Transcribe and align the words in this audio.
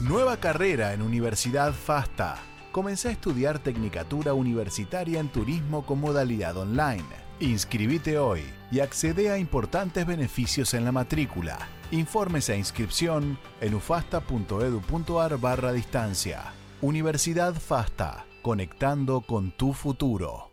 Nueva 0.00 0.36
carrera 0.38 0.94
en 0.94 1.02
Universidad 1.02 1.72
FASTA 1.72 2.51
comencé 2.72 3.08
a 3.08 3.12
estudiar 3.12 3.58
Tecnicatura 3.58 4.34
Universitaria 4.34 5.20
en 5.20 5.28
Turismo 5.28 5.86
con 5.86 6.00
modalidad 6.00 6.56
online. 6.56 7.04
Inscribite 7.38 8.18
hoy 8.18 8.42
y 8.70 8.80
accede 8.80 9.30
a 9.30 9.38
importantes 9.38 10.06
beneficios 10.06 10.74
en 10.74 10.84
la 10.84 10.92
matrícula. 10.92 11.58
Informes 11.90 12.48
e 12.48 12.56
inscripción 12.56 13.38
en 13.60 13.74
ufasta.edu.ar 13.74 15.38
barra 15.38 15.72
distancia. 15.72 16.54
Universidad 16.80 17.54
FASTA, 17.54 18.24
conectando 18.42 19.20
con 19.20 19.52
tu 19.52 19.74
futuro. 19.74 20.52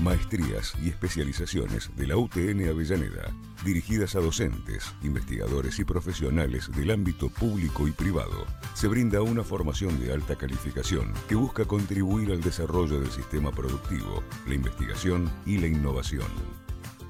Maestrías 0.00 0.74
y 0.82 0.88
especializaciones 0.88 1.90
de 1.96 2.06
la 2.08 2.16
UTN 2.16 2.68
Avellaneda, 2.68 3.32
dirigidas 3.64 4.14
a 4.16 4.20
docentes, 4.20 4.92
investigadores 5.02 5.78
y 5.78 5.84
profesionales 5.84 6.70
del 6.74 6.90
ámbito 6.90 7.28
público 7.28 7.86
y 7.88 7.92
privado. 7.92 8.46
Se 8.74 8.88
brinda 8.88 9.22
una 9.22 9.44
formación 9.44 10.00
de 10.00 10.12
alta 10.12 10.36
calificación 10.36 11.12
que 11.28 11.34
busca 11.34 11.64
contribuir 11.64 12.32
al 12.32 12.40
desarrollo 12.40 13.00
del 13.00 13.10
sistema 13.10 13.52
productivo, 13.52 14.22
la 14.46 14.54
investigación 14.54 15.30
y 15.46 15.58
la 15.58 15.66
innovación. 15.66 16.26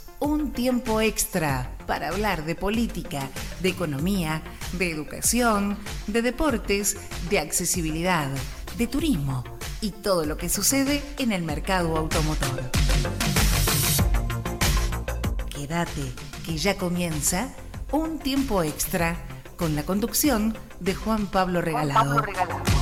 un 0.21 0.51
tiempo 0.51 1.01
extra 1.01 1.75
para 1.87 2.09
hablar 2.09 2.45
de 2.45 2.53
política, 2.55 3.27
de 3.59 3.69
economía, 3.69 4.43
de 4.73 4.91
educación, 4.91 5.77
de 6.05 6.21
deportes, 6.21 6.95
de 7.29 7.39
accesibilidad, 7.39 8.29
de 8.77 8.87
turismo 8.87 9.43
y 9.81 9.89
todo 9.89 10.25
lo 10.25 10.37
que 10.37 10.47
sucede 10.47 11.01
en 11.17 11.31
el 11.31 11.41
mercado 11.41 11.97
automotor. 11.97 12.61
Quédate, 15.49 16.11
que 16.45 16.55
ya 16.55 16.77
comienza 16.77 17.49
un 17.91 18.19
tiempo 18.19 18.61
extra 18.61 19.17
con 19.57 19.75
la 19.75 19.83
conducción 19.83 20.55
de 20.79 20.93
Juan 20.93 21.25
Pablo 21.25 21.61
Regalado. 21.61 22.23
Inocente, 22.23 22.80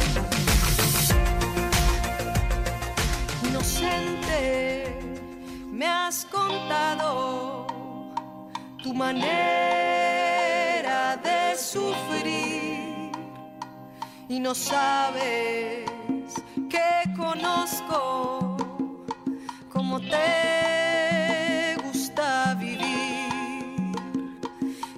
me 5.80 5.88
has 5.88 6.26
contado 6.26 7.66
tu 8.84 8.94
manera 8.94 9.56
de 11.24 11.56
sufrir 11.56 13.12
y 14.28 14.42
no 14.42 14.54
sabes 14.54 15.86
que 16.70 17.16
conozco 17.16 18.58
cómo 19.70 20.02
te 20.02 21.78
gusta 21.86 22.56
vivir, 22.56 23.94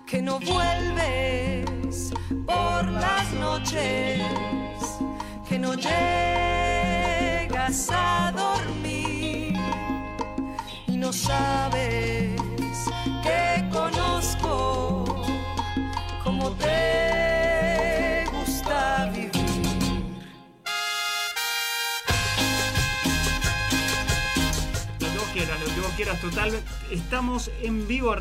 que 0.08 0.20
no 0.20 0.40
vuelves 0.40 2.12
por 2.48 2.86
las 2.86 3.32
noches, 3.34 4.24
que 5.48 5.60
no 5.60 5.76
llegas 5.76 7.08
a 7.92 8.32
dormir 8.36 8.81
sabes 11.12 12.36
que 13.24 13.70
conozco 13.72 15.06
cómo 16.24 16.52
te 16.52 18.26
gusta 18.32 19.10
vivir. 19.14 19.32
Lo 25.00 25.08
que 25.10 25.18
vos 25.18 25.30
quieras, 25.34 25.60
lo 25.60 25.66
que 25.74 25.82
vos 25.82 25.92
quieras, 25.96 26.22
total. 26.22 26.60
Estamos 26.92 27.52
en 27.62 27.88
vivo. 27.88 28.16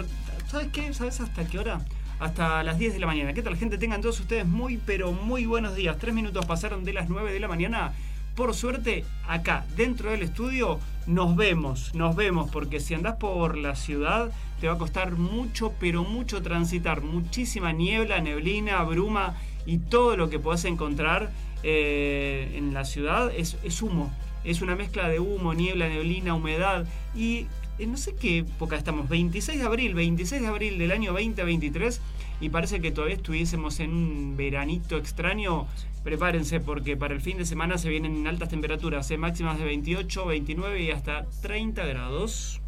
¿Sabes 0.48 0.68
qué? 0.72 0.92
¿Sabes 0.92 1.20
hasta 1.20 1.44
qué 1.46 1.58
hora? 1.58 1.80
Hasta 2.18 2.62
las 2.64 2.78
10 2.78 2.94
de 2.94 2.98
la 2.98 3.06
mañana. 3.06 3.32
¿Qué 3.32 3.42
tal, 3.42 3.56
gente? 3.56 3.78
Tengan 3.78 4.02
todos 4.02 4.18
ustedes 4.20 4.46
muy, 4.46 4.78
pero 4.78 5.12
muy 5.12 5.46
buenos 5.46 5.74
días. 5.74 5.96
Tres 5.98 6.14
minutos 6.14 6.44
pasaron 6.44 6.84
de 6.84 6.92
las 6.92 7.08
9 7.08 7.32
de 7.32 7.40
la 7.40 7.48
mañana. 7.48 7.92
Por 8.40 8.54
suerte, 8.54 9.04
acá, 9.28 9.66
dentro 9.76 10.10
del 10.10 10.22
estudio, 10.22 10.80
nos 11.06 11.36
vemos, 11.36 11.94
nos 11.94 12.16
vemos, 12.16 12.50
porque 12.50 12.80
si 12.80 12.94
andás 12.94 13.16
por 13.16 13.58
la 13.58 13.76
ciudad, 13.76 14.32
te 14.62 14.66
va 14.66 14.72
a 14.72 14.78
costar 14.78 15.12
mucho, 15.12 15.74
pero 15.78 16.04
mucho 16.04 16.40
transitar. 16.40 17.02
Muchísima 17.02 17.72
niebla, 17.72 18.22
neblina, 18.22 18.82
bruma 18.84 19.36
y 19.66 19.76
todo 19.76 20.16
lo 20.16 20.30
que 20.30 20.38
podés 20.38 20.64
encontrar 20.64 21.30
eh, 21.62 22.54
en 22.54 22.72
la 22.72 22.86
ciudad 22.86 23.30
es, 23.30 23.58
es 23.62 23.82
humo. 23.82 24.10
Es 24.42 24.62
una 24.62 24.74
mezcla 24.74 25.06
de 25.10 25.20
humo, 25.20 25.52
niebla, 25.52 25.86
neblina, 25.90 26.34
humedad 26.34 26.86
y 27.14 27.46
no 27.86 27.98
sé 27.98 28.14
qué 28.14 28.38
época 28.38 28.76
estamos, 28.76 29.08
26 29.08 29.58
de 29.58 29.66
abril, 29.66 29.94
26 29.94 30.40
de 30.40 30.48
abril 30.48 30.78
del 30.78 30.92
año 30.92 31.12
2023 31.12 32.00
y 32.40 32.48
parece 32.48 32.80
que 32.80 32.90
todavía 32.90 33.16
estuviésemos 33.16 33.80
en 33.80 33.90
un 33.90 34.36
veranito 34.36 34.96
extraño. 34.96 35.66
Prepárense 36.02 36.60
porque 36.60 36.96
para 36.96 37.12
el 37.12 37.20
fin 37.20 37.36
de 37.36 37.44
semana 37.44 37.76
se 37.76 37.90
vienen 37.90 38.26
altas 38.26 38.48
temperaturas, 38.48 39.10
eh, 39.10 39.18
máximas 39.18 39.58
de 39.58 39.64
28, 39.64 40.26
29 40.26 40.82
y 40.82 40.90
hasta 40.90 41.26
30 41.42 41.84
grados. 41.84 42.60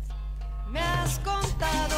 Me 0.70 0.80
has 0.80 1.18
contado 1.18 1.96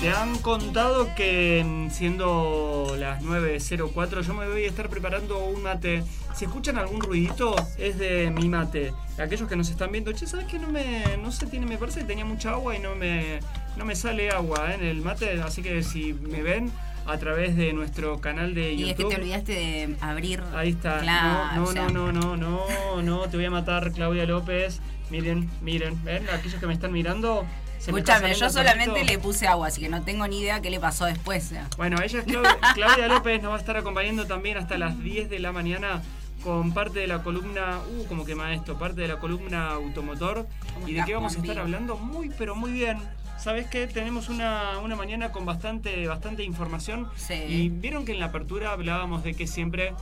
Te 0.00 0.10
han 0.10 0.36
contado 0.38 1.14
que 1.14 1.88
siendo 1.90 2.94
las 2.98 3.22
9.04 3.22 4.22
yo 4.22 4.34
me 4.34 4.48
voy 4.48 4.64
a 4.64 4.68
estar 4.68 4.88
preparando 4.88 5.44
un 5.44 5.62
mate. 5.62 6.04
Si 6.34 6.46
escuchan 6.46 6.78
algún 6.78 7.00
ruidito 7.00 7.54
es 7.78 7.98
de 7.98 8.30
mi 8.30 8.48
mate. 8.48 8.92
Aquellos 9.18 9.48
que 9.48 9.56
nos 9.56 9.70
están 9.70 9.92
viendo, 9.92 10.12
che, 10.12 10.26
¿sabes 10.26 10.46
que 10.46 10.58
no 10.58 10.68
me 10.68 11.16
no 11.22 11.30
se 11.32 11.46
tiene, 11.46 11.66
me 11.66 11.78
parece 11.78 12.00
que 12.00 12.06
tenía 12.06 12.24
mucha 12.24 12.50
agua 12.50 12.74
y 12.76 12.80
no 12.80 12.94
me 12.94 13.40
no 13.76 13.84
me 13.84 13.94
sale 13.94 14.30
agua 14.30 14.72
eh, 14.72 14.74
en 14.74 14.84
el 14.84 15.00
mate, 15.02 15.40
así 15.42 15.62
que 15.62 15.82
si 15.82 16.12
me 16.14 16.42
ven 16.42 16.70
a 17.06 17.18
través 17.18 17.56
de 17.56 17.72
nuestro 17.72 18.20
canal 18.20 18.54
de 18.54 18.72
Y 18.72 18.90
es 18.90 18.96
que 18.96 19.02
YouTube. 19.02 19.14
te 19.14 19.20
olvidaste 19.20 19.52
de 19.52 19.96
abrir. 20.00 20.42
Ahí 20.54 20.70
está. 20.70 21.00
Claro, 21.00 21.56
no, 21.56 21.64
o 21.64 21.72
sea. 21.72 21.88
no, 21.88 22.12
no, 22.12 22.36
no, 22.36 22.36
no, 22.36 23.02
no, 23.02 23.20
te 23.28 23.36
voy 23.36 23.46
a 23.46 23.50
matar, 23.50 23.92
Claudia 23.92 24.26
López. 24.26 24.80
Miren, 25.10 25.50
miren, 25.60 26.02
ven, 26.02 26.26
aquellos 26.32 26.58
que 26.58 26.66
me 26.66 26.72
están 26.72 26.92
mirando. 26.92 27.46
Escúchame, 27.78 28.34
yo 28.34 28.48
solamente 28.48 29.04
le 29.04 29.18
puse 29.18 29.46
agua, 29.46 29.66
así 29.66 29.80
que 29.80 29.90
no 29.90 30.02
tengo 30.02 30.26
ni 30.26 30.40
idea 30.40 30.62
qué 30.62 30.70
le 30.70 30.80
pasó 30.80 31.04
después. 31.04 31.52
Bueno, 31.76 31.98
ella 32.02 32.20
es 32.20 32.24
Claudia, 32.24 32.58
Claudia 32.74 33.08
López, 33.08 33.42
nos 33.42 33.52
va 33.52 33.56
a 33.56 33.60
estar 33.60 33.76
acompañando 33.76 34.26
también 34.26 34.56
hasta 34.56 34.78
las 34.78 34.98
10 35.02 35.28
de 35.28 35.38
la 35.38 35.52
mañana 35.52 36.00
con 36.42 36.72
parte 36.72 37.00
de 37.00 37.06
la 37.06 37.22
columna, 37.22 37.80
uh, 37.90 38.04
como 38.06 38.24
quema 38.24 38.54
esto, 38.54 38.78
parte 38.78 39.00
de 39.00 39.08
la 39.08 39.18
columna 39.18 39.70
automotor. 39.72 40.46
¿Cómo 40.74 40.88
¿Y 40.88 40.92
de 40.92 41.04
qué 41.04 41.14
vamos 41.14 41.36
a 41.36 41.40
estar 41.40 41.58
hablando? 41.58 41.96
Muy, 41.96 42.30
pero 42.38 42.54
muy 42.54 42.72
bien. 42.72 42.98
¿Sabes 43.44 43.66
qué? 43.66 43.86
Tenemos 43.86 44.30
una, 44.30 44.78
una 44.78 44.96
mañana 44.96 45.30
con 45.30 45.44
bastante, 45.44 46.06
bastante 46.06 46.44
información. 46.44 47.10
Sí. 47.14 47.34
Y 47.34 47.68
vieron 47.68 48.06
que 48.06 48.12
en 48.12 48.20
la 48.20 48.26
apertura 48.26 48.72
hablábamos 48.72 49.22
de 49.22 49.34
que 49.34 49.46
siempre 49.46 49.92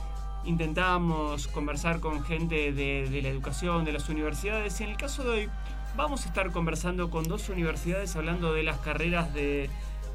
intentábamos 0.45 1.49
conversar 1.49 1.99
con 1.99 2.23
gente 2.23 2.71
de, 2.71 3.09
de 3.09 3.21
la 3.21 3.27
educación, 3.27 3.83
de 3.83 3.91
las 3.91 4.07
universidades. 4.07 4.79
Y 4.79 4.85
en 4.85 4.91
el 4.91 4.95
caso 4.95 5.23
de 5.25 5.29
hoy 5.29 5.49
vamos 5.97 6.23
a 6.23 6.29
estar 6.29 6.51
conversando 6.51 7.09
con 7.09 7.25
dos 7.25 7.49
universidades 7.49 8.15
hablando 8.15 8.53
de 8.53 8.63
las 8.63 8.77
carreras 8.77 9.33
de, 9.33 9.69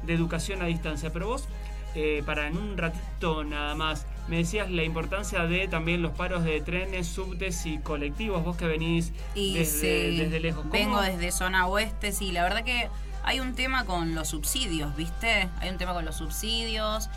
de 0.07 0.13
educación 0.15 0.63
a 0.63 0.65
distancia. 0.65 1.13
Pero 1.13 1.27
vos, 1.27 1.47
eh, 1.93 2.23
para 2.25 2.47
en 2.47 2.57
un 2.57 2.79
ratito 2.79 3.43
nada 3.43 3.75
más, 3.75 4.07
me 4.27 4.37
decías 4.37 4.71
la 4.71 4.81
importancia 4.83 5.45
de 5.45 5.67
también 5.67 6.01
los 6.01 6.13
paros 6.13 6.43
de 6.43 6.61
trenes, 6.61 7.05
subtes 7.05 7.67
y 7.67 7.77
colectivos. 7.77 8.43
Vos 8.43 8.57
que 8.57 8.65
venís 8.65 9.13
Y 9.35 9.53
desde, 9.53 10.09
sí, 10.13 10.17
desde 10.17 10.39
lejos. 10.39 10.61
¿Cómo- 10.63 10.73
vengo 10.73 10.99
desde 10.99 11.31
zona 11.31 11.67
oeste, 11.67 12.11
sí, 12.11 12.31
la 12.31 12.41
verdad 12.41 12.63
que 12.63 12.89
hay 13.23 13.39
un 13.39 13.53
tema 13.55 13.85
con 13.85 14.15
los 14.15 14.29
subsidios, 14.29 14.95
¿viste? 14.95 15.49
Hay 15.59 15.69
un 15.69 15.77
tema 15.77 15.93
con 15.93 16.05
los 16.05 16.15
subsidios, 16.17 17.09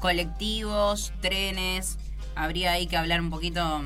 colectivos, 0.00 1.12
trenes. 1.20 1.98
Habría 2.34 2.72
ahí 2.72 2.86
que 2.86 2.96
hablar 2.96 3.20
un 3.20 3.30
poquito 3.30 3.82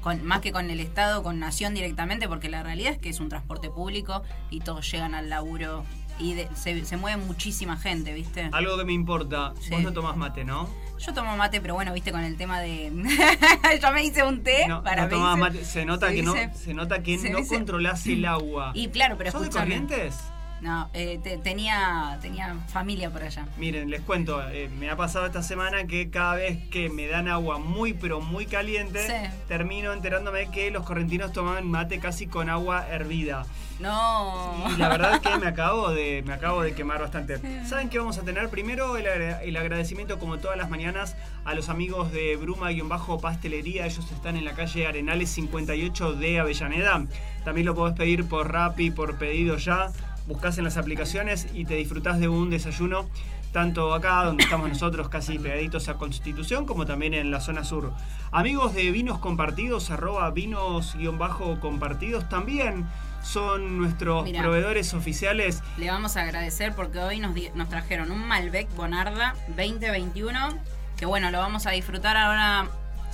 con, 0.00 0.24
más 0.24 0.40
que 0.40 0.52
con 0.52 0.70
el 0.70 0.80
Estado, 0.80 1.22
con 1.22 1.38
Nación 1.38 1.74
directamente, 1.74 2.28
porque 2.28 2.48
la 2.48 2.62
realidad 2.62 2.92
es 2.92 2.98
que 2.98 3.08
es 3.08 3.20
un 3.20 3.28
transporte 3.28 3.68
público 3.70 4.22
y 4.50 4.60
todos 4.60 4.90
llegan 4.90 5.14
al 5.14 5.28
laburo 5.30 5.84
y 6.18 6.34
de- 6.34 6.48
se, 6.54 6.84
se 6.84 6.96
mueve 6.96 7.22
muchísima 7.24 7.76
gente, 7.76 8.12
¿viste? 8.12 8.48
Algo 8.52 8.76
que 8.78 8.84
me 8.84 8.92
importa, 8.92 9.52
Sí. 9.60 9.70
vos 9.70 9.82
no 9.82 9.92
tomás 9.92 10.16
mate, 10.16 10.44
¿no? 10.44 10.68
Yo 10.98 11.12
tomo 11.12 11.36
mate, 11.36 11.60
pero 11.60 11.74
bueno, 11.74 11.92
viste 11.92 12.12
con 12.12 12.22
el 12.22 12.36
tema 12.36 12.60
de. 12.60 12.92
Yo 13.82 13.92
me 13.92 14.04
hice 14.04 14.22
un 14.22 14.44
té 14.44 14.68
No, 14.68 14.84
para 14.84 15.02
no 15.04 15.08
tomás 15.08 15.36
mate. 15.36 15.64
Se 15.64 15.84
nota 15.84 16.08
se 16.10 16.14
que 16.14 16.22
no, 16.22 16.34
se 16.54 16.74
nota 16.74 17.02
que 17.02 17.18
se 17.18 17.30
no 17.30 17.38
dice- 17.38 17.54
controlás 17.56 18.06
el 18.06 18.24
agua. 18.24 18.70
Y 18.74 18.86
claro, 18.88 19.16
pero 19.18 19.32
¿Sos 19.32 19.42
de. 19.42 19.50
Corrientes? 19.50 20.16
No, 20.62 20.88
eh, 20.94 21.18
te- 21.22 21.38
tenía, 21.38 22.18
tenía 22.22 22.54
familia 22.68 23.10
por 23.10 23.22
allá. 23.24 23.46
Miren, 23.58 23.90
les 23.90 24.00
cuento, 24.00 24.40
eh, 24.48 24.70
me 24.78 24.88
ha 24.90 24.96
pasado 24.96 25.26
esta 25.26 25.42
semana 25.42 25.88
que 25.88 26.08
cada 26.08 26.36
vez 26.36 26.56
que 26.70 26.88
me 26.88 27.08
dan 27.08 27.26
agua 27.26 27.58
muy 27.58 27.92
pero 27.94 28.20
muy 28.20 28.46
caliente, 28.46 29.04
Sí. 29.04 29.30
termino 29.48 29.92
enterándome 29.92 30.50
que 30.52 30.70
los 30.70 30.84
correntinos 30.86 31.32
toman 31.32 31.68
mate 31.68 31.98
casi 31.98 32.28
con 32.28 32.48
agua 32.48 32.86
hervida. 32.88 33.44
No. 33.80 34.54
Y 34.72 34.76
la 34.78 34.88
verdad 34.88 35.14
es 35.14 35.20
que 35.20 35.36
me 35.38 35.46
acabo 35.48 35.90
de, 35.90 36.22
me 36.24 36.32
acabo 36.32 36.62
de 36.62 36.72
quemar 36.74 37.00
bastante. 37.00 37.40
¿Saben 37.66 37.88
qué 37.88 37.98
vamos 37.98 38.16
a 38.18 38.22
tener? 38.22 38.48
Primero 38.48 38.96
el 38.96 39.56
agradecimiento, 39.56 40.20
como 40.20 40.38
todas 40.38 40.56
las 40.56 40.70
mañanas, 40.70 41.16
a 41.44 41.54
los 41.54 41.68
amigos 41.70 42.12
de 42.12 42.36
Bruma-Pastelería. 42.36 43.86
Ellos 43.86 44.08
están 44.12 44.36
en 44.36 44.44
la 44.44 44.52
calle 44.52 44.86
Arenales 44.86 45.30
58 45.30 46.12
de 46.12 46.38
Avellaneda. 46.38 47.04
También 47.44 47.66
lo 47.66 47.74
podés 47.74 47.96
pedir 47.96 48.28
por 48.28 48.52
Rappi, 48.52 48.92
por 48.92 49.18
pedido 49.18 49.56
ya. 49.56 49.88
Buscás 50.26 50.58
en 50.58 50.64
las 50.64 50.76
aplicaciones 50.76 51.48
y 51.52 51.64
te 51.64 51.74
disfrutás 51.74 52.18
de 52.20 52.28
un 52.28 52.50
desayuno 52.50 53.06
tanto 53.52 53.92
acá 53.92 54.24
donde 54.24 54.44
estamos 54.44 54.68
nosotros 54.68 55.08
casi 55.08 55.38
pegaditos 55.38 55.88
a 55.88 55.94
Constitución 55.94 56.64
como 56.64 56.86
también 56.86 57.14
en 57.14 57.30
la 57.30 57.40
zona 57.40 57.64
sur. 57.64 57.92
Amigos 58.30 58.74
de 58.74 58.90
Vinos 58.90 59.18
Compartidos, 59.18 59.90
arroba 59.90 60.30
vinos-compartidos 60.30 62.28
también 62.28 62.86
son 63.22 63.78
nuestros 63.78 64.24
Mirá. 64.24 64.40
proveedores 64.40 64.94
oficiales. 64.94 65.62
Le 65.76 65.90
vamos 65.90 66.16
a 66.16 66.22
agradecer 66.22 66.74
porque 66.74 66.98
hoy 66.98 67.20
nos, 67.20 67.34
nos 67.54 67.68
trajeron 67.68 68.10
un 68.10 68.26
Malbec 68.26 68.74
Bonarda 68.74 69.34
2021. 69.48 70.58
Que 70.96 71.06
bueno, 71.06 71.30
lo 71.30 71.38
vamos 71.38 71.66
a 71.66 71.70
disfrutar 71.70 72.16
ahora. 72.16 72.68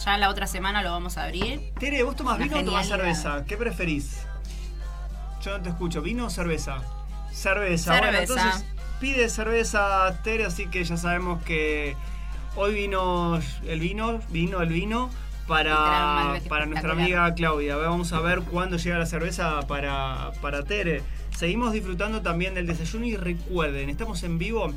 Ya 0.05 0.17
la 0.17 0.29
otra 0.29 0.47
semana 0.47 0.83
lo 0.83 0.93
vamos 0.93 1.19
a 1.19 1.25
abrir. 1.25 1.73
Tere, 1.81 2.05
¿vos 2.05 2.15
tomás 2.15 2.37
Una 2.37 2.45
vino 2.45 2.59
o 2.59 2.65
tomás 2.65 2.87
cerveza? 2.87 3.45
¿Qué 3.45 3.57
preferís? 3.57 4.28
Yo 5.43 5.57
no 5.57 5.63
te 5.63 5.69
escucho, 5.71 6.03
¿vino 6.03 6.27
o 6.27 6.31
cerveza? 6.31 6.79
Cerveza. 7.33 7.99
Bueno, 7.99 8.19
entonces 8.19 8.65
pide 9.01 9.29
cerveza 9.29 10.21
Tere, 10.23 10.45
así 10.45 10.67
que 10.67 10.83
ya 10.85 10.97
sabemos 10.97 11.43
que 11.45 11.97
hoy 12.57 12.75
vino 12.75 13.39
el 13.67 13.81
vino, 13.81 14.21
vino 14.31 14.61
el 14.61 14.69
vino 14.69 15.11
para, 15.47 16.41
para 16.49 16.67
nuestra 16.67 16.93
amiga 16.93 17.33
Claudia. 17.35 17.77
Vamos 17.77 18.13
a 18.13 18.21
ver 18.21 18.41
cuándo 18.43 18.77
llega 18.77 18.99
la 18.99 19.07
cerveza 19.07 19.61
para, 19.67 20.33
para 20.43 20.65
Tere. 20.65 21.03
Seguimos 21.37 21.73
disfrutando 21.73 22.21
también 22.21 22.55
del 22.55 22.67
desayuno 22.67 23.07
y 23.07 23.17
recuerden, 23.17 23.91
estamos 23.91 24.23
en 24.25 24.39
vivo 24.39 24.73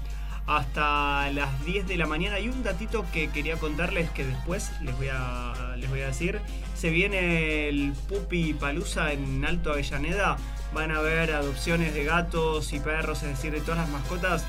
hasta 0.48 1.30
las 1.32 1.66
10 1.66 1.88
de 1.88 1.98
la 1.98 2.08
mañana. 2.08 2.40
Y 2.40 2.50
un 2.50 2.64
datito 2.64 3.06
que 3.12 3.30
quería 3.30 3.58
contarles 3.58 4.10
que 4.12 4.26
después 4.26 4.72
les 4.82 4.96
voy 4.98 5.10
a, 5.12 5.76
les 5.78 5.90
voy 5.90 6.02
a 6.02 6.08
decir. 6.08 6.40
Se 6.76 6.90
viene 6.90 7.70
el 7.70 7.94
Pupi 8.08 8.54
Palusa 8.54 9.12
en 9.14 9.46
Alto 9.46 9.72
Avellaneda. 9.72 10.38
Van 10.74 10.92
a 10.92 10.98
haber 10.98 11.34
adopciones 11.34 11.94
de 11.94 12.06
gatos 12.06 12.74
y 12.74 12.80
perros, 12.80 13.24
es 13.24 13.30
decir, 13.30 13.52
de 13.52 13.62
todas 13.62 13.80
las 13.80 13.90
mascotas. 13.90 14.46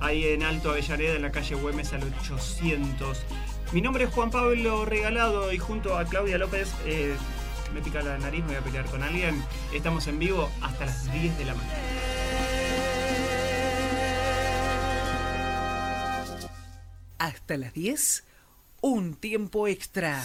Ahí 0.00 0.24
en 0.26 0.42
Alto 0.42 0.70
Avellaneda, 0.70 1.14
en 1.14 1.22
la 1.22 1.32
calle 1.32 1.54
Güemes 1.54 1.92
al 1.92 2.02
800. 2.02 3.24
Mi 3.72 3.80
nombre 3.80 4.04
es 4.04 4.10
Juan 4.10 4.30
Pablo 4.30 4.84
Regalado 4.84 5.52
y 5.52 5.58
junto 5.58 5.98
a 5.98 6.04
Claudia 6.04 6.38
López, 6.38 6.72
eh, 6.84 7.16
me 7.74 7.82
pica 7.82 8.00
la 8.00 8.16
nariz, 8.16 8.42
me 8.42 8.48
voy 8.48 8.56
a 8.56 8.60
pelear 8.60 8.84
con 8.86 9.02
alguien. 9.02 9.42
Estamos 9.74 10.06
en 10.06 10.18
vivo 10.18 10.48
hasta 10.62 10.86
las 10.86 11.12
10 11.12 11.36
de 11.36 11.44
la 11.44 11.54
mañana. 11.54 12.15
Hasta 17.18 17.56
las 17.56 17.72
10, 17.72 18.24
un 18.82 19.14
tiempo 19.14 19.68
extra. 19.68 20.22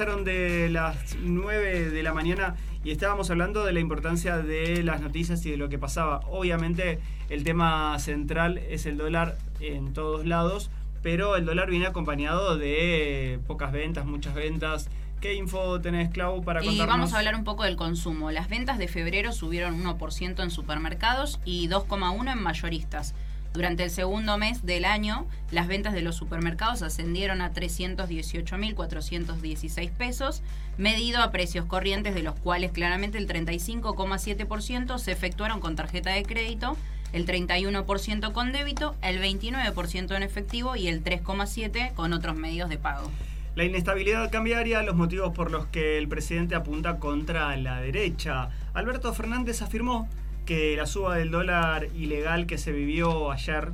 Pasaron 0.00 0.24
de 0.24 0.70
las 0.70 1.14
9 1.20 1.90
de 1.90 2.02
la 2.02 2.14
mañana 2.14 2.54
y 2.82 2.90
estábamos 2.90 3.28
hablando 3.28 3.66
de 3.66 3.74
la 3.74 3.80
importancia 3.80 4.38
de 4.38 4.82
las 4.82 5.02
noticias 5.02 5.44
y 5.44 5.50
de 5.50 5.58
lo 5.58 5.68
que 5.68 5.78
pasaba. 5.78 6.20
Obviamente 6.30 7.00
el 7.28 7.44
tema 7.44 7.98
central 7.98 8.56
es 8.56 8.86
el 8.86 8.96
dólar 8.96 9.36
en 9.60 9.92
todos 9.92 10.24
lados, 10.24 10.70
pero 11.02 11.36
el 11.36 11.44
dólar 11.44 11.68
viene 11.68 11.86
acompañado 11.86 12.56
de 12.56 13.40
pocas 13.46 13.72
ventas, 13.72 14.06
muchas 14.06 14.32
ventas. 14.32 14.88
¿Qué 15.20 15.34
info 15.34 15.82
tenés, 15.82 16.08
Clau, 16.08 16.42
para 16.42 16.62
Y 16.62 16.68
contarnos? 16.68 16.94
vamos 16.96 17.12
a 17.12 17.18
hablar 17.18 17.34
un 17.34 17.44
poco 17.44 17.64
del 17.64 17.76
consumo. 17.76 18.30
Las 18.30 18.48
ventas 18.48 18.78
de 18.78 18.88
febrero 18.88 19.32
subieron 19.32 19.84
1% 19.84 20.42
en 20.42 20.50
supermercados 20.50 21.40
y 21.44 21.68
2,1% 21.68 22.32
en 22.32 22.42
mayoristas. 22.42 23.14
Durante 23.52 23.82
el 23.82 23.90
segundo 23.90 24.38
mes 24.38 24.64
del 24.64 24.84
año, 24.84 25.26
las 25.50 25.66
ventas 25.66 25.92
de 25.92 26.02
los 26.02 26.14
supermercados 26.14 26.82
ascendieron 26.82 27.40
a 27.40 27.52
318.416 27.52 29.90
pesos, 29.90 30.44
medido 30.78 31.20
a 31.20 31.32
precios 31.32 31.64
corrientes, 31.64 32.14
de 32.14 32.22
los 32.22 32.36
cuales 32.36 32.70
claramente 32.70 33.18
el 33.18 33.26
35,7% 33.26 34.98
se 34.98 35.10
efectuaron 35.10 35.58
con 35.58 35.74
tarjeta 35.74 36.10
de 36.10 36.22
crédito, 36.22 36.76
el 37.12 37.26
31% 37.26 38.32
con 38.32 38.52
débito, 38.52 38.94
el 39.02 39.20
29% 39.20 40.14
en 40.14 40.22
efectivo 40.22 40.76
y 40.76 40.86
el 40.86 41.02
3,7% 41.02 41.94
con 41.94 42.12
otros 42.12 42.36
medios 42.36 42.68
de 42.68 42.78
pago. 42.78 43.10
La 43.56 43.64
inestabilidad 43.64 44.30
cambiaria, 44.30 44.84
los 44.84 44.94
motivos 44.94 45.32
por 45.32 45.50
los 45.50 45.66
que 45.66 45.98
el 45.98 46.06
presidente 46.06 46.54
apunta 46.54 46.98
contra 46.98 47.56
la 47.56 47.80
derecha. 47.80 48.50
Alberto 48.74 49.12
Fernández 49.12 49.60
afirmó 49.60 50.08
que 50.50 50.74
la 50.76 50.86
suba 50.86 51.14
del 51.14 51.30
dólar 51.30 51.86
ilegal 51.94 52.44
que 52.44 52.58
se 52.58 52.72
vivió 52.72 53.30
ayer 53.30 53.68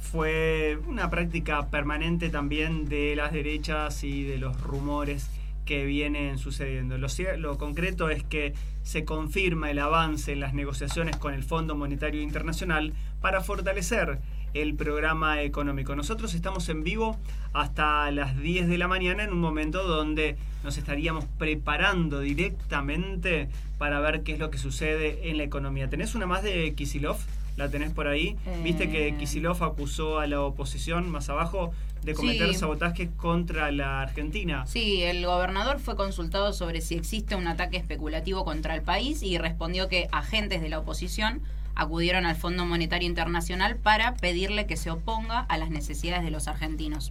fue 0.00 0.78
una 0.86 1.10
práctica 1.10 1.68
permanente 1.68 2.30
también 2.30 2.88
de 2.88 3.14
las 3.14 3.34
derechas 3.34 4.02
y 4.02 4.24
de 4.24 4.38
los 4.38 4.58
rumores 4.62 5.30
que 5.66 5.84
vienen 5.84 6.38
sucediendo. 6.38 6.96
Lo, 6.96 7.58
concreto 7.58 8.08
es 8.08 8.24
que 8.24 8.54
se 8.82 9.04
confirma 9.04 9.70
el 9.70 9.78
avance 9.78 10.32
en 10.32 10.40
las 10.40 10.54
negociaciones 10.54 11.18
con 11.18 11.34
el 11.34 11.42
Fondo 11.42 11.74
Monetario 11.74 12.22
Internacional 12.22 12.94
para 13.20 13.42
fortalecer 13.42 14.20
el 14.54 14.74
programa 14.74 15.42
económico. 15.42 15.94
Nosotros 15.96 16.34
estamos 16.34 16.68
en 16.68 16.82
vivo 16.84 17.16
hasta 17.52 18.10
las 18.10 18.38
10 18.40 18.68
de 18.68 18.78
la 18.78 18.88
mañana 18.88 19.24
en 19.24 19.32
un 19.32 19.40
momento 19.40 19.86
donde 19.86 20.36
nos 20.64 20.76
estaríamos 20.78 21.24
preparando 21.38 22.20
directamente 22.20 23.48
para 23.78 24.00
ver 24.00 24.22
qué 24.22 24.32
es 24.32 24.38
lo 24.38 24.50
que 24.50 24.58
sucede 24.58 25.30
en 25.30 25.36
la 25.38 25.44
economía. 25.44 25.88
¿Tenés 25.88 26.14
una 26.14 26.26
más 26.26 26.42
de 26.42 26.74
Kisilov? 26.74 27.16
¿La 27.56 27.68
tenés 27.68 27.92
por 27.92 28.06
ahí? 28.06 28.36
Viste 28.62 28.90
que 28.90 29.08
Eh. 29.08 29.16
Kisilov 29.18 29.62
acusó 29.62 30.18
a 30.18 30.26
la 30.26 30.40
oposición 30.40 31.10
más 31.10 31.28
abajo 31.28 31.72
de 32.02 32.14
cometer 32.14 32.48
Sí. 32.48 32.54
sabotajes 32.54 33.10
contra 33.16 33.70
la 33.72 34.00
Argentina. 34.00 34.66
Sí, 34.66 35.02
el 35.02 35.26
gobernador 35.26 35.80
fue 35.80 35.96
consultado 35.96 36.52
sobre 36.54 36.80
si 36.80 36.94
existe 36.94 37.34
un 37.36 37.46
ataque 37.46 37.76
especulativo 37.76 38.44
contra 38.44 38.74
el 38.74 38.82
país 38.82 39.22
y 39.22 39.36
respondió 39.36 39.88
que 39.88 40.08
agentes 40.12 40.62
de 40.62 40.70
la 40.70 40.78
oposición 40.78 41.42
acudieron 41.80 42.26
al 42.26 42.36
Fondo 42.36 42.66
Monetario 42.66 43.08
Internacional 43.08 43.76
para 43.76 44.14
pedirle 44.14 44.66
que 44.66 44.76
se 44.76 44.90
oponga 44.90 45.40
a 45.40 45.56
las 45.56 45.70
necesidades 45.70 46.22
de 46.22 46.30
los 46.30 46.46
argentinos. 46.46 47.10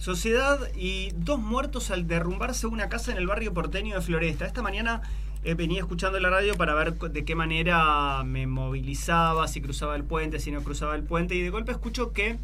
Sociedad 0.00 0.58
y 0.76 1.12
dos 1.16 1.38
muertos 1.38 1.92
al 1.92 2.08
derrumbarse 2.08 2.66
una 2.66 2.88
casa 2.88 3.12
en 3.12 3.18
el 3.18 3.28
barrio 3.28 3.54
porteño 3.54 3.94
de 3.94 4.02
Floresta. 4.02 4.44
Esta 4.44 4.60
mañana 4.60 5.02
eh, 5.44 5.54
venía 5.54 5.78
escuchando 5.78 6.18
la 6.18 6.30
radio 6.30 6.56
para 6.56 6.74
ver 6.74 6.94
de 6.94 7.24
qué 7.24 7.36
manera 7.36 8.24
me 8.24 8.48
movilizaba, 8.48 9.46
si 9.46 9.60
cruzaba 9.60 9.94
el 9.94 10.02
puente, 10.02 10.40
si 10.40 10.50
no 10.50 10.64
cruzaba 10.64 10.96
el 10.96 11.04
puente, 11.04 11.36
y 11.36 11.42
de 11.42 11.50
golpe 11.50 11.70
escucho 11.70 12.12
que 12.12 12.38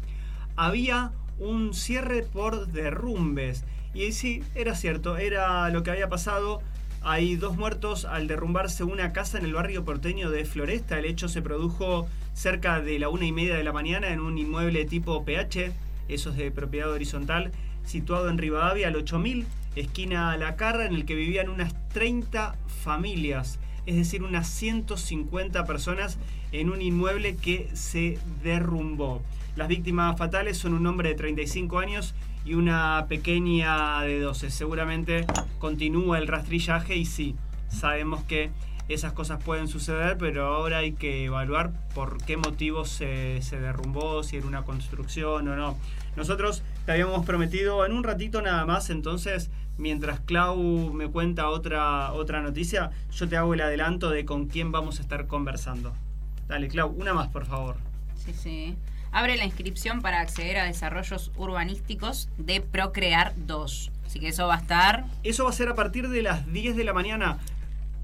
había 0.55 1.11
un 1.39 1.73
cierre 1.73 2.23
por 2.23 2.67
derrumbes. 2.67 3.65
Y 3.93 4.13
sí, 4.13 4.43
era 4.55 4.75
cierto, 4.75 5.17
era 5.17 5.69
lo 5.71 5.83
que 5.83 5.91
había 5.91 6.07
pasado. 6.07 6.61
Hay 7.05 7.35
dos 7.35 7.57
muertos 7.57 8.05
al 8.05 8.27
derrumbarse 8.27 8.85
una 8.85 9.11
casa 9.11 9.37
en 9.37 9.43
el 9.43 9.53
barrio 9.53 9.83
porteño 9.83 10.31
de 10.31 10.45
Floresta. 10.45 10.97
El 10.97 11.03
hecho 11.03 11.27
se 11.27 11.41
produjo 11.41 12.07
cerca 12.33 12.79
de 12.79 12.97
la 12.97 13.09
una 13.09 13.25
y 13.25 13.33
media 13.33 13.57
de 13.57 13.63
la 13.65 13.73
mañana 13.73 14.13
en 14.13 14.21
un 14.21 14.37
inmueble 14.37 14.85
tipo 14.85 15.25
PH, 15.25 15.73
eso 16.07 16.29
es 16.29 16.37
de 16.37 16.49
propiedad 16.49 16.89
horizontal, 16.89 17.51
situado 17.83 18.29
en 18.29 18.37
Rivadavia 18.37 18.87
al 18.87 18.95
8000, 18.95 19.45
esquina 19.75 20.37
La 20.37 20.55
Carra, 20.55 20.85
en 20.85 20.95
el 20.95 21.05
que 21.05 21.15
vivían 21.15 21.49
unas 21.49 21.73
30 21.89 22.55
familias, 22.83 23.59
es 23.85 23.97
decir, 23.97 24.23
unas 24.23 24.47
150 24.47 25.65
personas 25.65 26.17
en 26.53 26.69
un 26.69 26.81
inmueble 26.81 27.35
que 27.35 27.69
se 27.73 28.17
derrumbó. 28.43 29.21
Las 29.57 29.67
víctimas 29.67 30.17
fatales 30.17 30.57
son 30.57 30.73
un 30.73 30.87
hombre 30.87 31.09
de 31.09 31.15
35 31.15 31.79
años 31.79 32.15
y 32.45 32.55
una 32.55 33.05
pequeña 33.07 34.01
de 34.01 34.19
12. 34.19 34.49
Seguramente 34.51 35.25
continúa 35.59 36.17
el 36.17 36.27
rastrillaje 36.27 36.95
y 36.95 37.05
sí, 37.05 37.35
sabemos 37.69 38.23
que 38.23 38.51
esas 38.89 39.13
cosas 39.13 39.41
pueden 39.43 39.67
suceder, 39.67 40.17
pero 40.17 40.47
ahora 40.47 40.79
hay 40.79 40.91
que 40.93 41.25
evaluar 41.25 41.71
por 41.95 42.23
qué 42.23 42.35
motivos 42.37 42.89
se, 42.89 43.41
se 43.41 43.59
derrumbó, 43.59 44.23
si 44.23 44.37
era 44.37 44.45
una 44.45 44.63
construcción 44.63 45.47
o 45.47 45.55
no. 45.55 45.77
Nosotros 46.15 46.63
te 46.85 46.91
habíamos 46.91 47.25
prometido 47.25 47.85
en 47.85 47.93
un 47.93 48.03
ratito 48.03 48.41
nada 48.41 48.65
más, 48.65 48.89
entonces 48.89 49.49
mientras 49.77 50.19
Clau 50.19 50.93
me 50.93 51.07
cuenta 51.07 51.49
otra, 51.49 52.13
otra 52.13 52.41
noticia, 52.41 52.91
yo 53.11 53.27
te 53.27 53.37
hago 53.37 53.53
el 53.53 53.61
adelanto 53.61 54.09
de 54.09 54.25
con 54.25 54.47
quién 54.47 54.71
vamos 54.71 54.99
a 54.99 55.01
estar 55.01 55.27
conversando. 55.27 55.93
Dale, 56.47 56.67
Clau, 56.67 56.89
una 56.89 57.13
más, 57.13 57.29
por 57.29 57.45
favor. 57.45 57.77
Sí, 58.15 58.33
sí. 58.33 58.75
Abre 59.13 59.37
la 59.37 59.45
inscripción 59.45 60.01
para 60.01 60.21
acceder 60.21 60.57
a 60.57 60.65
desarrollos 60.65 61.31
urbanísticos 61.37 62.29
de 62.39 62.61
Procrear 62.61 63.33
2. 63.37 63.91
Así 64.07 64.19
que 64.19 64.29
eso 64.29 64.47
va 64.47 64.55
a 64.55 64.57
estar 64.57 65.05
Eso 65.21 65.43
va 65.43 65.51
a 65.51 65.53
ser 65.53 65.69
a 65.69 65.75
partir 65.75 66.09
de 66.09 66.23
las 66.23 66.51
10 66.51 66.75
de 66.75 66.83
la 66.83 66.93
mañana. 66.93 67.37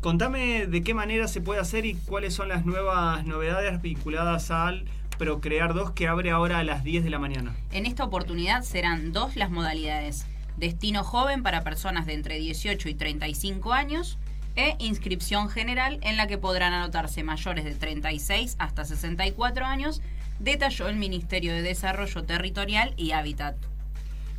Contame 0.01 0.67
de 0.67 0.83
qué 0.83 0.93
manera 0.93 1.27
se 1.27 1.41
puede 1.41 1.59
hacer 1.59 1.87
y 1.87 1.95
cuáles 1.95 2.35
son 2.35 2.47
las 2.47 2.63
nuevas 2.63 3.25
novedades 3.25 3.81
vinculadas 3.81 4.51
al 4.51 4.85
Procrear 5.17 5.73
2 5.73 5.91
que 5.91 6.07
abre 6.07 6.29
ahora 6.29 6.59
a 6.59 6.63
las 6.63 6.83
10 6.83 7.03
de 7.03 7.09
la 7.09 7.17
mañana. 7.17 7.55
En 7.71 7.87
esta 7.87 8.03
oportunidad 8.03 8.61
serán 8.61 9.11
dos 9.11 9.35
las 9.35 9.49
modalidades. 9.49 10.27
Destino 10.57 11.03
joven 11.03 11.41
para 11.41 11.63
personas 11.63 12.05
de 12.05 12.13
entre 12.13 12.37
18 12.37 12.87
y 12.87 12.93
35 12.93 13.73
años 13.73 14.19
e 14.55 14.75
inscripción 14.77 15.49
general 15.49 15.97
en 16.01 16.17
la 16.17 16.27
que 16.27 16.37
podrán 16.37 16.73
anotarse 16.73 17.23
mayores 17.23 17.65
de 17.65 17.73
36 17.73 18.55
hasta 18.59 18.85
64 18.85 19.65
años, 19.65 20.01
detalló 20.39 20.88
el 20.88 20.96
Ministerio 20.96 21.53
de 21.53 21.62
Desarrollo 21.62 22.24
Territorial 22.24 22.93
y 22.98 23.12
Hábitat. 23.12 23.55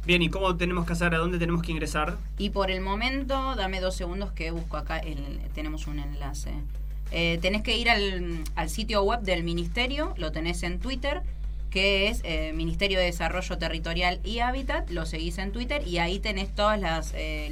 Bien, 0.06 0.22
¿y 0.22 0.30
cómo 0.30 0.56
tenemos 0.56 0.86
que 0.86 0.94
hacer? 0.94 1.14
¿A 1.14 1.18
dónde 1.18 1.38
tenemos 1.38 1.62
que 1.62 1.72
ingresar? 1.72 2.16
Y 2.38 2.50
por 2.50 2.70
el 2.70 2.80
momento, 2.80 3.54
dame 3.54 3.80
dos 3.80 3.94
segundos 3.94 4.32
que 4.32 4.50
busco 4.50 4.76
acá, 4.78 4.98
el- 4.98 5.40
tenemos 5.54 5.86
un 5.86 5.98
enlace. 5.98 6.50
Eh, 7.12 7.38
tenés 7.42 7.62
que 7.62 7.76
ir 7.76 7.90
al, 7.90 8.44
al 8.54 8.70
sitio 8.70 9.02
web 9.02 9.20
del 9.20 9.42
ministerio, 9.42 10.14
lo 10.16 10.32
tenés 10.32 10.62
en 10.62 10.78
Twitter, 10.78 11.22
que 11.68 12.08
es 12.08 12.20
eh, 12.24 12.52
Ministerio 12.54 12.98
de 12.98 13.04
Desarrollo 13.04 13.58
Territorial 13.58 14.20
y 14.24 14.38
Hábitat, 14.40 14.90
lo 14.90 15.06
seguís 15.06 15.38
en 15.38 15.52
Twitter 15.52 15.86
y 15.86 15.98
ahí 15.98 16.18
tenés 16.18 16.52
todos 16.54 16.78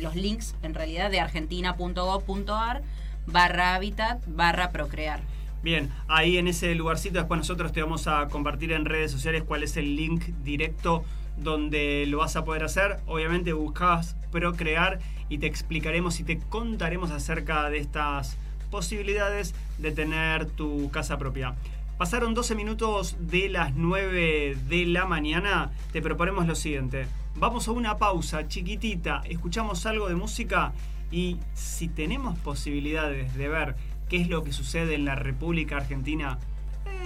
los 0.01 0.15
links, 0.17 0.55
en 0.63 0.75
realidad, 0.75 1.11
de 1.11 1.21
argentina.gov.ar 1.21 2.83
barra 3.27 3.75
hábitat 3.75 4.21
barra 4.27 4.71
procrear. 4.71 5.21
Bien, 5.63 5.91
ahí 6.07 6.39
en 6.39 6.47
ese 6.47 6.75
lugarcito 6.75 7.19
después 7.19 7.39
nosotros 7.39 7.73
te 7.73 7.83
vamos 7.83 8.07
a 8.07 8.29
compartir 8.29 8.73
en 8.73 8.85
redes 8.85 9.11
sociales 9.11 9.43
cuál 9.43 9.65
es 9.65 9.77
el 9.77 9.97
link 9.97 10.23
directo 10.45 11.05
donde 11.37 12.07
lo 12.07 12.19
vas 12.19 12.37
a 12.37 12.45
poder 12.45 12.65
hacer. 12.65 12.99
Obviamente 13.07 13.53
buscás 13.53 14.17
Procrear 14.31 14.99
y 15.29 15.39
te 15.39 15.47
explicaremos 15.47 16.21
y 16.21 16.25
te 16.25 16.39
contaremos 16.39 17.11
acerca 17.11 17.71
de 17.71 17.79
estas 17.79 18.37
posibilidades 18.71 19.55
de 19.79 19.91
tener 19.91 20.47
tu 20.47 20.91
casa 20.91 21.19
propia. 21.19 21.55
Pasaron 21.97 22.35
12 22.35 22.55
minutos 22.55 23.17
de 23.19 23.49
las 23.49 23.75
9 23.75 24.57
de 24.69 24.87
la 24.87 25.07
mañana. 25.07 25.73
Te 25.93 26.03
proponemos 26.03 26.47
lo 26.47 26.55
siguiente. 26.55 27.07
Vamos 27.37 27.69
a 27.69 27.73
una 27.73 27.99
pausa 27.99 28.47
chiquitita, 28.49 29.23
escuchamos 29.29 29.87
algo 29.87 30.09
de 30.09 30.15
música 30.15 30.73
y 31.11 31.39
si 31.55 31.89
tenemos 31.89 32.39
posibilidades 32.41 33.35
de 33.35 33.49
ver 33.49 33.77
qué 34.09 34.21
es 34.21 34.29
lo 34.29 34.45
que 34.45 34.53
sucede 34.53 34.95
en 34.95 35.05
la 35.05 35.15
República 35.15 35.77
Argentina 35.77 36.39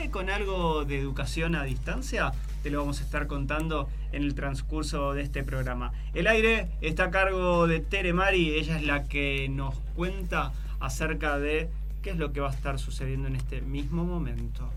eh, 0.01 0.11
con 0.11 0.31
algo 0.31 0.85
de 0.85 0.99
educación 0.99 1.55
a 1.55 1.65
distancia, 1.65 2.33
te 2.63 2.71
lo 2.71 2.79
vamos 2.81 3.01
a 3.01 3.05
estar 3.05 3.27
contando 3.27 3.89
en 4.13 4.23
el 4.23 4.35
transcurso 4.35 5.13
de 5.13 5.23
este 5.23 5.43
programa. 5.43 5.93
El 6.15 6.27
aire 6.27 6.69
está 6.81 7.05
a 7.05 7.11
cargo 7.11 7.67
de 7.67 7.81
Tere 7.81 8.13
Mari, 8.13 8.51
ella 8.51 8.77
es 8.77 8.85
la 8.85 9.05
que 9.05 9.49
nos 9.49 9.75
cuenta 9.95 10.53
acerca 10.81 11.39
de 11.39 11.69
qué 12.03 12.11
es 12.11 12.17
lo 12.17 12.33
que 12.33 12.41
va 12.41 12.51
a 12.51 12.55
estar 12.55 12.79
sucediendo 12.79 13.29
en 13.29 13.37
este 13.37 13.61
mismo 13.61 14.05
momento. 14.05 14.71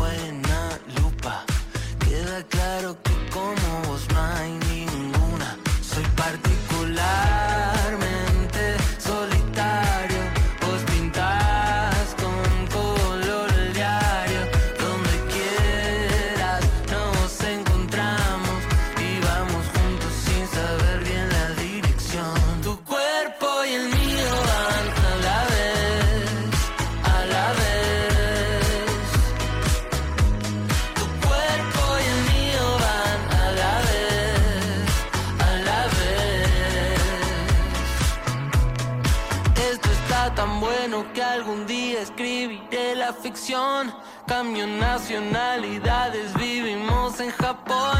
Cambio 44.27 44.65
nacionalidades, 44.65 46.33
vivimos 46.35 47.19
en 47.19 47.31
Japón. 47.31 47.99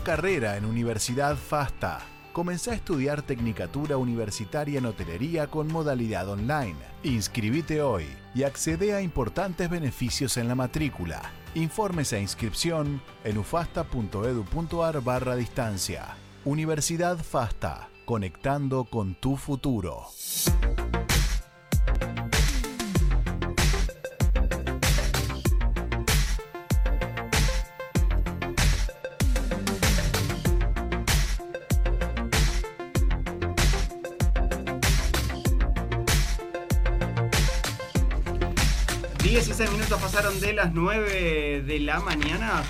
Carrera 0.00 0.56
en 0.56 0.64
Universidad 0.64 1.36
FASTA. 1.36 2.00
Comenzá 2.32 2.72
a 2.72 2.74
estudiar 2.74 3.22
Tecnicatura 3.22 3.96
Universitaria 3.96 4.78
en 4.78 4.86
Hotelería 4.86 5.48
con 5.48 5.68
modalidad 5.68 6.28
online. 6.28 6.76
Inscribite 7.02 7.82
hoy 7.82 8.06
y 8.34 8.44
accede 8.44 8.94
a 8.94 9.00
importantes 9.00 9.68
beneficios 9.68 10.36
en 10.36 10.48
la 10.48 10.54
matrícula. 10.54 11.20
Informes 11.54 12.12
e 12.12 12.20
inscripción 12.20 13.02
en 13.24 13.38
ufasta.edu.ar 13.38 15.00
barra 15.02 15.36
distancia. 15.36 16.16
Universidad 16.44 17.18
FASTA. 17.18 17.88
Conectando 18.04 18.84
con 18.84 19.14
tu 19.14 19.36
futuro. 19.36 20.06
16 39.38 39.70
minutos 39.70 40.00
pasaron 40.00 40.40
de 40.40 40.52
las 40.52 40.74
9 40.74 41.62
de 41.64 41.78
la 41.78 42.00
mañana. 42.00 42.60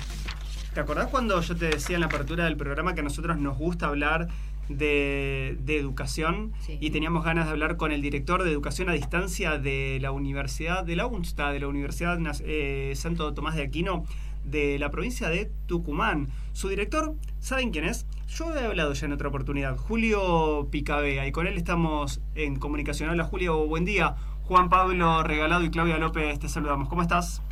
¿Te 0.71 0.79
acordás 0.79 1.07
cuando 1.07 1.41
yo 1.41 1.55
te 1.55 1.65
decía 1.65 1.95
en 1.95 2.01
la 2.01 2.05
apertura 2.05 2.45
del 2.45 2.57
programa 2.57 2.93
que 2.93 2.99
a 2.99 3.03
nosotros 3.03 3.39
nos 3.39 3.57
gusta 3.57 3.87
hablar 3.87 4.27
de, 4.67 5.57
de 5.61 5.77
educación 5.79 6.53
Sí. 6.59 6.77
y 6.79 6.91
teníamos 6.91 7.25
ganas 7.25 7.45
de 7.45 7.51
hablar 7.53 7.75
con 7.75 7.91
el 7.91 8.03
director 8.03 8.43
de 8.43 8.51
educación 8.51 8.87
a 8.87 8.93
distancia 8.93 9.57
de 9.57 9.97
la 9.99 10.11
Universidad 10.11 10.83
de 10.83 10.95
la 10.95 11.07
UNSTA, 11.07 11.51
de 11.51 11.59
la 11.59 11.67
Universidad 11.67 12.19
eh, 12.45 12.93
Santo 12.95 13.33
Tomás 13.33 13.55
de 13.55 13.63
Aquino, 13.63 14.05
de 14.43 14.77
la 14.77 14.91
provincia 14.91 15.27
de 15.27 15.51
Tucumán? 15.65 16.27
Su 16.53 16.69
director, 16.69 17.15
¿saben 17.39 17.71
quién 17.71 17.85
es? 17.85 18.05
Yo 18.27 18.55
he 18.55 18.63
hablado 18.63 18.93
ya 18.93 19.07
en 19.07 19.13
otra 19.13 19.29
oportunidad, 19.29 19.75
Julio 19.75 20.67
Picabea, 20.69 21.25
y 21.25 21.31
con 21.31 21.47
él 21.47 21.57
estamos 21.57 22.21
en 22.35 22.57
comunicación. 22.57 23.09
Hola 23.09 23.23
Julio, 23.23 23.65
buen 23.65 23.85
día. 23.85 24.15
Juan 24.49 24.67
Pablo 24.67 25.21
Regalado 25.21 25.63
y 25.63 25.69
Claudia 25.69 25.99
López, 25.99 26.39
te 26.39 26.49
saludamos. 26.49 26.89
¿Cómo 26.89 27.03
estás? 27.03 27.43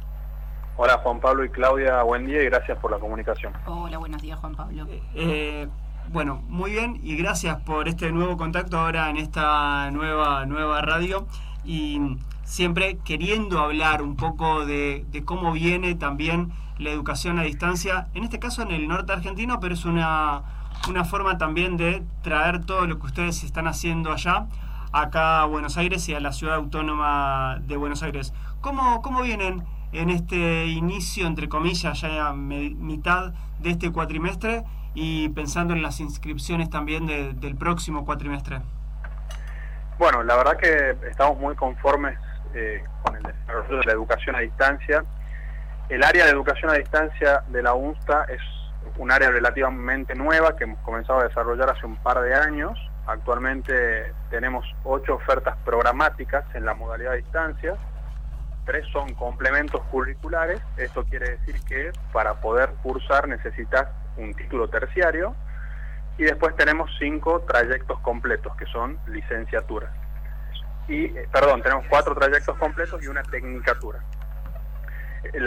Hola 0.78 0.98
Juan 1.04 1.20
Pablo 1.20 1.46
y 1.46 1.50
Claudia, 1.50 2.02
buen 2.02 2.26
día 2.26 2.42
y 2.42 2.46
gracias 2.46 2.80
por 2.80 2.90
la 2.90 2.98
comunicación. 2.98 3.54
Hola, 3.68 4.00
buenos 4.00 4.20
días, 4.20 4.40
Juan 4.40 4.56
Pablo. 4.56 4.88
Eh, 5.14 5.68
bueno, 6.12 6.42
muy 6.48 6.72
bien 6.72 7.00
y 7.04 7.16
gracias 7.16 7.62
por 7.62 7.88
este 7.88 8.12
nuevo 8.12 8.36
contacto 8.36 8.80
ahora 8.80 9.12
en 9.12 9.18
esta 9.18 9.92
nueva, 9.92 10.48
nueva 10.48 10.82
radio 10.82 11.28
y 11.64 12.18
siempre 12.44 12.98
queriendo 13.06 13.60
hablar 13.60 14.02
un 14.02 14.16
poco 14.16 14.66
de, 14.66 15.06
de 15.12 15.24
cómo 15.24 15.52
viene 15.52 15.94
también 15.94 16.52
la 16.80 16.90
educación 16.90 17.38
a 17.38 17.44
distancia, 17.44 18.08
en 18.16 18.24
este 18.24 18.40
caso 18.40 18.64
en 18.64 18.72
el 18.72 18.88
norte 18.88 19.14
argentino, 19.14 19.60
pero 19.60 19.76
es 19.76 19.86
una, 19.86 20.42
una 20.90 21.06
forma 21.06 21.38
también 21.38 21.78
de 21.78 22.02
traer 22.24 22.66
todo 22.66 22.88
lo 22.88 22.98
que 22.98 23.06
ustedes 23.06 23.44
están 23.44 23.68
haciendo 23.68 24.12
allá, 24.12 24.48
acá 25.02 25.42
a 25.42 25.46
Buenos 25.46 25.78
Aires 25.78 26.08
y 26.10 26.16
a 26.16 26.20
la 26.20 26.32
ciudad 26.32 26.56
autónoma 26.56 27.60
de 27.62 27.78
Buenos 27.78 28.04
Aires. 28.04 28.34
¿Cómo, 28.62 29.02
cómo 29.02 29.22
vienen 29.22 29.64
en 29.92 30.10
este 30.10 30.66
inicio, 30.68 31.28
entre 31.28 31.48
comillas, 31.50 32.02
ya 32.02 32.28
a 32.28 32.34
mitad 32.34 33.34
de 33.60 33.70
este 33.72 33.92
cuatrimestre 33.92 34.64
y 34.94 35.30
pensando 35.30 35.74
en 35.74 35.82
las 35.82 36.00
inscripciones 36.00 36.70
también 36.70 37.06
de- 37.06 37.34
del 37.34 37.56
próximo 37.56 38.06
cuatrimestre? 38.06 38.62
Bueno, 40.00 40.24
la 40.24 40.36
verdad 40.36 40.58
que 40.58 40.96
estamos 41.10 41.38
muy 41.40 41.56
conformes 41.56 42.18
eh, 42.54 42.84
con 43.04 43.16
el 43.16 43.24
desarrollo 43.24 43.78
de 43.80 43.86
la 43.86 43.92
educación 43.94 44.36
a 44.36 44.40
distancia. 44.40 45.04
El 45.90 46.04
área 46.04 46.26
de 46.26 46.32
educación 46.32 46.70
a 46.72 46.74
distancia 46.74 47.44
de 47.48 47.64
la 47.64 47.74
UNSTA 47.74 48.26
es 48.26 48.42
un 48.97 49.12
área 49.12 49.30
relativamente 49.30 50.15
nueva 50.15 50.56
que 50.56 50.63
hemos 50.65 50.80
comenzado 50.80 51.19
a 51.19 51.23
desarrollar 51.23 51.69
hace 51.69 51.86
un 51.86 51.95
par 51.97 52.21
de 52.21 52.34
años. 52.34 52.78
Actualmente 53.06 54.13
tenemos 54.30 54.65
ocho 54.84 55.15
ofertas 55.15 55.56
programáticas 55.63 56.43
en 56.56 56.65
la 56.65 56.73
modalidad 56.73 57.13
a 57.13 57.15
distancia. 57.15 57.76
Tres 58.65 58.86
son 58.91 59.13
complementos 59.13 59.82
curriculares. 59.91 60.60
Esto 60.76 61.06
quiere 61.06 61.38
decir 61.38 61.62
que 61.62 61.91
para 62.12 62.41
poder 62.41 62.71
cursar 62.84 63.28
necesitas 63.28 63.88
un 64.17 64.34
título 64.34 64.67
terciario. 64.69 65.36
Y 66.17 66.23
después 66.23 66.56
tenemos 66.56 66.89
cinco 67.00 67.41
trayectos 67.47 68.00
completos, 68.00 68.56
que 68.58 68.65
son 68.65 68.97
licenciaturas. 69.08 69.91
Y, 70.88 71.06
eh, 71.06 71.28
perdón, 71.32 71.62
tenemos 71.62 71.86
cuatro 71.89 72.15
trayectos 72.15 72.58
completos 72.58 73.02
y 73.04 73.08
una 73.08 73.21
tecnicatura. 73.23 74.00
Eh, 75.34 75.40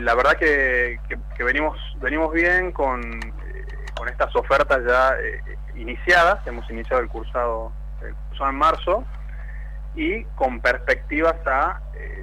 La, 0.00 0.14
verdad 0.14 0.36
que, 0.38 0.98
venimos, 1.44 1.78
venimos 2.00 2.32
bien 2.32 2.72
con, 2.72 3.00
eh, 3.02 3.66
con 3.96 4.08
estas 4.08 4.34
ofertas 4.36 4.80
ya 4.86 5.14
eh, 5.20 5.40
iniciadas. 5.76 6.46
Hemos 6.46 6.68
iniciado 6.70 7.02
el 7.02 7.08
cursado, 7.08 7.72
el 8.02 8.14
en 8.48 8.54
marzo 8.54 9.04
y 9.94 10.24
con 10.36 10.60
perspectivas 10.60 11.36
a 11.46 11.80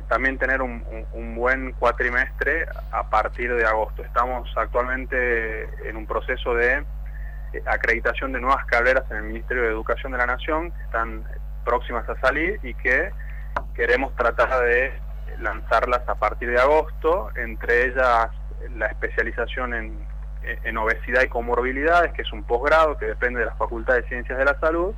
también 0.07 0.37
tener 0.37 0.61
un, 0.61 0.83
un- 1.13 1.35
buen 1.35 1.73
cuatrimestre 1.73 2.65
a 2.91 3.09
partir 3.09 3.53
de 3.53 3.65
agosto. 3.65 4.03
Estamos 4.03 4.49
actualmente 4.57 5.63
en 5.87 5.97
un 5.97 6.07
proceso 6.07 6.55
de 6.55 6.83
acreditación 7.65 8.31
de 8.33 8.39
nuevas 8.39 8.65
carreras 8.65 9.03
en 9.11 9.17
el 9.17 9.23
Ministerio 9.23 9.63
de 9.63 9.69
Educación 9.69 10.13
de 10.13 10.17
la 10.17 10.25
Nación, 10.25 10.71
que 10.71 10.81
están 10.83 11.23
próximas 11.65 12.07
a 12.09 12.19
salir 12.21 12.59
y 12.63 12.73
que 12.75 13.11
queremos 13.75 14.15
tratar 14.15 14.49
de 14.63 14.93
lanzarlas 15.39 16.07
a 16.07 16.15
partir 16.15 16.49
de 16.49 16.59
agosto, 16.59 17.29
entre 17.35 17.87
ellas 17.87 18.29
la 18.75 18.87
especialización 18.87 19.73
en, 19.73 20.77
obesidad 20.77 21.23
y 21.23 21.27
comorbilidades, 21.27 22.13
que 22.13 22.21
es 22.21 22.31
un 22.31 22.43
posgrado 22.43 22.97
que 22.97 23.05
depende 23.05 23.39
de 23.39 23.47
la 23.47 23.55
Facultad 23.55 23.95
de 23.95 24.07
Ciencias 24.07 24.37
de 24.37 24.45
la 24.45 24.57
Salud, 24.59 24.93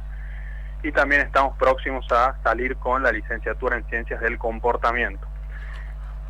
y 0.83 0.91
también 0.91 1.21
estamos 1.21 1.57
próximos 1.57 2.05
a 2.11 2.37
salir 2.43 2.77
con 2.77 3.01
la 3.01 3.11
licenciatura 3.11 3.77
en 3.77 3.85
Ciencias 3.85 4.21
del 4.21 4.37
Comportamiento. 4.37 5.27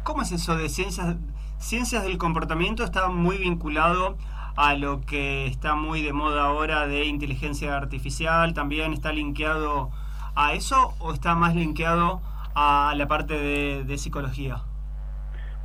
¿Cómo 0.04 0.22
es 0.22 0.32
eso 0.32 0.56
de 0.56 0.70
ciencias? 0.70 1.16
Ciencias 1.58 2.04
del 2.04 2.18
comportamiento 2.18 2.86
está 2.86 3.10
muy 3.10 3.38
vinculado 3.38 4.18
a 4.56 4.74
lo 4.74 5.02
que 5.02 5.48
está 5.48 5.76
muy 5.76 6.02
de 6.02 6.14
moda 6.14 6.46
ahora 6.46 6.88
de 6.88 7.06
inteligencia 7.06 7.76
artificial, 7.76 8.54
también 8.54 8.94
está 8.94 9.12
linkeado 9.12 9.92
a 10.36 10.54
eso 10.54 10.96
o 11.00 11.14
está 11.14 11.36
más 11.36 11.56
linkeado 11.56 12.22
a 12.62 12.94
la 12.94 13.08
parte 13.08 13.36
de, 13.86 13.98
psicología? 13.98 14.58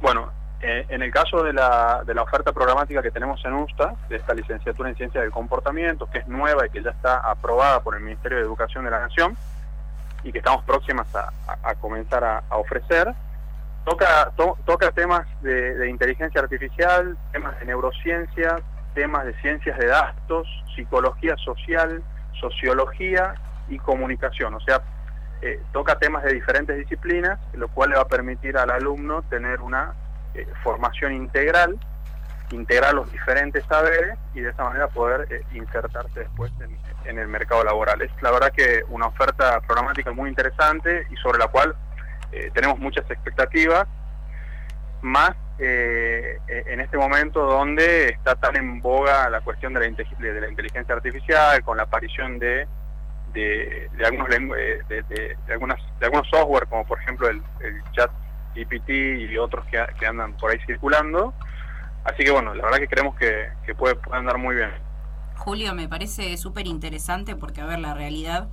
Bueno, 0.00 0.30
eh, 0.61 0.87
en 0.88 1.02
el 1.02 1.11
caso 1.11 1.42
de 1.42 1.52
la, 1.52 2.04
oferta 2.22 2.52
programática 2.52 3.02
que 3.02 3.11
tenemos 3.11 3.44
en 3.44 3.52
USTA, 3.54 3.96
de 4.09 4.16
esta 4.16 4.33
licenciatura 4.33 4.90
en 4.90 4.94
Ciencias 4.94 5.22
del 5.24 5.33
Comportamiento, 5.33 6.09
que 6.09 6.18
es 6.18 6.28
nueva 6.28 6.66
y 6.66 6.70
que 6.70 6.85
ya 6.85 6.90
está 6.90 7.18
aprobada 7.18 7.83
por 7.83 7.96
el 7.96 8.02
Ministerio 8.02 8.38
de 8.38 8.44
Educación 8.44 8.85
de 8.85 8.92
la 8.92 9.00
Nación 9.00 9.37
y 10.22 10.30
que 10.30 10.38
estamos 10.38 10.62
próximas 10.64 11.09
a, 11.16 11.74
comenzar 11.80 12.22
a, 12.22 12.57
ofrecer, 12.57 13.12
toca, 13.85 14.33
toca 14.64 14.92
temas 14.92 15.26
de, 15.42 15.74
de 15.74 15.90
inteligencia 15.90 16.40
artificial, 16.42 17.18
temas 17.33 17.59
de 17.59 17.66
neurociencia, 17.66 18.61
temas 18.94 19.24
de 19.24 19.35
ciencias 19.40 19.76
de 19.78 19.87
datos, 19.88 20.46
psicología 20.76 21.37
social, 21.38 22.04
sociología 22.40 23.35
y 23.68 23.78
comunicación. 23.78 24.54
O 24.54 24.61
sea, 24.61 24.80
eh, 25.46 25.61
toca 25.74 25.98
temas 25.98 26.24
de 26.24 26.33
diferentes 26.33 26.74
disciplinas, 26.74 27.38
lo 27.52 27.68
cual 27.68 27.90
le 27.90 27.96
va 27.96 28.02
a 28.02 28.09
permitir 28.09 28.57
al 28.57 28.70
alumno 28.70 29.20
tener 29.24 29.61
una 29.61 29.92
eh, 30.33 30.46
formación 30.62 31.12
integral, 31.12 31.78
integrar 32.50 32.94
los 32.94 33.12
diferentes 33.12 33.62
saberes 33.66 34.16
y 34.33 34.40
de 34.40 34.48
esa 34.48 34.64
manera 34.64 34.88
poder 34.88 35.30
eh, 35.30 35.42
insertarse 35.52 36.20
después 36.20 36.50
en, 37.04 37.18
el 37.18 37.28
mercado 37.28 37.62
laboral. 37.62 38.00
Es 38.00 38.11
la 38.22 38.30
verdad 38.30 38.52
que 38.57 38.85
una 38.88 39.09
oferta 39.09 39.61
programática 39.61 40.12
muy 40.12 40.30
interesante 40.30 41.07
y 41.11 41.16
sobre 41.16 41.38
la 41.38 41.48
cual 41.48 41.76
tenemos 42.54 42.78
muchas 42.78 43.09
expectativas, 43.11 43.87
más 45.02 45.37
en 45.59 46.80
este 46.80 46.96
momento 46.96 47.44
donde 47.44 48.09
está 48.09 48.35
tan 48.35 48.57
en 48.57 48.80
boga 48.80 49.28
la 49.28 49.42
cuestión 49.42 49.74
de 49.74 49.80
la 49.80 50.48
inteligencia 50.48 50.94
artificial, 50.94 51.62
con 51.62 51.76
la 51.76 51.83
aparición 51.83 52.38
de 52.38 52.66
de, 53.35 53.90
algunos 54.05 54.29
eh, 54.31 54.81
de, 54.88 55.03
de, 55.03 55.37
algunas 55.53 55.79
de 55.99 56.07
algunos 56.07 56.29
software 56.29 56.66
como 56.68 56.87
por 56.87 56.99
ejemplo 57.01 57.29
el, 57.29 57.42
chat 57.92 58.11
GPT 58.55 58.90
y 59.31 59.37
otros 59.37 59.64
que, 59.66 59.85
que, 59.99 60.07
andan 60.07 60.37
por 60.37 60.53
ahí 60.53 60.59
circulando. 60.64 61.35
Así 62.05 62.25
que 62.25 62.31
bueno 62.31 62.55
la 62.55 62.64
verdad 62.64 62.79
que 62.79 62.88
creemos 62.88 63.16
que, 63.16 63.49
que 63.66 63.75
puede, 63.75 63.99
andar 64.12 64.38
muy 64.38 64.57
bien. 64.57 64.70
Julio 65.37 65.75
me 65.75 65.88
parece 65.88 66.37
súper 66.37 66.66
interesante 66.66 67.35
porque 67.35 67.61
a 67.61 67.66
ver 67.66 67.81
la 67.81 67.94
realidad 67.94 68.49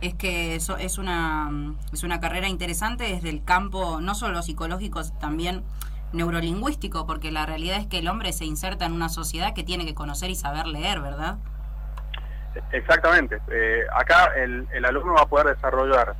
es 0.00 0.14
que 0.14 0.56
eso 0.56 0.76
es 0.76 0.98
una 0.98 1.74
es 1.92 2.02
una 2.02 2.20
carrera 2.20 2.48
interesante 2.48 3.04
desde 3.04 3.30
el 3.30 3.44
campo 3.44 4.00
no 4.00 4.14
solo 4.14 4.42
psicológico 4.42 5.02
también 5.20 5.62
neurolingüístico 6.12 7.06
porque 7.06 7.30
la 7.30 7.46
realidad 7.46 7.78
es 7.78 7.86
que 7.86 7.98
el 7.98 8.08
hombre 8.08 8.32
se 8.32 8.44
inserta 8.44 8.86
en 8.86 8.92
una 8.92 9.08
sociedad 9.08 9.54
que 9.54 9.62
tiene 9.62 9.86
que 9.86 9.94
conocer 9.94 10.30
y 10.30 10.34
saber 10.34 10.66
leer 10.66 11.00
verdad 11.00 11.38
Exactamente. 12.72 13.40
Eh, 13.50 13.84
acá 13.94 14.32
el, 14.36 14.84
alumno 14.84 15.14
va 15.14 15.22
a 15.22 15.28
poder 15.28 15.54
desarrollar 15.54 16.14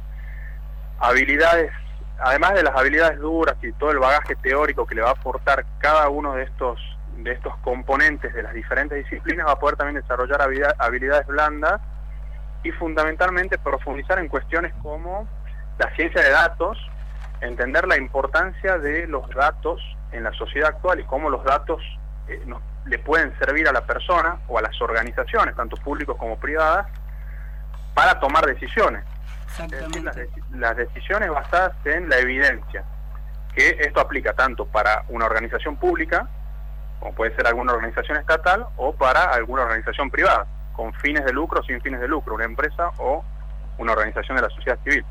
habilidades, 0.98 1.72
además 2.18 2.54
de 2.54 2.62
las 2.62 2.76
habilidades 2.76 3.18
duras 3.18 3.56
y 3.62 3.72
todo 3.72 3.90
el 3.90 3.98
bagaje 3.98 4.36
teórico 4.36 4.86
que 4.86 4.94
le 4.94 5.02
va 5.02 5.10
a 5.10 5.12
aportar 5.12 5.64
cada 5.78 6.08
uno 6.08 6.34
de 6.34 6.44
estos 6.44 6.78
de 7.18 7.30
estos 7.30 7.56
componentes 7.58 8.34
de 8.34 8.42
las 8.42 8.52
diferentes 8.54 8.98
disciplinas, 8.98 9.46
va 9.46 9.52
a 9.52 9.58
poder 9.58 9.76
también 9.76 10.00
desarrollar 10.00 10.42
habilidades 10.78 11.26
blandas 11.28 11.80
y 12.64 12.72
fundamentalmente 12.72 13.56
profundizar 13.56 14.18
en 14.18 14.28
cuestiones 14.28 14.72
como 14.82 15.28
la 15.78 15.94
ciencia 15.94 16.20
de 16.20 16.30
datos, 16.30 16.76
entender 17.40 17.86
la 17.86 17.96
importancia 17.96 18.78
de 18.78 19.06
los 19.06 19.28
datos 19.30 19.80
en 20.12 20.24
la 20.24 20.32
sociedad 20.32 20.70
actual 20.70 21.00
y 21.00 21.04
cómo 21.04 21.30
los 21.30 21.44
datos 21.44 21.80
eh, 22.28 22.42
nos 22.46 22.60
le 22.86 22.98
pueden 22.98 23.36
servir 23.38 23.68
a 23.68 23.72
la 23.72 23.86
persona 23.86 24.38
o 24.48 24.58
a 24.58 24.62
las 24.62 24.80
organizaciones, 24.80 25.54
tanto 25.56 25.76
públicos 25.76 26.16
como 26.16 26.38
privadas, 26.38 26.86
para 27.94 28.18
tomar 28.20 28.44
decisiones. 28.46 29.04
Es 29.58 29.70
decir, 29.70 30.04
las, 30.52 30.76
decisiones 30.76 31.30
basadas 31.30 31.74
en 31.84 32.08
la 32.08 32.18
evidencia, 32.18 32.84
que 33.54 33.76
esto 33.80 34.00
aplica 34.00 34.32
tanto 34.32 34.66
para 34.66 35.04
una 35.08 35.26
organización 35.26 35.76
pública, 35.76 36.28
como 36.98 37.14
puede 37.14 37.34
ser 37.36 37.46
alguna 37.46 37.72
organización 37.72 38.18
estatal, 38.18 38.66
o 38.76 38.94
para 38.94 39.32
alguna 39.32 39.62
organización 39.62 40.10
privada, 40.10 40.46
con 40.72 40.92
fines 40.94 41.24
de 41.24 41.32
lucro 41.32 41.60
o 41.60 41.64
sin 41.64 41.80
fines 41.80 42.00
de 42.00 42.08
lucro, 42.08 42.34
una 42.34 42.44
empresa 42.44 42.90
o 42.98 43.24
una 43.78 43.92
organización 43.92 44.36
de 44.36 44.42
la 44.42 44.50
sociedad 44.50 44.78
civil. 44.82 45.04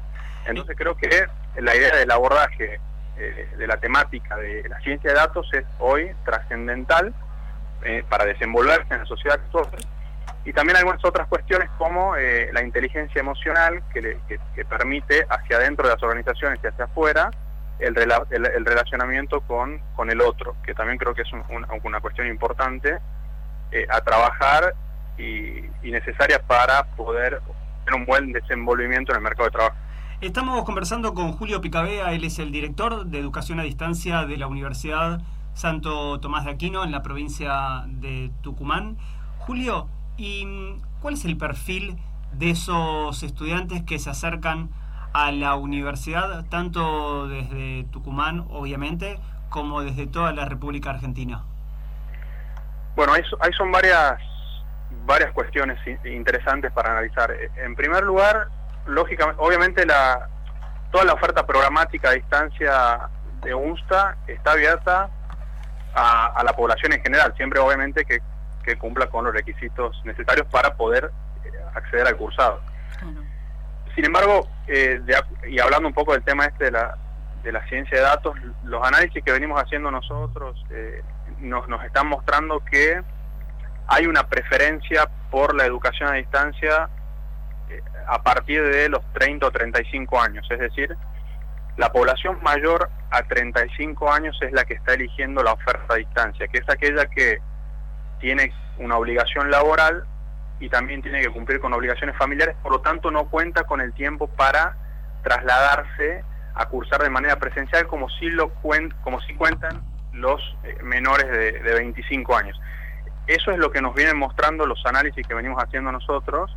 Entonces 0.45 0.75
creo 0.77 0.95
que 0.95 1.25
la 1.55 1.75
idea 1.75 1.95
del 1.95 2.11
abordaje 2.11 2.79
eh, 3.17 3.49
de 3.57 3.67
la 3.67 3.77
temática 3.77 4.35
de 4.35 4.67
la 4.67 4.79
ciencia 4.81 5.11
de 5.11 5.15
datos 5.15 5.47
es 5.53 5.63
hoy 5.79 6.11
trascendental 6.25 7.13
eh, 7.85 8.03
para 8.07 8.25
desenvolverse 8.25 8.93
en 8.93 8.99
la 8.99 9.05
sociedad 9.05 9.39
actual 9.39 9.67
y 10.45 10.51
también 10.51 10.77
algunas 10.77 11.03
otras 11.05 11.27
cuestiones 11.27 11.69
como 11.77 12.15
eh, 12.17 12.49
la 12.51 12.63
inteligencia 12.63 13.19
emocional 13.19 13.81
que, 13.93 14.19
permite 14.67 15.25
hacia 15.29 15.57
adentro 15.57 15.87
de 15.87 15.93
las 15.93 16.03
organizaciones 16.03 16.59
y 16.63 16.67
hacia 16.67 16.85
afuera 16.85 17.31
el, 17.79 17.95
el, 17.97 18.65
relacionamiento 18.65 19.41
con, 19.41 19.79
con 19.95 20.09
el 20.09 20.21
otro, 20.21 20.55
que 20.65 20.73
también 20.73 20.97
creo 20.97 21.13
que 21.13 21.21
es 21.23 21.31
una 21.83 21.99
cuestión 21.99 22.27
importante 22.27 22.97
eh, 23.71 23.85
a 23.89 24.01
trabajar 24.01 24.73
y, 25.17 25.65
y, 25.81 25.91
necesaria 25.91 26.41
para 26.41 26.83
poder 26.95 27.41
tener 27.85 27.99
un 27.99 28.05
buen 28.05 28.31
desenvolvimiento 28.31 29.11
en 29.11 29.17
el 29.17 29.23
mercado 29.23 29.45
de 29.45 29.51
trabajo. 29.51 29.75
Estamos 30.21 30.63
conversando 30.63 31.13
con 31.13 31.33
Julio 31.33 31.59
Picabea, 31.61 32.13
él 32.13 32.23
es 32.23 32.39
el 32.39 32.51
director 32.51 33.05
de 33.05 33.19
Educación 33.19 33.59
a 33.59 33.63
Distancia 33.63 34.25
de 34.25 34.37
la 34.37 34.47
Universidad 34.47 35.21
Santo 35.53 36.19
Tomás 36.19 36.45
de 36.45 36.51
Aquino, 36.51 36.83
en 36.83 36.91
la 36.91 37.03
provincia 37.03 37.83
de 37.87 38.31
Tucumán. 38.41 38.97
Julio, 39.39 39.87
¿y 40.17 40.77
cuál 41.01 41.15
es 41.15 41.25
el 41.25 41.37
perfil 41.37 41.97
de 42.33 42.49
esos 42.49 43.23
estudiantes 43.23 43.83
que 43.83 43.99
se 43.99 44.09
acercan 44.09 44.69
a 45.13 45.31
la 45.31 45.55
universidad, 45.55 46.45
tanto 46.49 47.27
desde 47.27 47.85
Tucumán, 47.91 48.45
obviamente, 48.49 49.19
como 49.49 49.81
desde 49.81 50.07
toda 50.07 50.33
la 50.33 50.45
República 50.45 50.89
Argentina? 50.89 51.43
Bueno, 52.95 53.13
ahí, 53.13 53.53
son 53.55 53.71
varias, 53.71 54.19
varias 55.05 55.31
cuestiones 55.31 55.77
interesantes 56.05 56.71
para 56.71 56.91
analizar. 56.91 57.31
En 57.57 57.75
primer 57.75 58.03
lugar, 58.03 58.49
lógicamente, 58.87 59.41
obviamente 59.41 59.85
la, 59.85 60.29
toda 60.91 61.05
la 61.05 61.13
oferta 61.13 61.45
programática 61.45 62.09
a 62.09 62.13
distancia 62.13 63.09
de 63.41 63.53
UNSTA 63.53 64.17
está 64.27 64.51
abierta 64.51 65.09
a, 65.93 66.43
la 66.43 66.53
población 66.53 66.93
en 66.93 67.01
general, 67.01 67.33
siempre 67.35 67.59
obviamente 67.59 68.05
que, 68.05 68.21
cumpla 68.77 69.07
con 69.07 69.25
los 69.25 69.33
requisitos 69.33 70.01
necesarios 70.05 70.47
para 70.47 70.75
poder 70.75 71.11
eh, 71.43 71.49
acceder 71.75 72.07
al 72.07 72.15
cursado. 72.15 72.61
Sin 73.93 74.05
embargo, 74.05 74.47
eh, 74.67 75.01
y 75.47 75.59
hablando 75.59 75.89
un 75.89 75.93
poco 75.93 76.13
del 76.13 76.23
tema 76.23 76.45
este 76.45 76.65
de 76.65 76.71
la, 76.71 76.97
de 77.43 77.51
la 77.51 77.67
ciencia 77.67 77.97
de 77.97 78.03
datos, 78.03 78.35
los 78.63 78.81
análisis 78.87 79.21
que 79.21 79.33
venimos 79.33 79.61
haciendo 79.61 79.91
nosotros 79.91 80.65
eh, 80.69 81.01
nos, 81.39 81.67
nos 81.67 81.83
están 81.83 82.07
mostrando 82.07 82.61
que 82.61 83.01
hay 83.87 84.07
una 84.07 84.23
preferencia 84.23 85.09
por 85.29 85.53
la 85.55 85.65
educación 85.65 86.09
a 86.09 86.13
distancia 86.13 86.89
a 88.07 88.23
partir 88.23 88.63
de 88.63 88.89
los 88.89 89.01
30 89.13 89.45
o 89.45 89.51
35 89.51 90.21
años, 90.21 90.47
es 90.49 90.59
decir, 90.59 90.95
la 91.77 91.91
población 91.91 92.37
mayor 92.43 92.89
a 93.09 93.23
35 93.23 94.11
años 94.11 94.37
es 94.41 94.51
la 94.51 94.63
que 94.63 94.75
está 94.75 94.93
eligiendo 94.93 95.41
la 95.43 95.53
oferta 95.53 95.95
a 95.95 95.97
distancia, 95.97 96.47
que 96.47 96.59
es 96.59 96.69
aquella 96.69 97.05
que 97.07 97.39
tiene 98.19 98.53
una 98.77 98.97
obligación 98.97 99.49
laboral 99.49 100.05
y 100.59 100.69
también 100.69 101.01
tiene 101.01 101.21
que 101.21 101.29
cumplir 101.29 101.59
con 101.59 101.73
obligaciones 101.73 102.15
familiares, 102.17 102.55
por 102.61 102.71
lo 102.71 102.81
tanto 102.81 103.11
no 103.11 103.25
cuenta 103.25 103.63
con 103.63 103.81
el 103.81 103.93
tiempo 103.93 104.27
para 104.27 104.77
trasladarse 105.23 106.23
a 106.55 106.65
cursar 106.67 107.01
de 107.01 107.09
manera 107.09 107.37
presencial 107.37 107.87
como 107.87 108.07
si 108.09 108.29
lo 108.29 108.53
como 108.53 109.19
cuentan 109.37 109.81
los 110.11 110.39
eh, 110.63 110.77
menores 110.83 111.25
de, 111.27 111.73
25 111.73 112.35
años. 112.35 112.59
Eso 113.25 113.51
es 113.51 113.57
lo 113.57 113.71
que 113.71 113.81
nos 113.81 113.95
vienen 113.95 114.17
mostrando 114.17 114.67
los 114.67 114.85
análisis 114.85 115.25
que 115.25 115.33
venimos 115.33 115.61
haciendo 115.63 115.91
nosotros 115.91 116.55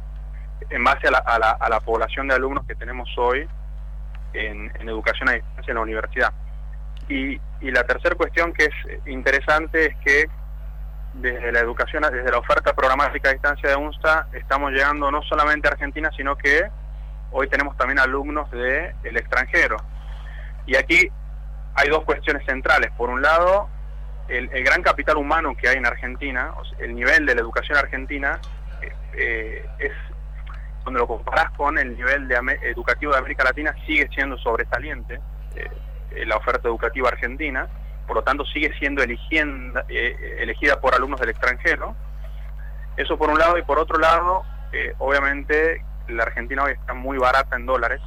en 0.68 0.84
base 0.84 1.08
a 1.08 1.68
la 1.68 1.80
población 1.80 2.28
de 2.28 2.34
alumnos 2.34 2.66
que 2.66 2.74
tenemos 2.74 3.08
hoy 3.16 3.48
en, 4.36 4.70
educación 4.88 5.28
a 5.28 5.32
distancia 5.32 5.70
en 5.70 5.74
la 5.76 5.82
universidad. 5.82 6.32
Y, 7.08 7.40
la 7.62 7.84
tercera 7.84 8.14
cuestión 8.14 8.52
que 8.52 8.66
es 8.66 9.06
interesante 9.06 9.86
es 9.86 9.96
que 10.04 10.26
desde 11.14 11.50
la 11.50 11.60
educación, 11.60 12.02
desde 12.02 12.30
la 12.30 12.38
oferta 12.38 12.74
programática 12.74 13.30
a 13.30 13.32
distancia 13.32 13.70
de 13.70 13.76
UNSTA, 13.76 14.28
estamos 14.34 14.72
llegando 14.72 15.10
no 15.10 15.22
solamente 15.22 15.66
a 15.66 15.72
Argentina, 15.72 16.10
sino 16.16 16.36
que 16.36 16.68
hoy 17.32 17.48
tenemos 17.48 17.76
también 17.76 17.98
alumnos 17.98 18.50
del 18.50 18.94
el 19.02 19.16
extranjero. 19.16 19.78
Y 20.66 20.76
aquí 20.76 21.08
hay 21.74 21.88
dos 21.88 22.04
cuestiones 22.04 22.44
centrales. 22.46 22.90
Por 22.96 23.08
un 23.10 23.22
lado, 23.22 23.68
el, 24.28 24.48
gran 24.64 24.82
capital 24.82 25.16
humano 25.16 25.56
que 25.56 25.68
hay 25.68 25.76
en 25.76 25.86
Argentina, 25.86 26.52
el 26.78 26.94
nivel 26.94 27.26
de 27.26 27.34
la 27.34 27.40
educación 27.40 27.78
argentina, 27.78 28.40
eh, 28.82 28.92
eh, 29.14 29.66
es 29.78 29.92
cuando 30.86 31.00
lo 31.00 31.08
comparas 31.08 31.50
con 31.56 31.76
el 31.78 31.96
nivel 31.96 32.30
educativo 32.62 33.10
de 33.10 33.18
América 33.18 33.42
Latina, 33.42 33.74
sigue 33.88 34.08
siendo 34.14 34.38
sobresaliente 34.38 35.18
eh, 35.56 36.24
la 36.24 36.36
oferta 36.36 36.68
educativa 36.68 37.08
argentina, 37.08 37.66
por 38.06 38.14
lo 38.14 38.22
tanto 38.22 38.44
sigue 38.44 38.72
siendo 38.78 39.02
eligienda, 39.02 39.84
elegida 39.88 40.80
por 40.80 40.94
alumnos 40.94 41.18
del 41.18 41.30
extranjero. 41.30 41.96
Eso 42.96 43.18
por 43.18 43.30
un 43.30 43.38
lado, 43.40 43.58
y 43.58 43.62
por 43.62 43.80
otro 43.80 43.98
lado, 43.98 44.44
obviamente 44.98 45.84
la 46.06 46.22
Argentina 46.22 46.62
hoy 46.62 46.74
está 46.74 46.94
muy 46.94 47.18
barata 47.18 47.56
en 47.56 47.66
dólares, 47.66 48.00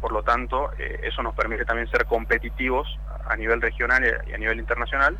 por 0.00 0.10
lo 0.10 0.24
tanto, 0.24 0.72
eso 1.04 1.22
nos 1.22 1.36
permite 1.36 1.64
también 1.64 1.88
ser 1.88 2.04
competitivos 2.06 2.98
a 3.30 3.36
nivel 3.36 3.62
regional 3.62 4.02
y 4.26 4.32
a 4.32 4.38
nivel 4.38 4.58
internacional. 4.58 5.16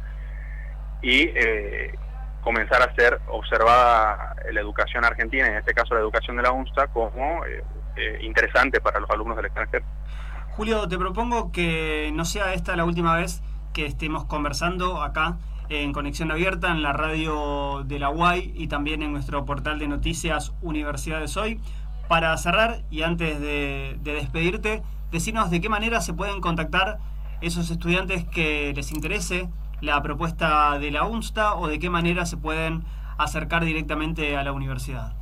Y 1.00 1.30
eh, 1.32 1.94
comenzar 2.44 2.82
a 2.82 2.94
ser 2.94 3.20
observada 3.28 4.36
la 4.52 4.60
educación 4.60 5.04
argentina, 5.04 5.46
en 5.46 5.56
este 5.56 5.72
caso 5.72 5.94
la 5.94 6.00
educación 6.00 6.36
de 6.36 6.42
la 6.42 6.52
UNSTA, 6.52 6.88
como 6.88 7.44
eh, 7.46 7.64
eh, 7.96 8.18
interesante 8.22 8.80
para 8.80 9.00
los 9.00 9.10
alumnos 9.10 9.36
del 9.36 9.46
extranjero. 9.46 9.84
Julio, 10.50 10.86
te 10.86 10.98
propongo 10.98 11.50
que 11.50 12.10
no 12.12 12.24
sea 12.26 12.52
esta 12.52 12.76
la 12.76 12.84
última 12.84 13.16
vez 13.16 13.42
que 13.72 13.86
estemos 13.86 14.26
conversando 14.26 15.02
acá 15.02 15.38
en 15.70 15.92
Conexión 15.92 16.30
Abierta, 16.30 16.70
en 16.70 16.82
la 16.82 16.92
radio 16.92 17.82
de 17.84 17.98
la 17.98 18.10
UAI 18.10 18.52
y 18.54 18.68
también 18.68 19.02
en 19.02 19.12
nuestro 19.12 19.44
portal 19.46 19.78
de 19.78 19.88
noticias 19.88 20.52
Universidades 20.60 21.36
Hoy. 21.36 21.60
Para 22.08 22.36
cerrar 22.36 22.82
y 22.90 23.02
antes 23.02 23.40
de, 23.40 23.96
de 24.00 24.12
despedirte, 24.12 24.82
decirnos 25.10 25.50
de 25.50 25.62
qué 25.62 25.70
manera 25.70 26.02
se 26.02 26.12
pueden 26.12 26.42
contactar 26.42 26.98
esos 27.40 27.70
estudiantes 27.70 28.26
que 28.26 28.72
les 28.76 28.92
interese 28.92 29.48
la 29.84 30.02
propuesta 30.02 30.78
de 30.78 30.90
la 30.90 31.04
UNSTA 31.04 31.54
o 31.54 31.68
de 31.68 31.78
qué 31.78 31.90
manera 31.90 32.26
se 32.26 32.36
pueden 32.36 32.84
acercar 33.18 33.64
directamente 33.64 34.36
a 34.36 34.42
la 34.42 34.52
universidad? 34.52 35.12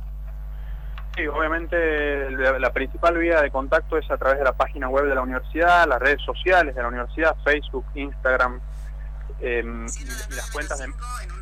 Sí, 1.15 1.27
obviamente 1.27 2.31
la, 2.31 2.73
principal 2.73 3.17
vía 3.19 3.39
de 3.41 3.51
contacto 3.51 3.97
es 3.97 4.09
a 4.09 4.17
través 4.17 4.39
de 4.39 4.45
la 4.45 4.53
página 4.53 4.89
web 4.89 5.05
de 5.05 5.13
la 5.13 5.21
universidad, 5.21 5.87
las 5.87 5.99
redes 5.99 6.21
sociales 6.23 6.73
de 6.73 6.81
la 6.81 6.87
universidad, 6.87 7.35
Facebook, 7.43 7.85
Instagram 7.93 8.59
em, 9.39 9.85
y, 9.85 10.35
las 10.35 10.49
cuentas 10.51 10.79
de, 10.79 10.87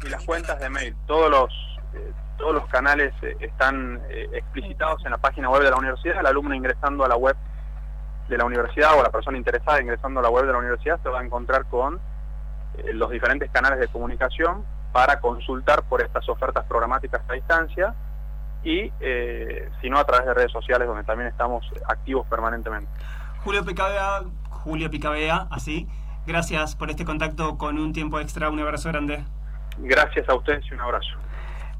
y 0.05 0.09
las 0.09 0.25
cuentas 0.25 0.59
de 0.59 0.69
mail. 0.69 0.93
Todos 1.07 1.31
los 1.31 1.49
eh, 1.93 2.11
todos 2.37 2.55
los 2.55 2.65
canales 2.67 3.13
eh, 3.21 3.37
están 3.39 4.01
eh, 4.09 4.29
explicitados 4.33 5.05
en 5.05 5.11
la 5.11 5.17
página 5.19 5.49
web 5.49 5.63
de 5.63 5.69
la 5.69 5.77
universidad. 5.77 6.19
El 6.19 6.25
alumno 6.25 6.53
ingresando 6.53 7.05
a 7.05 7.07
la 7.07 7.15
web 7.15 7.37
de 8.27 8.37
la 8.37 8.45
universidad 8.45 8.97
o 8.99 9.03
la 9.03 9.09
persona 9.09 9.37
interesada 9.37 9.81
ingresando 9.81 10.19
a 10.19 10.23
la 10.23 10.29
web 10.29 10.45
de 10.45 10.51
la 10.51 10.57
universidad 10.57 10.99
se 11.01 11.09
va 11.09 11.19
a 11.19 11.23
encontrar 11.23 11.65
con 11.67 11.99
los 12.93 13.09
diferentes 13.09 13.49
canales 13.51 13.79
de 13.79 13.87
comunicación 13.87 14.65
para 14.91 15.19
consultar 15.19 15.83
por 15.83 16.01
estas 16.01 16.27
ofertas 16.29 16.65
programáticas 16.65 17.21
a 17.27 17.33
distancia 17.33 17.95
y 18.63 18.91
eh, 18.99 19.69
si 19.81 19.89
no 19.89 19.97
a 19.97 20.05
través 20.05 20.25
de 20.27 20.33
redes 20.33 20.51
sociales 20.51 20.87
donde 20.87 21.03
también 21.03 21.29
estamos 21.29 21.65
activos 21.87 22.27
permanentemente. 22.27 22.91
Julio 23.43 23.65
Picabea, 23.65 24.23
Julio 24.49 24.89
Picabea, 24.91 25.47
así, 25.49 25.87
gracias 26.27 26.75
por 26.75 26.89
este 26.89 27.05
contacto 27.05 27.57
con 27.57 27.79
un 27.79 27.93
tiempo 27.93 28.19
extra, 28.19 28.49
un 28.49 28.59
abrazo 28.59 28.89
grande. 28.89 29.23
Gracias 29.77 30.27
a 30.29 30.35
ustedes 30.35 30.63
y 30.69 30.73
un 30.73 30.81
abrazo. 30.81 31.09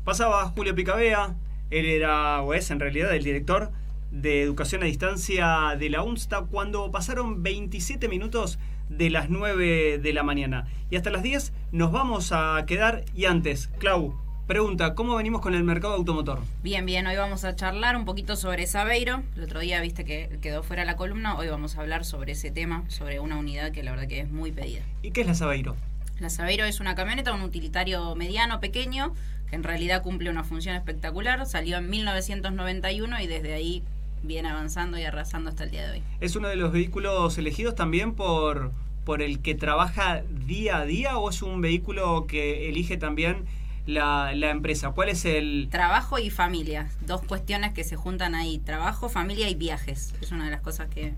Pasaba 0.04 0.46
Julio 0.56 0.74
Picabea, 0.74 1.36
él 1.70 1.86
era 1.86 2.42
o 2.42 2.54
es 2.54 2.72
en 2.72 2.80
realidad 2.80 3.14
el 3.14 3.24
director 3.24 3.72
de 4.10 4.42
educación 4.42 4.82
a 4.84 4.86
distancia 4.86 5.76
de 5.78 5.90
la 5.90 6.02
UNSTA 6.02 6.46
cuando 6.50 6.92
pasaron 6.92 7.44
27 7.44 8.10
minutos 8.10 8.60
de 8.98 9.10
las 9.10 9.30
9 9.30 9.98
de 9.98 10.14
la 10.14 10.24
mañana. 10.24 10.68
Y 10.90 10.96
hasta 10.96 11.10
las 11.10 11.24
10 11.24 11.54
nos 11.72 11.92
vamos 11.92 12.32
a 12.32 12.64
quedar. 12.68 13.06
Y 13.16 13.26
antes, 13.26 13.70
Clau, 13.80 14.16
pregunta, 14.48 14.96
¿cómo 14.96 15.16
venimos 15.16 15.42
con 15.42 15.56
el 15.56 15.64
mercado 15.64 15.94
automotor? 15.94 16.40
Bien, 16.62 16.86
bien, 16.86 17.08
hoy 17.08 17.16
vamos 17.16 17.46
a 17.46 17.56
charlar 17.56 17.96
un 17.96 18.06
poquito 18.06 18.36
sobre 18.36 18.68
Sabeiro. 18.68 19.24
El 19.36 19.44
otro 19.44 19.60
día 19.62 19.82
viste 19.82 20.04
que 20.04 20.38
quedó 20.42 20.64
fuera 20.64 20.86
la 20.86 20.96
columna, 20.96 21.38
hoy 21.38 21.48
vamos 21.48 21.78
a 21.78 21.82
hablar 21.82 22.06
sobre 22.06 22.34
ese 22.34 22.52
tema, 22.52 22.84
sobre 22.88 23.20
una 23.20 23.38
unidad 23.38 23.72
que 23.72 23.84
la 23.84 23.92
verdad 23.92 24.08
que 24.08 24.20
es 24.20 24.30
muy 24.30 24.52
pedida. 24.52 24.82
¿Y 25.02 25.12
qué 25.12 25.22
es 25.22 25.28
la 25.28 25.36
Sabeiro? 25.36 25.76
La 26.20 26.30
Sabeiro 26.30 26.66
es 26.66 26.80
una 26.80 26.94
camioneta, 26.94 27.34
un 27.34 27.42
utilitario 27.42 28.14
mediano, 28.16 28.60
pequeño, 28.60 29.14
que 29.50 29.56
en 29.56 29.64
realidad 29.64 30.04
cumple 30.04 30.30
una 30.30 30.44
función 30.44 30.76
espectacular. 30.76 31.46
Salió 31.46 31.78
en 31.78 31.90
1991 31.90 33.22
y 33.22 33.28
desde 33.28 33.54
ahí 33.54 33.84
viene 34.24 34.50
avanzando 34.50 34.98
y 34.98 35.04
arrasando 35.04 35.50
hasta 35.50 35.64
el 35.64 35.72
día 35.72 35.86
de 35.88 35.92
hoy. 35.92 36.04
¿Es 36.20 36.36
uno 36.36 36.48
de 36.48 36.56
los 36.56 36.72
vehículos 36.72 37.38
elegidos 37.38 37.76
también 37.76 38.14
por, 38.14 38.72
por 39.06 39.22
el 39.22 39.40
que 39.40 39.56
trabaja 39.56 40.24
día 40.46 40.78
a 40.78 40.86
día 40.86 41.18
o 41.18 41.30
es 41.30 41.42
un 41.42 41.62
vehículo 41.62 42.26
que 42.28 42.70
elige 42.70 42.98
también 42.98 43.46
la, 43.86 44.34
la, 44.36 44.52
empresa? 44.52 44.92
¿Cuál 44.92 45.10
es 45.10 45.26
el...? 45.26 45.68
Trabajo 45.72 46.20
y 46.20 46.30
familia, 46.30 46.90
dos 47.06 47.22
cuestiones 47.24 47.74
que 47.74 47.84
se 47.84 47.96
juntan 47.96 48.36
ahí, 48.36 48.60
trabajo, 48.60 49.10
familia 49.10 49.50
y 49.50 49.56
viajes. 49.56 50.14
Es 50.22 50.32
una 50.32 50.46
de 50.46 50.52
las 50.52 50.62
cosas 50.62 50.88
que, 50.90 51.14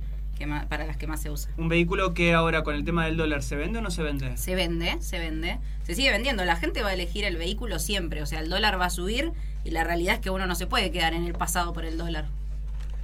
para 0.69 0.85
las 0.85 0.97
que 0.97 1.07
más 1.07 1.21
se 1.21 1.29
usa. 1.29 1.51
¿Un 1.57 1.69
vehículo 1.69 2.13
que 2.13 2.33
ahora 2.33 2.63
con 2.63 2.75
el 2.75 2.83
tema 2.83 3.05
del 3.05 3.17
dólar 3.17 3.43
se 3.43 3.55
vende 3.55 3.79
o 3.79 3.81
no 3.81 3.91
se 3.91 4.03
vende? 4.03 4.35
Se 4.37 4.55
vende, 4.55 4.97
se 4.99 5.19
vende. 5.19 5.59
Se 5.83 5.95
sigue 5.95 6.11
vendiendo. 6.11 6.43
La 6.45 6.55
gente 6.55 6.83
va 6.83 6.89
a 6.89 6.93
elegir 6.93 7.25
el 7.25 7.37
vehículo 7.37 7.79
siempre. 7.79 8.21
O 8.21 8.25
sea, 8.25 8.39
el 8.39 8.49
dólar 8.49 8.79
va 8.79 8.85
a 8.85 8.89
subir 8.89 9.31
y 9.63 9.71
la 9.71 9.83
realidad 9.83 10.15
es 10.15 10.21
que 10.21 10.29
uno 10.29 10.45
no 10.45 10.55
se 10.55 10.67
puede 10.67 10.91
quedar 10.91 11.13
en 11.13 11.25
el 11.25 11.33
pasado 11.33 11.73
por 11.73 11.85
el 11.85 11.97
dólar. 11.97 12.27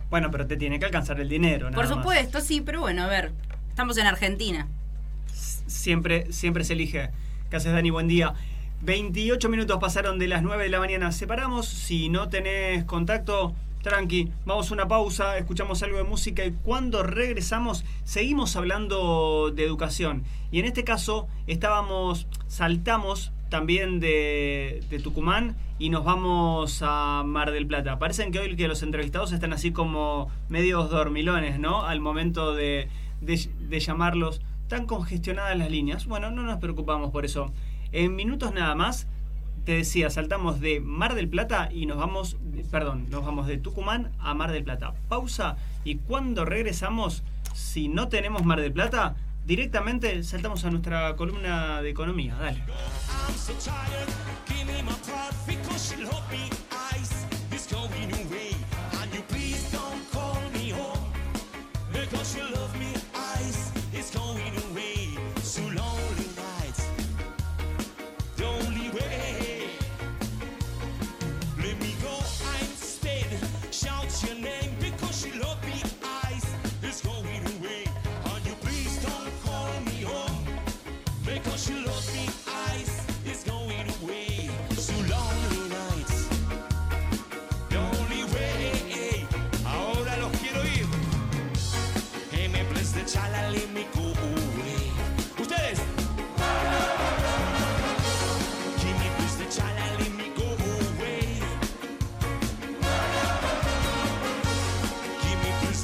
Bueno, 0.10 0.32
pero 0.32 0.48
te 0.48 0.58
tiene 0.58 0.80
que 0.80 0.86
alcanzar 0.86 1.20
el 1.20 1.30
dinero, 1.30 1.70
Por 1.72 1.88
supuesto, 1.88 2.42
sí, 2.42 2.62
pero 2.62 2.82
bueno, 2.82 3.04
a 3.04 3.08
ver, 3.08 3.32
estamos 3.70 3.98
en 3.98 4.08
Argentina. 4.08 4.68
Siempre, 5.34 6.32
siempre 6.32 6.64
se 6.64 6.74
elige. 6.74 7.12
¿Qué 7.50 7.58
haces, 7.58 7.72
Dani? 7.72 7.92
Buen 7.92 8.08
día. 8.08 8.34
28 8.82 9.50
minutos 9.50 9.78
pasaron 9.80 10.18
de 10.18 10.28
las 10.28 10.42
9 10.42 10.64
de 10.64 10.70
la 10.70 10.80
mañana. 10.80 11.12
Separamos. 11.12 11.68
Si 11.68 12.10
no 12.10 12.30
tenés 12.30 12.86
contacto, 12.86 13.54
tranqui. 13.84 14.32
Vamos 14.46 14.72
a 14.72 14.74
una 14.74 14.88
pausa, 14.88 15.38
escuchamos 15.38 15.84
algo 15.84 15.98
de 15.98 16.04
música 16.04 16.44
y 16.46 16.52
cuando 16.52 17.04
regresamos 17.04 17.86
seguimos 18.04 18.56
hablando 18.56 19.52
de 19.52 19.64
educación. 19.64 20.24
Y 20.52 20.60
en 20.60 20.66
este 20.66 20.84
caso 20.84 21.28
estábamos, 21.46 22.28
saltamos 22.48 23.32
también 23.50 24.00
de, 24.00 24.84
Tucumán 25.04 25.56
y 25.78 25.90
nos 25.90 26.04
vamos 26.04 26.82
a 26.84 27.24
Mar 27.26 27.52
del 27.52 27.68
Plata. 27.68 28.00
Parecen 28.00 28.32
que 28.32 28.40
hoy 28.40 28.56
que 28.56 28.68
los 28.68 28.84
entrevistados 28.84 29.32
están 29.32 29.54
así 29.54 29.72
como 29.72 30.30
medios 30.50 30.90
dormilones, 30.90 31.60
¿no? 31.60 31.84
Al 31.84 32.00
momento 32.00 32.54
de, 32.54 32.90
de, 33.22 33.80
llamarlos 33.80 34.42
tan 34.68 34.86
congestionadas 34.86 35.58
las 35.58 35.72
líneas. 35.72 36.06
Bueno, 36.06 36.32
no 36.32 36.44
nos 36.44 36.58
preocupamos 36.60 37.12
por 37.12 37.26
eso. 37.26 37.52
En 37.92 38.16
minutos 38.16 38.54
nada 38.54 38.76
más, 38.76 39.08
te 39.66 39.74
decía, 39.74 40.10
saltamos 40.10 40.60
de 40.60 40.80
Mar 40.80 41.16
del 41.16 41.28
Plata 41.28 41.70
y 41.72 41.86
nos 41.86 41.98
vamos, 41.98 42.38
perdón, 42.72 43.08
nos 43.10 43.26
vamos 43.26 43.48
de 43.48 43.58
Tucumán 43.58 44.12
a 44.20 44.34
Mar 44.34 44.52
del 44.52 44.64
Plata. 44.64 44.94
Pausa 45.08 45.58
y 45.84 45.96
cuando 45.96 46.46
regresamos, 46.46 47.24
si 47.54 47.88
no 47.88 48.10
tenemos 48.10 48.46
Mar 48.46 48.62
del 48.62 48.74
Plata, 48.74 49.16
directamente 49.50 50.24
saltamos 50.24 50.64
a 50.64 50.70
nuestra 50.70 51.16
columna 51.16 51.82
de 51.82 51.90
economía. 51.90 52.36
Dale. 52.36 52.64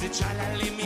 Echar 0.06 0.36
la 0.36 0.56
limita 0.56 0.85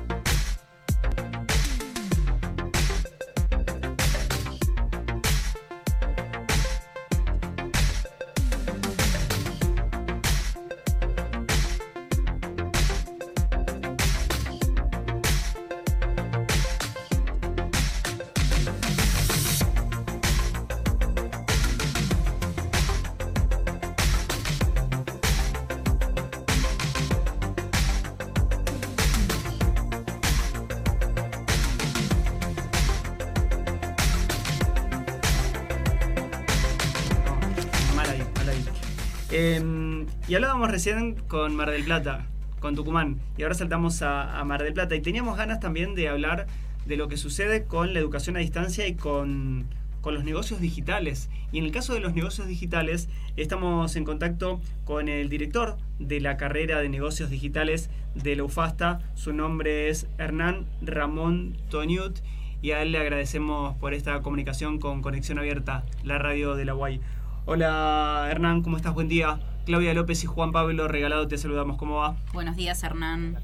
Con 41.31 41.55
Mar 41.55 41.71
del 41.71 41.85
Plata, 41.85 42.25
con 42.59 42.75
Tucumán, 42.75 43.21
y 43.37 43.43
ahora 43.43 43.55
saltamos 43.55 44.01
a, 44.01 44.43
Mar 44.43 44.63
del 44.63 44.73
Plata. 44.73 44.97
Y 44.97 45.01
teníamos 45.01 45.37
ganas 45.37 45.61
también 45.61 45.95
de 45.95 46.09
hablar 46.09 46.45
de 46.85 46.97
lo 46.97 47.07
que 47.07 47.15
sucede 47.15 47.63
con 47.63 47.93
la 47.93 48.01
educación 48.01 48.35
a 48.35 48.39
distancia 48.39 48.85
y 48.85 48.95
con, 48.95 49.65
los 50.03 50.25
negocios 50.25 50.59
digitales. 50.59 51.29
Y 51.53 51.59
en 51.59 51.63
el 51.63 51.71
caso 51.71 51.93
de 51.93 52.01
los 52.01 52.13
negocios 52.13 52.49
digitales, 52.49 53.07
estamos 53.37 53.95
en 53.95 54.03
contacto 54.03 54.59
con 54.83 55.07
el 55.07 55.29
director 55.29 55.77
de 55.99 56.19
la 56.19 56.35
carrera 56.35 56.81
de 56.81 56.89
negocios 56.89 57.29
digitales 57.29 57.89
de 58.13 58.35
la 58.35 58.43
UFASTA. 58.43 58.99
Su 59.13 59.31
nombre 59.31 59.87
es 59.87 60.07
Hernán 60.17 60.65
Ramón 60.81 61.55
Toniut 61.69 62.19
y 62.61 62.71
a 62.71 62.81
él 62.81 62.91
le 62.91 62.97
agradecemos 62.97 63.77
por 63.77 63.93
esta 63.93 64.21
comunicación 64.21 64.79
con 64.79 65.01
Conexión 65.01 65.39
Abierta, 65.39 65.85
la 66.03 66.17
radio 66.17 66.55
de 66.55 66.65
la 66.65 66.75
UAI. 66.75 66.99
Hola 67.45 68.27
Hernán, 68.29 68.61
¿cómo 68.61 68.77
estás? 68.77 68.93
Buen 68.93 69.07
día. 69.07 69.39
Claudia 69.65 69.95
López 69.95 70.23
y 70.23 70.27
Juan 70.27 70.51
Pablo 70.51 70.87
Regalado, 70.87 71.27
te 71.27 71.39
saludamos. 71.39 71.75
¿Cómo 71.77 71.97
va? 71.97 72.15
Buenos 72.33 72.55
días, 72.55 72.83
Hernán. 72.83 73.39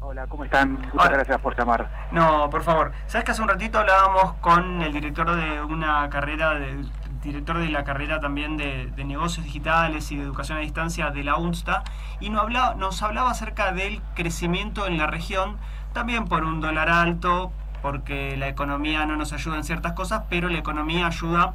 Hola, 0.00 0.26
¿cómo 0.26 0.44
están? 0.44 0.78
Muchas 0.90 1.10
gracias 1.10 1.38
por 1.42 1.54
llamar. 1.54 2.08
No, 2.12 2.48
por 2.48 2.62
favor. 2.62 2.92
Sabes 3.06 3.26
que 3.26 3.32
hace 3.32 3.42
un 3.42 3.48
ratito 3.48 3.78
hablábamos 3.78 4.32
con 4.40 4.80
el 4.80 4.90
director 4.94 5.36
de 5.36 5.60
una 5.60 6.08
carrera, 6.08 6.54
de, 6.54 6.82
director 7.22 7.58
de 7.58 7.68
la 7.68 7.84
carrera 7.84 8.20
también 8.20 8.56
de, 8.56 8.90
negocios 9.04 9.44
digitales 9.44 10.10
y 10.10 10.16
de 10.16 10.22
educación 10.22 10.56
a 10.56 10.62
distancia 10.62 11.10
de 11.10 11.24
la 11.24 11.36
UNSTA, 11.36 11.84
y 12.20 12.30
nos 12.30 12.40
hablaba, 12.40 12.74
nos 12.74 13.02
hablaba 13.02 13.30
acerca 13.30 13.72
del 13.72 14.00
crecimiento 14.14 14.86
en 14.86 14.96
la 14.96 15.06
región, 15.06 15.58
también 15.92 16.24
por 16.24 16.42
un 16.44 16.62
dólar 16.62 16.88
alto, 16.88 17.52
porque 17.82 18.34
la 18.38 18.48
economía 18.48 19.04
no 19.04 19.16
nos 19.16 19.34
ayuda 19.34 19.56
en 19.56 19.64
ciertas 19.64 19.92
cosas, 19.92 20.22
pero 20.30 20.48
la 20.48 20.58
economía 20.58 21.06
ayuda 21.06 21.52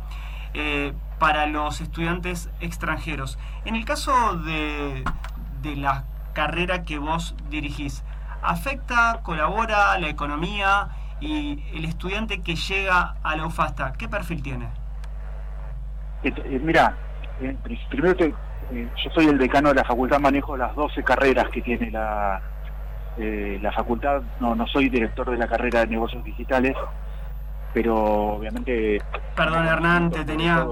eh, 0.53 0.93
para 1.19 1.45
los 1.45 1.81
estudiantes 1.81 2.49
extranjeros. 2.61 3.37
En 3.65 3.75
el 3.75 3.85
caso 3.85 4.37
de, 4.37 5.03
la 5.75 6.05
carrera 6.33 6.83
que 6.83 6.97
vos 6.97 7.35
dirigís, 7.49 8.03
¿afecta, 8.41 9.19
colabora 9.23 9.97
la 9.99 10.07
economía 10.07 10.89
y 11.19 11.61
el 11.73 11.85
estudiante 11.85 12.41
que 12.41 12.55
llega 12.55 13.15
a 13.21 13.35
la 13.35 13.45
UFASTA, 13.45 13.93
qué 13.93 14.07
perfil 14.07 14.41
tiene? 14.41 14.69
Eh, 16.23 16.33
eh, 16.35 16.59
mira, 16.63 16.95
primero 17.89 18.15
yo 18.17 19.11
soy 19.13 19.25
el 19.27 19.37
decano 19.37 19.69
de 19.69 19.75
la 19.75 19.83
facultad, 19.83 20.19
manejo 20.19 20.55
las 20.55 20.73
12 20.75 21.03
carreras 21.03 21.49
que 21.49 21.61
tiene 21.61 21.91
la, 21.91 22.41
la 23.17 23.71
facultad, 23.73 24.21
no, 24.39 24.55
no 24.55 24.65
soy 24.67 24.89
director 24.89 25.29
de 25.29 25.37
la 25.37 25.47
carrera 25.47 25.81
de 25.81 25.87
negocios 25.87 26.23
digitales, 26.23 26.75
pero 27.73 27.95
obviamente... 27.95 29.01
Perdón 29.35 29.65
Hernán, 29.67 30.11
te 30.11 30.25
tenía... 30.25 30.65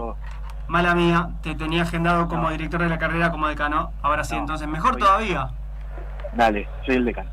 Mala 0.68 0.94
mía, 0.96 1.30
te 1.42 1.56
tenía 1.56 1.84
agendado 1.84 2.28
como 2.28 2.50
director 2.50 2.82
de 2.82 2.90
la 2.90 2.98
carrera 2.98 3.32
como 3.32 3.48
decano. 3.48 3.94
Ahora 4.02 4.26
sí, 4.26 4.36
entonces, 4.36 4.68
mejor 4.68 4.98
todavía. 4.98 5.50
Dale, 6.34 6.68
soy 6.86 6.96
el 6.96 7.06
decano. 7.06 7.30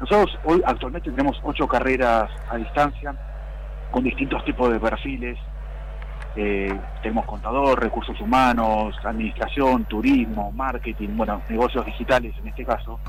Nosotros 0.00 0.38
hoy 0.44 0.62
actualmente 0.64 1.10
tenemos 1.10 1.38
ocho 1.42 1.68
carreras 1.68 2.30
a 2.48 2.56
distancia 2.56 3.14
con 3.90 4.04
distintos 4.04 4.42
tipos 4.44 4.72
de 4.72 4.80
perfiles. 4.80 5.38
Eh, 6.36 6.78
tenemos 7.02 7.26
contador, 7.26 7.78
recursos 7.78 8.18
humanos, 8.20 8.94
administración, 9.04 9.84
turismo, 9.84 10.52
marketing, 10.52 11.08
bueno, 11.16 11.42
negocios 11.48 11.84
digitales 11.84 12.34
en 12.40 12.48
este 12.48 12.64
caso. 12.64 13.00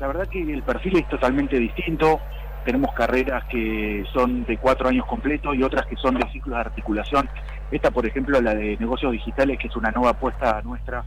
La 0.00 0.08
verdad 0.08 0.26
que 0.26 0.42
el 0.42 0.62
perfil 0.62 0.98
es 0.98 1.08
totalmente 1.08 1.56
distinto 1.58 2.20
tenemos 2.64 2.92
carreras 2.94 3.44
que 3.44 4.04
son 4.12 4.44
de 4.44 4.56
cuatro 4.56 4.88
años 4.88 5.06
completos 5.06 5.54
y 5.54 5.62
otras 5.62 5.86
que 5.86 5.96
son 5.96 6.14
de 6.14 6.28
ciclos 6.30 6.56
de 6.56 6.60
articulación. 6.60 7.28
Esta, 7.70 7.90
por 7.90 8.06
ejemplo, 8.06 8.40
la 8.40 8.54
de 8.54 8.76
negocios 8.78 9.12
digitales, 9.12 9.58
que 9.58 9.68
es 9.68 9.76
una 9.76 9.90
nueva 9.90 10.10
apuesta 10.10 10.60
nuestra 10.62 11.04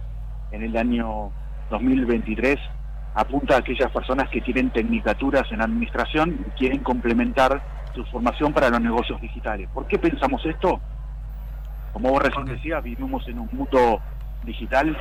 en 0.51 0.63
el 0.63 0.77
año 0.77 1.31
2023, 1.69 2.57
apunta 3.15 3.55
a 3.55 3.59
aquellas 3.59 3.91
personas 3.91 4.29
que 4.29 4.41
tienen 4.41 4.69
tecnicaturas 4.69 5.51
en 5.51 5.61
administración 5.61 6.45
y 6.47 6.49
quieren 6.51 6.79
complementar 6.83 7.61
su 7.95 8.05
formación 8.05 8.53
para 8.53 8.69
los 8.69 8.79
negocios 8.79 9.19
digitales. 9.19 9.67
¿Por 9.73 9.87
qué 9.87 9.97
pensamos 9.97 10.45
esto? 10.45 10.79
Como 11.93 12.11
vos 12.11 12.21
recién 12.21 12.45
decías, 12.45 12.83
vivimos 12.83 13.27
en 13.27 13.39
un 13.39 13.49
mundo 13.51 13.99
digital, 14.43 14.95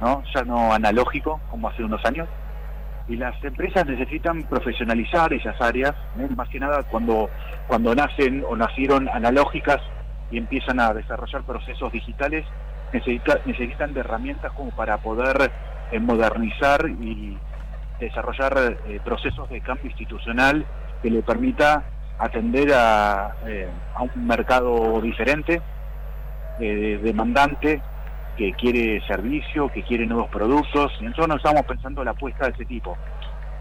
¿no? 0.00 0.22
ya 0.32 0.42
no 0.44 0.72
analógico 0.72 1.40
como 1.50 1.68
hace 1.68 1.82
unos 1.82 2.04
años 2.04 2.28
y 3.08 3.16
las 3.16 3.42
empresas 3.44 3.86
necesitan 3.86 4.42
profesionalizar 4.44 5.32
esas 5.32 5.60
áreas, 5.60 5.94
más 6.34 6.48
que 6.48 6.58
nada 6.58 6.82
cuando, 6.84 7.30
cuando 7.68 7.94
nacen 7.94 8.44
o 8.48 8.56
nacieron 8.56 9.08
analógicas 9.08 9.80
y 10.30 10.38
empiezan 10.38 10.80
a 10.80 10.92
desarrollar 10.92 11.42
procesos 11.42 11.92
digitales, 11.92 12.44
necesitan 12.92 13.94
de 13.94 14.00
herramientas 14.00 14.52
como 14.52 14.70
para 14.70 14.98
poder 14.98 15.50
eh, 15.92 16.00
modernizar 16.00 16.88
y 16.88 17.38
desarrollar 18.00 18.78
eh, 18.86 19.00
procesos 19.04 19.48
de 19.50 19.60
cambio 19.60 19.86
institucional 19.86 20.66
que 21.02 21.10
le 21.10 21.22
permita 21.22 21.84
atender 22.18 22.72
a, 22.74 23.36
eh, 23.46 23.68
a 23.94 24.02
un 24.02 24.26
mercado 24.26 25.00
diferente, 25.00 25.60
demandante, 26.58 27.82
que 28.36 28.52
quiere 28.52 29.00
servicio, 29.06 29.68
que 29.72 29.82
quiere 29.82 30.06
nuevos 30.06 30.30
productos, 30.30 30.92
y 31.00 31.04
nosotros 31.04 31.28
no 31.28 31.36
estamos 31.36 31.62
pensando 31.62 32.02
en 32.02 32.06
la 32.06 32.10
apuesta 32.12 32.46
de 32.46 32.52
ese 32.52 32.64
tipo. 32.64 32.96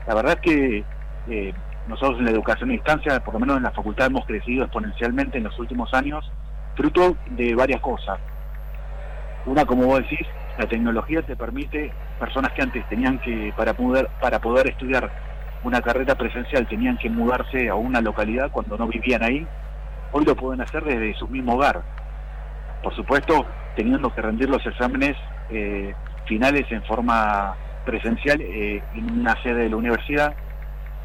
La 0.08 0.16
verdad 0.16 0.34
es 0.34 0.42
que 0.42 0.84
eh, 1.30 1.54
nosotros 1.88 2.20
en 2.20 2.26
la 2.26 2.32
educación 2.32 2.70
a 2.70 2.74
distancia, 2.74 3.20
por 3.24 3.34
lo 3.34 3.40
menos 3.40 3.58
en 3.58 3.64
la 3.64 3.72
facultad, 3.72 4.08
hemos 4.08 4.26
crecido 4.26 4.64
exponencialmente 4.64 5.38
en 5.38 5.46
los 5.46 5.58
últimos 5.60 5.94
años, 5.94 6.30
fruto 6.76 7.16
de 7.32 7.56
varias 7.56 7.82
cosas. 7.82 8.20
Una, 9.46 9.66
como 9.66 9.86
vos 9.86 10.00
decís, 10.00 10.28
la 10.58 10.68
tecnología 10.68 11.22
te 11.22 11.36
permite, 11.36 11.92
personas 12.20 12.52
que 12.54 12.62
antes 12.62 12.88
tenían 12.90 13.20
que, 13.20 13.54
para 13.56 13.74
poder, 13.74 14.10
para 14.20 14.40
poder 14.40 14.68
estudiar 14.68 15.10
una 15.64 15.82
carrera 15.82 16.16
presencial, 16.16 16.68
tenían 16.68 16.98
que 16.98 17.10
mudarse 17.10 17.70
a 17.70 17.76
una 17.76 18.02
localidad 18.02 18.52
cuando 18.52 18.78
no 18.78 18.88
vivían 18.88 19.24
ahí, 19.24 19.48
hoy 20.12 20.26
lo 20.26 20.36
pueden 20.36 20.62
hacer 20.62 20.84
desde 20.84 21.14
su 21.16 21.28
mismo 21.28 21.54
hogar. 21.54 21.82
Por 22.84 22.96
supuesto, 22.96 23.46
teniendo 23.76 24.14
que 24.14 24.22
rendir 24.22 24.50
los 24.50 24.66
exámenes 24.66 25.16
eh, 25.50 25.94
finales 26.26 26.66
en 26.72 26.84
forma 26.84 27.56
presencial 27.86 28.42
eh, 28.42 28.82
en 28.96 29.20
una 29.20 29.42
sede 29.44 29.64
de 29.64 29.70
la 29.70 29.76
universidad. 29.76 30.34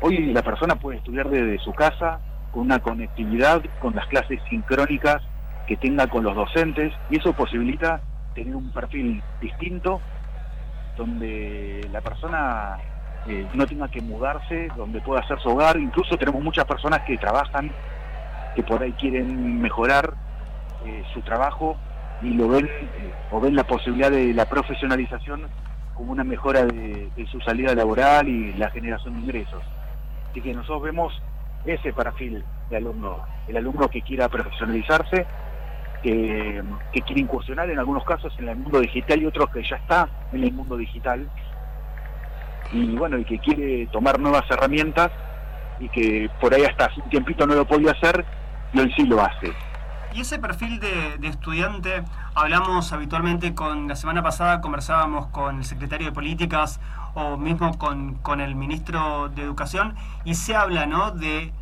Hoy 0.00 0.32
la 0.32 0.42
persona 0.42 0.76
puede 0.76 0.98
estudiar 0.98 1.28
desde 1.28 1.58
su 1.58 1.72
casa, 1.72 2.20
con 2.52 2.62
una 2.62 2.78
conectividad, 2.78 3.62
con 3.80 3.94
las 3.94 4.06
clases 4.06 4.40
sincrónicas 4.48 5.22
que 5.66 5.76
tenga 5.76 6.06
con 6.06 6.24
los 6.24 6.34
docentes, 6.34 6.92
y 7.10 7.18
eso 7.18 7.32
posibilita 7.32 8.00
tener 8.34 8.56
un 8.56 8.70
perfil 8.72 9.22
distinto, 9.40 10.00
donde 10.96 11.86
la 11.92 12.00
persona 12.00 12.78
eh, 13.26 13.46
no 13.54 13.66
tenga 13.66 13.88
que 13.88 14.00
mudarse, 14.00 14.68
donde 14.76 15.00
pueda 15.00 15.20
hacer 15.20 15.38
su 15.40 15.50
hogar. 15.50 15.76
Incluso 15.76 16.16
tenemos 16.16 16.42
muchas 16.42 16.64
personas 16.64 17.00
que 17.00 17.18
trabajan, 17.18 17.70
que 18.54 18.62
por 18.62 18.82
ahí 18.82 18.92
quieren 18.92 19.60
mejorar 19.60 20.14
su 21.12 21.20
trabajo 21.20 21.76
y 22.22 22.34
lo 22.34 22.48
ven 22.48 22.68
o 23.30 23.40
ven 23.40 23.54
la 23.54 23.64
posibilidad 23.64 24.10
de 24.10 24.34
la 24.34 24.46
profesionalización 24.46 25.46
como 25.94 26.12
una 26.12 26.24
mejora 26.24 26.64
de, 26.64 27.10
su 27.30 27.40
salida 27.40 27.74
laboral 27.74 28.28
y 28.28 28.54
la 28.54 28.70
generación 28.70 29.14
de 29.14 29.20
ingresos. 29.20 29.62
Así 30.30 30.40
que 30.40 30.54
nosotros 30.54 30.82
vemos 30.82 31.22
ese 31.64 31.92
perfil 31.92 32.42
de 32.70 32.76
alumno, 32.76 33.18
el 33.48 33.56
alumno 33.56 33.88
que 33.88 34.02
quiera 34.02 34.28
profesionalizarse 34.28 35.26
que, 36.02 36.62
quiere 37.06 37.20
incursionar 37.20 37.68
en 37.70 37.78
algunos 37.78 38.04
casos 38.04 38.32
en 38.38 38.48
el 38.48 38.56
mundo 38.56 38.80
digital 38.80 39.20
y 39.20 39.26
otros 39.26 39.50
que 39.50 39.62
ya 39.62 39.76
está 39.76 40.08
en 40.32 40.44
el 40.44 40.52
mundo 40.52 40.76
digital 40.76 41.28
y 42.72 42.96
bueno, 42.96 43.18
y 43.18 43.24
que 43.24 43.38
quiere 43.38 43.86
tomar 43.88 44.18
nuevas 44.18 44.44
herramientas 44.50 45.10
y 45.80 45.88
que 45.88 46.30
por 46.40 46.54
ahí 46.54 46.64
hasta 46.64 46.86
hace 46.86 47.00
un 47.00 47.10
tiempito 47.10 47.46
no 47.46 47.54
lo 47.54 47.64
podía 47.66 47.92
hacer 47.92 48.24
y 48.72 48.80
hoy 48.80 48.92
sí 48.96 49.06
lo 49.06 49.20
hace. 49.20 49.52
Y 50.12 50.22
ese 50.22 50.38
perfil 50.40 50.80
de, 50.80 51.18
estudiante, 51.22 52.02
hablamos 52.34 52.92
habitualmente 52.92 53.54
con, 53.54 53.86
la 53.86 53.94
semana 53.94 54.22
pasada 54.22 54.60
conversábamos 54.60 55.26
con 55.28 55.58
el 55.58 55.64
secretario 55.64 56.08
de 56.08 56.12
Políticas 56.12 56.80
o 57.14 57.36
mismo 57.36 57.78
con, 57.78 58.16
con 58.16 58.40
el 58.40 58.56
ministro 58.56 59.28
de 59.28 59.42
Educación 59.42 59.94
y 60.24 60.34
se 60.34 60.56
habla 60.56 60.86
¿no? 60.86 61.12
de 61.12 61.52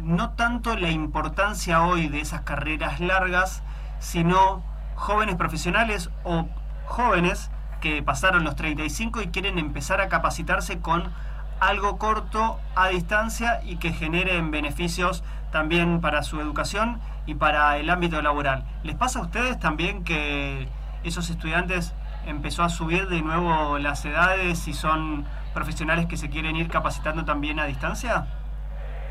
no 0.00 0.30
tanto 0.30 0.76
la 0.76 0.90
importancia 0.90 1.82
hoy 1.84 2.08
de 2.08 2.20
esas 2.20 2.40
carreras 2.40 2.98
largas, 2.98 3.62
sino 4.00 4.62
jóvenes 4.96 5.36
profesionales 5.36 6.10
o 6.24 6.48
jóvenes 6.86 7.50
que 7.80 8.02
pasaron 8.02 8.42
los 8.42 8.56
35 8.56 9.22
y 9.22 9.28
quieren 9.28 9.58
empezar 9.58 10.00
a 10.00 10.08
capacitarse 10.08 10.80
con 10.80 11.12
algo 11.60 11.98
corto 11.98 12.58
a 12.74 12.88
distancia 12.88 13.60
y 13.62 13.76
que 13.76 13.92
generen 13.92 14.50
beneficios 14.50 15.22
también 15.52 16.00
para 16.00 16.22
su 16.22 16.40
educación 16.40 17.00
y 17.26 17.34
para 17.34 17.78
el 17.78 17.90
ámbito 17.90 18.20
laboral. 18.22 18.64
¿Les 18.82 18.96
pasa 18.96 19.18
a 19.18 19.22
ustedes 19.22 19.58
también 19.58 20.04
que 20.04 20.68
esos 21.04 21.30
estudiantes 21.30 21.94
empezó 22.26 22.62
a 22.62 22.68
subir 22.68 23.08
de 23.08 23.22
nuevo 23.22 23.78
las 23.78 24.04
edades 24.04 24.66
y 24.68 24.72
son 24.72 25.24
profesionales 25.52 26.06
que 26.06 26.16
se 26.16 26.30
quieren 26.30 26.56
ir 26.56 26.68
capacitando 26.68 27.24
también 27.24 27.60
a 27.60 27.66
distancia? 27.66 28.26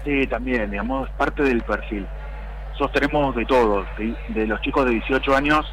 Sí, 0.04 0.28
también, 0.28 0.70
digamos, 0.72 1.10
parte 1.12 1.44
del 1.44 1.62
perfil 1.64 2.06
nosotros 2.74 2.92
tenemos 2.94 3.36
de 3.36 3.46
todos, 3.46 3.86
de, 3.98 4.48
los 4.48 4.60
chicos 4.62 4.86
de 4.86 4.92
18 4.94 5.36
años 5.36 5.64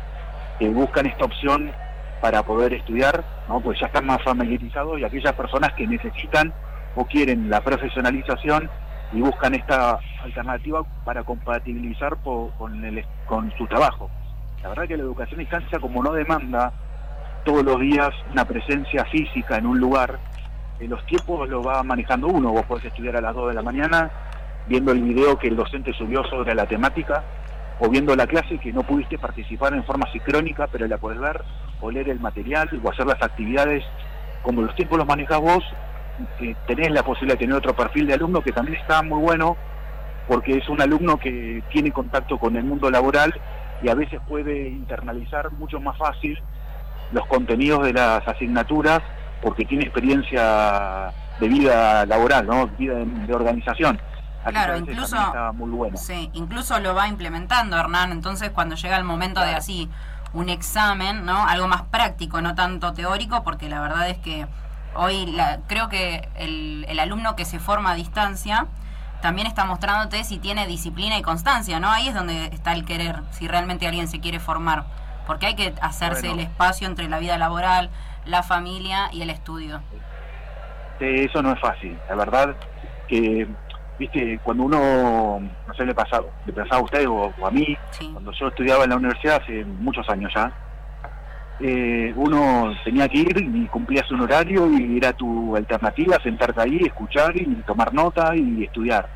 que 0.59 0.69
buscan 0.69 1.07
esta 1.07 1.25
opción 1.25 1.73
para 2.21 2.43
poder 2.43 2.75
estudiar, 2.75 3.25
¿no? 3.49 3.61
pues 3.61 3.81
ya 3.81 3.87
están 3.87 4.05
más 4.05 4.23
familiarizados 4.23 5.01
y 5.01 5.05
aquellas 5.05 5.33
personas 5.33 5.73
que 5.73 5.87
necesitan 5.87 6.53
o 6.95 7.07
quieren 7.07 7.49
la 7.49 7.63
profesionalización 7.63 8.69
y 9.13 9.21
buscan 9.21 9.55
esta 9.55 9.99
alternativa 10.23 10.83
para 11.05 11.25
compatibilizar 11.25 12.17
con, 12.19 12.85
el, 12.85 13.05
con 13.27 13.53
su 13.59 13.67
trabajo. 13.67 14.11
La 14.63 14.69
verdad 14.69 14.87
que 14.87 14.97
la 14.97 15.03
educación 15.03 15.41
a 15.41 15.43
distancia, 15.43 15.79
como 15.79 16.03
no 16.03 16.13
demanda 16.13 16.73
todos 17.45 17.65
los 17.65 17.81
días 17.81 18.11
una 18.31 18.45
presencia 18.45 19.05
física 19.07 19.57
en 19.57 19.67
un 19.67 19.81
lugar, 19.81 20.19
eh, 20.79 20.87
los 20.87 21.05
tiempos 21.07 21.49
lo 21.49 21.63
va 21.63 21.83
manejando 21.83 22.29
uno. 22.29 22.53
Vos 22.53 22.67
podés 22.67 22.85
estudiar 22.87 23.17
a 23.17 23.21
las 23.21 23.35
2 23.35 23.49
de 23.49 23.55
la 23.55 23.63
mañana 23.63 24.11
viendo 24.69 24.93
el 24.93 25.03
video 25.03 25.39
que 25.39 25.49
el 25.49 25.57
docente 25.57 25.93
subió 25.95 26.23
sobre 26.25 26.55
la 26.55 26.67
temática, 26.67 27.25
o 27.81 27.89
viendo 27.89 28.15
la 28.15 28.27
clase 28.27 28.59
que 28.59 28.73
no 28.73 28.83
pudiste 28.83 29.19
participar 29.19 29.73
en 29.73 29.85
forma 29.85 30.11
sincrónica, 30.13 30.67
pero 30.67 30.87
la 30.87 30.99
puedes 30.99 31.19
ver, 31.19 31.43
o 31.81 31.91
leer 31.91 32.11
el 32.11 32.21
material, 32.21 32.69
o 32.83 32.91
hacer 32.91 33.07
las 33.07 33.23
actividades, 33.23 33.83
como 34.43 34.63
los 34.63 34.75
tiempos 34.75 34.99
los 34.99 35.07
manejas 35.07 35.41
vos, 35.41 35.65
eh, 36.41 36.55
tenés 36.67 36.91
la 36.91 37.03
posibilidad 37.03 37.35
de 37.35 37.45
tener 37.45 37.57
otro 37.57 37.75
perfil 37.75 38.07
de 38.07 38.15
alumno 38.15 38.43
que 38.43 38.53
también 38.53 38.81
está 38.81 39.03
muy 39.03 39.21
bueno, 39.21 39.57
porque 40.29 40.59
es 40.59 40.69
un 40.69 40.81
alumno 40.81 41.19
que 41.19 41.63
tiene 41.71 41.93
contacto 41.93 42.39
con 42.39 42.57
el 42.57 42.65
mundo 42.65 42.91
laboral 42.91 43.35
y 43.83 43.89
a 43.89 43.95
veces 43.95 44.21
puede 44.29 44.69
internalizar 44.69 45.51
mucho 45.53 45.81
más 45.81 45.97
fácil 45.97 46.39
los 47.13 47.27
contenidos 47.27 47.85
de 47.85 47.93
las 47.93 48.27
asignaturas 48.27 49.01
porque 49.43 49.65
tiene 49.65 49.85
experiencia 49.85 51.13
de 51.41 51.49
vida 51.49 52.05
laboral, 52.07 52.47
¿no? 52.47 52.67
vida 52.79 52.95
de 52.95 53.35
organización 53.35 53.99
claro, 54.45 54.77
incluso, 54.77 55.17
sí, 55.95 56.31
incluso 56.33 56.79
lo 56.81 56.95
va 56.95 57.09
implementando 57.09 57.77
Hernán, 57.77 58.13
entonces 58.13 58.51
cuando 58.51 58.75
llega 58.75 58.97
el 58.97 59.05
momento 59.05 59.41
de 59.41 59.55
así 59.55 59.91
un 60.33 60.49
examen, 60.49 61.25
¿no? 61.25 61.47
Algo 61.47 61.69
más 61.69 61.83
práctico, 61.83 62.41
no 62.41 62.55
tanto 62.55 62.93
teórico, 62.93 63.43
porque 63.43 63.69
la 63.69 63.81
verdad 63.81 64.09
es 64.09 64.19
que 64.19 64.47
hoy 64.95 65.27
la, 65.27 65.61
creo 65.67 65.89
que 65.89 66.29
el, 66.37 66.85
el 66.89 66.99
alumno 66.99 67.37
que 67.37 67.45
se 67.45 67.59
forma 67.59 67.93
a 67.93 67.95
distancia 67.95 68.67
también 69.21 69.47
está 69.47 69.65
mostrándote 69.65 70.25
si 70.25 70.39
tiene 70.39 70.67
disciplina 70.67 71.19
y 71.19 71.23
constancia, 71.23 71.79
¿no? 71.81 71.91
Ahí 71.91 72.09
es 72.09 72.15
donde 72.15 72.47
está 72.47 72.73
el 72.73 72.85
querer, 72.85 73.17
si 73.31 73.49
realmente 73.49 73.87
alguien 73.87 74.09
se 74.09 74.21
quiere 74.21 74.41
formar, 74.41 74.85
porque 75.27 75.47
hay 75.47 75.55
que 75.55 75.75
hacerse 75.81 76.31
el 76.31 76.41
espacio 76.41 76.87
entre 76.87 77.09
la 77.09 77.19
vida 77.19 77.39
laboral, 77.39 77.91
la 78.25 78.43
familia 78.43 79.11
y 79.13 79.23
el 79.23 79.31
estudio. 79.31 79.83
eso 81.01 81.43
no 81.43 81.53
es 81.53 81.61
fácil, 81.61 81.99
la 82.09 82.15
verdad 82.15 82.57
que 83.09 83.47
viste, 83.99 84.41
cuando 84.43 84.65
uno, 84.65 85.41
no 85.67 85.75
sé, 85.75 85.85
le 85.85 85.95
pasaba, 85.95 86.27
le 86.47 86.53
pasaba 86.53 86.81
a 86.81 86.85
usted 86.85 87.07
o, 87.07 87.33
a 87.45 87.51
mí, 87.51 87.77
cuando 88.13 88.33
yo 88.33 88.49
estudiaba 88.49 88.85
en 88.85 88.91
la 88.91 88.97
universidad 88.97 89.43
hace 89.43 89.65
muchos 89.65 90.09
años 90.09 90.33
ya, 90.35 90.51
eh, 91.63 92.13
uno 92.17 92.73
tenía 92.85 93.07
que 93.09 93.19
ir 93.19 93.37
y 93.37 93.67
cumplías 93.67 94.11
un 94.11 94.23
horario 94.23 94.71
y 94.71 94.97
era 94.97 95.13
tu 95.13 95.55
alternativa 95.55 96.17
sentarte 96.23 96.63
ahí, 96.63 96.81
escuchar 96.85 97.37
y 97.37 97.45
tomar 97.67 97.93
nota 97.93 98.35
y 98.35 98.65
estudiar. 98.65 99.09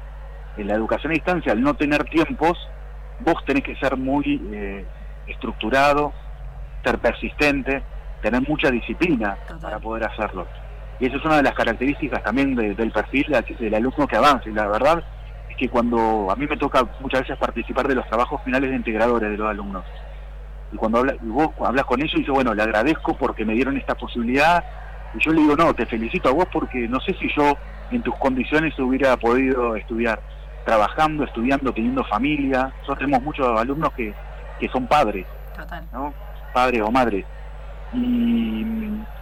En 0.57 0.69
la 0.69 0.75
educación 0.75 1.13
a 1.13 1.15
distancia, 1.15 1.53
al 1.53 1.63
no 1.63 1.75
tener 1.75 2.05
tiempos, 2.05 2.59
vos 3.21 3.43
tenés 3.47 3.65
que 3.65 3.75
ser 3.77 3.97
muy 3.97 4.43
eh, 4.53 4.85
estructurado, 5.27 6.13
ser 6.85 6.99
persistente, 6.99 7.83
tener 8.23 8.47
mucha 8.47 8.71
disciplina 8.71 9.37
para 9.61 9.79
poder 9.79 10.05
hacerlo. 10.05 10.47
Y 11.01 11.07
eso 11.07 11.17
es 11.17 11.25
una 11.25 11.39
de 11.39 11.43
las 11.43 11.55
características 11.55 12.23
también 12.23 12.55
del 12.55 12.93
perfil 12.93 13.27
del 13.59 13.75
alumno 13.75 14.07
que 14.07 14.17
avanza. 14.17 14.49
Y 14.49 14.53
la 14.53 14.69
verdad 14.69 15.03
es 15.51 15.57
que 15.57 15.69
cuando 15.69 16.31
a 16.31 16.37
mí 16.37 16.47
me 16.47 16.57
toca 16.57 16.87
muchas 17.01 17.23
veces 17.23 17.39
participar 17.39 17.89
de 17.89 17.95
los 17.95 18.07
trabajos 18.07 18.41
finales 18.45 18.71
de 18.71 18.77
integradores 18.77 19.31
de 19.31 19.37
los 19.37 19.49
alumnos, 19.49 19.85
y 20.75 20.77
cuando 20.77 20.99
habla, 20.99 21.15
vos 21.23 21.51
hablas 21.65 21.85
con 21.85 22.01
ellos 22.01 22.15
y 22.15 22.19
dices, 22.19 22.35
bueno, 22.35 22.53
le 22.53 22.65
agradezco 22.65 23.17
porque 23.17 23.45
me 23.45 23.55
dieron 23.55 23.77
esta 23.77 23.95
posibilidad, 23.95 24.65
y 25.15 25.21
yo 25.21 25.33
le 25.33 25.43
digo, 25.43 25.55
no, 25.55 25.73
te 25.73 25.87
felicito 25.87 26.29
a 26.29 26.33
vos 26.33 26.47
porque 26.53 26.89
no 26.89 27.01
sé 27.01 27.15
si 27.15 27.29
yo 27.37 27.57
en 27.93 28.03
tus 28.03 28.17
condiciones 28.17 28.77
hubiera 28.81 29.17
podido 29.17 29.77
estudiar, 29.77 30.21
trabajando, 30.65 31.23
estudiando, 31.23 31.73
teniendo 31.73 32.03
familia. 32.05 32.73
Nosotros 32.81 32.99
tenemos 32.99 33.23
muchos 33.23 33.61
alumnos 33.61 33.93
que, 33.93 34.13
que 34.59 34.69
son 34.71 34.89
padres, 34.89 35.25
¿no? 35.93 36.13
Padres 36.53 36.83
o 36.83 36.91
madres. 36.91 37.25
Y, 37.93 38.65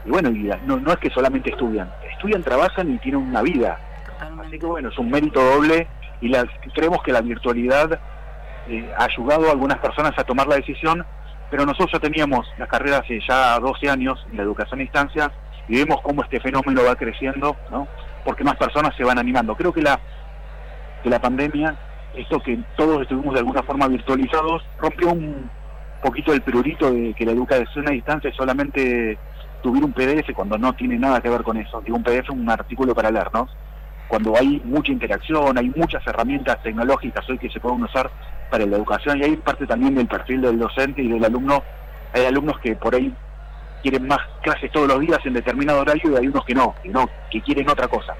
bueno, 0.07 0.31
no, 0.65 0.79
no 0.79 0.93
es 0.93 0.99
que 0.99 1.11
solamente 1.11 1.51
estudian, 1.51 1.93
estudian, 2.11 2.43
trabajan 2.43 2.91
y 2.95 2.99
tienen 2.99 3.21
una 3.21 3.43
vida. 3.43 3.79
Así 4.43 4.59
que 4.59 4.65
bueno, 4.65 4.89
es 4.89 4.99
un 4.99 5.11
mérito 5.11 5.43
doble 5.43 5.87
y 6.23 6.29
la, 6.29 6.47
creemos 6.73 7.03
que 7.03 7.13
la 7.13 7.21
virtualidad 7.21 8.01
eh, 8.69 8.91
ha 8.97 9.05
ayudado 9.05 9.49
a 9.49 9.51
algunas 9.51 9.79
personas 9.79 10.13
a 10.17 10.25
tomar 10.25 10.47
la 10.47 10.57
decisión, 10.57 11.05
pero 11.53 11.67
nosotros 11.67 11.93
ya 11.93 11.99
teníamos 11.99 12.47
la 12.57 12.67
carrera 12.67 13.01
hace 13.05 13.21
ya 13.29 13.59
12 13.59 13.91
años 13.91 14.27
en 14.31 14.39
la 14.39 14.43
educación 14.43 14.81
a 14.81 14.85
distancia 14.85 15.31
y 15.69 15.77
vemos 15.77 16.01
cómo 16.01 16.23
este 16.23 16.41
fenómeno 16.41 16.83
va 16.83 16.97
creciendo, 16.97 17.55
¿no? 17.71 17.87
porque 18.25 18.43
más 18.43 18.57
personas 18.57 18.97
se 18.97 19.05
van 19.05 19.19
animando. 19.19 19.55
Creo 19.55 19.71
que 19.71 19.83
la, 19.83 20.01
que 21.03 21.11
la 21.11 21.21
pandemia, 21.21 21.77
esto 22.15 22.41
que 22.41 22.59
todos 22.75 23.03
estuvimos 23.03 23.35
de 23.35 23.41
alguna 23.41 23.63
forma 23.65 23.87
virtualizados, 23.87 24.63
rompió 24.79 25.13
un, 25.13 25.51
poquito 26.03 26.33
el 26.33 26.41
prurito 26.41 26.91
de 26.91 27.13
que 27.13 27.27
la 27.27 27.33
educación 27.33 27.87
a 27.87 27.91
distancia 27.91 28.31
es 28.31 28.37
solamente 28.37 29.19
subir 29.63 29.85
un 29.85 29.93
PDF 29.93 30.33
cuando 30.35 30.57
no 30.57 30.73
tiene 30.73 30.99
nada 30.99 31.21
que 31.21 31.29
ver 31.29 31.43
con 31.43 31.59
eso. 31.59 31.83
Digo, 31.83 31.99
un 31.99 32.03
PDF 32.03 32.25
es 32.25 32.31
un 32.31 32.49
artículo 32.49 32.95
para 32.95 33.11
leer, 33.11 33.29
¿no? 33.35 33.47
Cuando 34.09 34.35
hay 34.39 34.63
mucha 34.65 34.91
interacción, 34.91 35.59
hay 35.59 35.71
muchas 35.77 36.07
herramientas 36.07 36.63
tecnológicas 36.63 37.29
hoy 37.29 37.37
que 37.37 37.51
se 37.51 37.61
pueden 37.61 37.83
usar 37.83 38.11
para 38.53 38.67
la 38.67 38.77
educación 38.77 39.19
y 39.19 39.25
hay 39.25 39.37
parte 39.39 39.67
también 39.67 39.95
del 39.95 40.07
perfil 40.07 40.43
del 40.43 40.59
docente 40.59 41.01
y 41.03 41.09
del 41.09 41.25
alumno. 41.25 41.63
Hay 42.13 42.27
alumnos 42.27 42.61
que 42.61 42.77
por 42.77 42.95
ahí 42.95 43.11
quieren 43.83 44.07
más 44.07 44.19
clases 44.43 44.71
todos 44.71 44.87
los 44.87 45.01
días 45.01 45.19
en 45.25 45.33
determinado 45.33 45.81
horario 45.81 46.13
y 46.13 46.17
hay 46.17 46.29
unos 46.29 46.45
que 46.45 46.55
no, 46.55 46.75
que 46.83 46.91
no, 46.91 47.09
que 47.31 47.41
quieren 47.41 47.71
otra 47.71 47.89
cosa. 47.89 48.15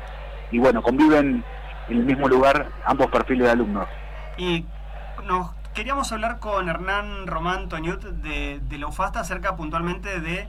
Y 0.51 0.59
bueno, 0.59 0.83
conviven 0.83 1.45
en 1.91 1.97
el 1.99 2.05
mismo 2.05 2.29
lugar 2.29 2.67
ambos 2.87 3.09
perfiles 3.09 3.45
de 3.45 3.53
alumnos. 3.53 3.87
Y 4.39 4.65
nos 5.25 5.51
queríamos 5.75 6.11
hablar 6.13 6.39
con 6.39 6.67
Hernán 6.67 7.27
Román 7.27 7.69
Toñut 7.69 8.03
de, 8.03 8.59
de 8.63 8.79
la 8.79 8.87
UFASTA 8.87 9.21
acerca 9.21 9.55
puntualmente 9.55 10.19
de 10.19 10.49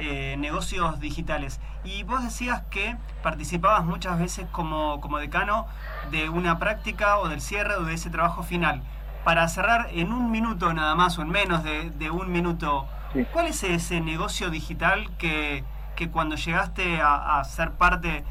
eh, 0.00 0.36
negocios 0.36 0.98
digitales. 0.98 1.60
Y 1.84 2.02
vos 2.02 2.24
decías 2.24 2.62
que 2.70 2.96
participabas 3.22 3.84
muchas 3.84 4.18
veces 4.18 4.46
como, 4.50 5.00
como 5.00 5.18
decano 5.18 5.68
de 6.10 6.28
una 6.28 6.58
práctica 6.58 7.18
o 7.18 7.28
del 7.28 7.40
cierre 7.40 7.76
o 7.76 7.84
de 7.84 7.94
ese 7.94 8.10
trabajo 8.10 8.42
final. 8.42 8.82
Para 9.24 9.46
cerrar 9.48 9.88
en 9.92 10.12
un 10.12 10.30
minuto 10.30 10.72
nada 10.74 10.94
más 10.94 11.18
o 11.18 11.22
en 11.22 11.28
menos 11.30 11.62
de, 11.62 11.90
de 11.90 12.10
un 12.10 12.30
minuto, 12.32 12.86
Sí. 13.12 13.26
¿cuál 13.30 13.46
es 13.46 13.62
ese 13.62 14.00
negocio 14.00 14.48
digital 14.48 15.06
que, 15.18 15.64
que 15.96 16.08
cuando 16.10 16.34
llegaste 16.36 17.00
a, 17.02 17.38
a 17.38 17.44
ser 17.44 17.72
parte 17.72 18.24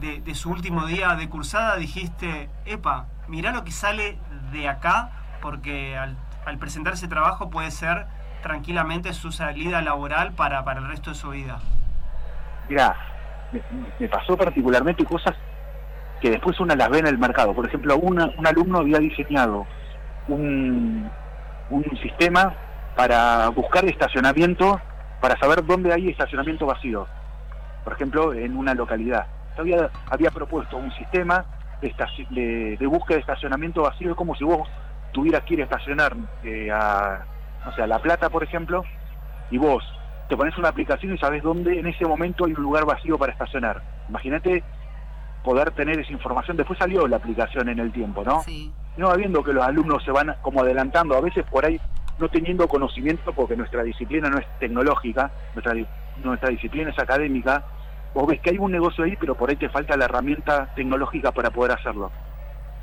de, 0.00 0.20
de 0.20 0.34
su 0.36 0.50
último 0.50 0.86
día 0.86 1.16
de 1.16 1.28
cursada 1.28 1.74
dijiste, 1.76 2.48
epa, 2.64 3.06
mirá 3.26 3.50
lo 3.52 3.64
que 3.64 3.72
sale 3.72 4.16
de 4.52 4.68
acá, 4.68 5.10
porque 5.42 5.96
al, 5.98 6.16
al 6.46 6.56
presentar 6.58 6.92
ese 6.94 7.08
trabajo 7.08 7.50
puede 7.50 7.72
ser 7.72 8.06
tranquilamente 8.42 9.12
su 9.12 9.32
salida 9.32 9.82
laboral 9.82 10.32
para, 10.34 10.64
para 10.64 10.78
el 10.78 10.86
resto 10.86 11.10
de 11.10 11.16
su 11.16 11.30
vida? 11.30 11.58
Mira, 12.68 12.94
me, 13.50 13.60
me 13.98 14.08
pasó 14.08 14.36
particularmente 14.36 15.04
cosas 15.04 15.34
que 16.20 16.30
después 16.30 16.60
una 16.60 16.76
las 16.76 16.88
ve 16.90 17.00
en 17.00 17.08
el 17.08 17.18
mercado. 17.18 17.54
Por 17.54 17.66
ejemplo, 17.66 17.96
una- 17.96 18.30
un 18.38 18.46
alumno 18.46 18.78
había 18.78 18.98
diseñado 18.98 19.66
un, 20.28 21.10
un 21.70 21.84
sistema 22.02 22.54
para 22.96 23.48
buscar 23.50 23.84
estacionamiento, 23.84 24.80
para 25.20 25.36
saber 25.38 25.64
dónde 25.64 25.92
hay 25.92 26.08
estacionamiento 26.08 26.66
vacío. 26.66 27.06
Por 27.84 27.92
ejemplo, 27.94 28.32
en 28.34 28.56
una 28.56 28.74
localidad. 28.74 29.26
Había, 29.56 29.90
había 30.10 30.30
propuesto 30.30 30.76
un 30.76 30.90
sistema 30.92 31.44
de, 31.80 31.94
de- 32.30 32.76
de 32.78 32.86
búsqueda 32.86 33.16
de 33.16 33.20
estacionamiento 33.20 33.82
vacío, 33.82 34.10
es 34.10 34.16
como 34.16 34.34
si 34.34 34.44
vos 34.44 34.68
tuvieras 35.12 35.42
que 35.44 35.54
ir 35.54 35.60
a 35.60 35.64
estacionar 35.64 36.14
eh, 36.44 36.70
a, 36.70 37.24
no 37.64 37.72
sé, 37.72 37.82
a 37.82 37.86
La 37.86 37.98
Plata, 37.98 38.28
por 38.30 38.44
ejemplo, 38.44 38.84
y 39.50 39.58
vos 39.58 39.82
te 40.28 40.36
pones 40.36 40.56
una 40.58 40.68
aplicación 40.68 41.14
y 41.14 41.18
sabes 41.18 41.42
dónde 41.42 41.78
en 41.78 41.86
ese 41.86 42.04
momento 42.04 42.44
hay 42.44 42.52
un 42.52 42.62
lugar 42.62 42.84
vacío 42.84 43.16
para 43.18 43.32
estacionar. 43.32 43.80
Imagínate 44.08 44.62
poder 45.42 45.70
tener 45.70 45.98
esa 45.98 46.12
información. 46.12 46.56
Después 46.56 46.78
salió 46.78 47.06
la 47.08 47.16
aplicación 47.16 47.68
en 47.68 47.78
el 47.78 47.90
tiempo, 47.92 48.22
¿no? 48.24 48.42
Sí. 48.42 48.70
No 48.98 49.14
viendo 49.16 49.42
que 49.42 49.52
los 49.52 49.64
alumnos 49.64 50.04
se 50.04 50.10
van 50.10 50.34
como 50.42 50.60
adelantando, 50.60 51.16
a 51.16 51.20
veces 51.20 51.44
por 51.50 51.64
ahí 51.64 51.80
no 52.18 52.28
teniendo 52.28 52.66
conocimiento, 52.68 53.32
porque 53.32 53.56
nuestra 53.56 53.82
disciplina 53.84 54.28
no 54.28 54.38
es 54.38 54.46
tecnológica, 54.58 55.30
nuestra, 55.54 55.74
nuestra 56.22 56.50
disciplina 56.50 56.90
es 56.90 56.98
académica, 56.98 57.64
vos 58.12 58.26
ves 58.26 58.40
que 58.40 58.50
hay 58.50 58.58
un 58.58 58.72
negocio 58.72 59.04
ahí, 59.04 59.16
pero 59.18 59.36
por 59.36 59.48
ahí 59.48 59.56
te 59.56 59.68
falta 59.68 59.96
la 59.96 60.06
herramienta 60.06 60.74
tecnológica 60.74 61.30
para 61.30 61.50
poder 61.50 61.78
hacerlo. 61.78 62.10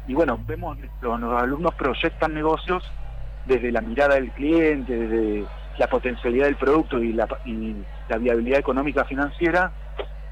Y 0.07 0.13
bueno, 0.13 0.39
vemos 0.47 0.77
los, 1.01 1.21
alumnos 1.21 1.73
proyectan 1.75 2.33
negocios 2.33 2.83
desde 3.45 3.71
la 3.71 3.81
mirada 3.81 4.15
del 4.15 4.31
cliente, 4.31 4.95
desde 4.95 5.45
la 5.77 5.87
potencialidad 5.87 6.45
del 6.45 6.55
producto 6.55 7.03
y 7.03 7.11
la, 7.11 7.27
viabilidad 8.19 8.59
económica 8.59 9.03
financiera, 9.03 9.69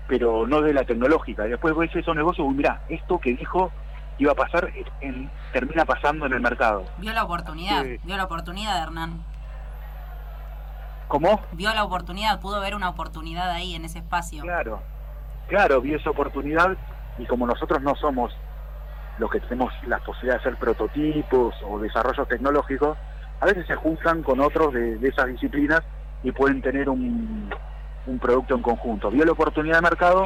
pero 0.08 0.48
no 0.48 0.62
de 0.62 0.74
la 0.74 0.86
tecnológica. 0.86 1.46
Y 1.46 1.52
después 1.52 1.76
ves 1.76 1.94
esos 1.96 2.16
negocios, 2.16 2.48
mirá, 2.54 2.84
esto 2.88 3.20
que 3.20 3.36
dijo 3.36 3.72
iba 4.18 4.32
a 4.32 4.36
pasar, 4.36 4.72
en- 5.02 5.30
termina 5.52 5.86
pasando 5.86 6.26
en 6.26 6.34
el 6.34 6.40
mercado. 6.42 6.86
Vio 6.98 7.14
la 7.14 7.24
oportunidad, 7.24 7.84
Sí. 7.84 8.00
vio 8.04 8.18
la 8.18 8.26
oportunidad, 8.26 8.82
Hernán. 8.84 9.24
¿Cómo? 11.08 11.42
Vio 11.52 11.74
la 11.74 11.84
oportunidad, 11.84 12.40
pudo 12.40 12.60
ver 12.60 12.76
una 12.76 12.90
oportunidad 12.90 13.52
ahí 13.52 13.76
en 13.76 13.86
ese 13.86 14.00
espacio. 14.00 14.42
Claro, 14.44 14.82
claro, 15.48 15.82
vi 15.82 15.94
esa 15.94 16.10
oportunidad 16.10 16.76
y 17.20 17.26
como 17.26 17.46
nosotros 17.46 17.82
no 17.82 17.94
somos 17.96 18.36
los 19.20 19.30
que 19.30 19.40
tenemos 19.42 19.72
la 19.86 20.00
posibilidad 20.00 20.36
de 20.36 20.40
hacer 20.42 20.58
prototipos 20.58 21.54
o 21.70 21.78
desarrollos 21.80 22.28
tecnológicos, 22.28 22.98
a 23.42 23.46
veces 23.46 23.68
se 23.68 23.76
juntan 23.76 24.24
con 24.24 24.40
otros 24.40 24.74
de, 24.74 24.98
de 24.98 25.10
esas 25.10 25.28
disciplinas 25.28 25.82
y 26.24 26.32
pueden 26.32 26.62
tener 26.64 26.90
un, 26.90 27.54
un 28.08 28.20
producto 28.20 28.56
en 28.56 28.62
conjunto. 28.64 29.12
Vio 29.12 29.24
la 29.26 29.34
oportunidad 29.34 29.76
de 29.76 29.82
mercado, 29.82 30.26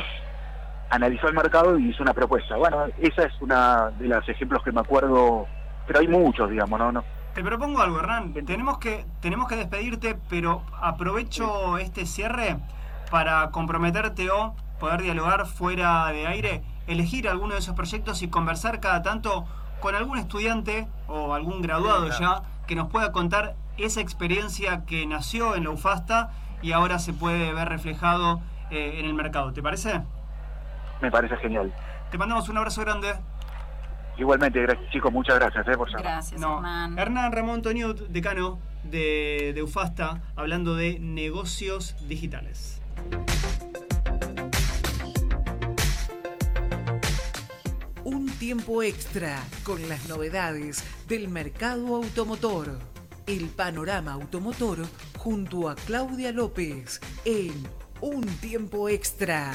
analizó 0.89 1.27
el 1.27 1.33
mercado 1.33 1.77
y 1.77 1.89
hizo 1.89 2.03
una 2.03 2.13
propuesta. 2.13 2.55
Bueno, 2.55 2.85
esa 2.99 3.23
es 3.23 3.33
una 3.41 3.91
de 3.99 4.07
los 4.07 4.27
ejemplos 4.29 4.63
que 4.63 4.71
me 4.71 4.81
acuerdo, 4.81 5.47
pero 5.85 5.99
hay 5.99 6.07
muchos, 6.07 6.49
digamos, 6.49 6.79
¿no? 6.79 6.91
no 6.91 7.03
Te 7.33 7.43
propongo 7.43 7.81
algo, 7.81 7.99
Hernán. 7.99 8.33
Tenemos 8.45 8.77
que, 8.77 9.05
tenemos 9.21 9.47
que 9.47 9.55
despedirte, 9.55 10.17
pero 10.29 10.63
aprovecho 10.81 11.77
este 11.77 12.05
cierre 12.05 12.57
para 13.11 13.51
comprometerte 13.51 14.29
o 14.29 14.55
poder 14.79 15.01
dialogar 15.01 15.45
fuera 15.45 16.07
de 16.11 16.27
aire, 16.27 16.63
elegir 16.87 17.27
alguno 17.27 17.53
de 17.53 17.59
esos 17.59 17.75
proyectos 17.75 18.21
y 18.21 18.27
conversar 18.27 18.79
cada 18.79 19.01
tanto 19.01 19.45
con 19.79 19.95
algún 19.95 20.17
estudiante 20.17 20.87
o 21.07 21.33
algún 21.33 21.61
graduado 21.61 22.09
ya 22.19 22.41
que 22.67 22.75
nos 22.75 22.89
pueda 22.89 23.11
contar 23.11 23.55
esa 23.77 24.01
experiencia 24.01 24.85
que 24.85 25.05
nació 25.05 25.55
en 25.55 25.63
la 25.65 25.69
UFASTA 25.69 26.31
y 26.61 26.71
ahora 26.71 26.99
se 26.99 27.13
puede 27.13 27.53
ver 27.53 27.69
reflejado 27.69 28.41
eh, 28.71 28.99
en 28.99 29.05
el 29.05 29.13
mercado. 29.13 29.53
¿Te 29.53 29.61
parece? 29.61 30.01
Me 31.01 31.11
parece 31.11 31.35
genial. 31.37 31.73
Te 32.11 32.17
mandamos 32.17 32.47
un 32.49 32.57
abrazo 32.57 32.81
grande. 32.81 33.13
Igualmente, 34.17 34.59
gra- 34.65 34.89
chicos, 34.91 35.11
muchas 35.11 35.35
gracias 35.39 35.67
eh, 35.67 35.77
por 35.77 35.87
llamar. 35.89 36.03
Gracias, 36.03 36.39
No, 36.41 36.57
Hernán. 36.57 36.97
Hernán 36.97 37.31
Ramón 37.31 37.61
Toñut, 37.61 37.99
decano 38.07 38.59
de, 38.83 39.51
de 39.53 39.61
UFASTA, 39.63 40.21
hablando 40.35 40.75
de 40.75 40.97
negocios 40.99 41.95
digitales. 42.07 42.81
Un 48.03 48.27
tiempo 48.39 48.83
extra 48.83 49.41
con 49.63 49.87
las 49.89 50.07
novedades 50.07 50.83
del 51.07 51.27
mercado 51.27 51.95
automotor. 51.95 52.79
El 53.25 53.47
panorama 53.49 54.13
automotor 54.13 54.79
junto 55.17 55.69
a 55.69 55.75
Claudia 55.75 56.31
López 56.31 57.01
en 57.25 57.51
Un 57.99 58.21
tiempo 58.25 58.87
extra. 58.89 59.53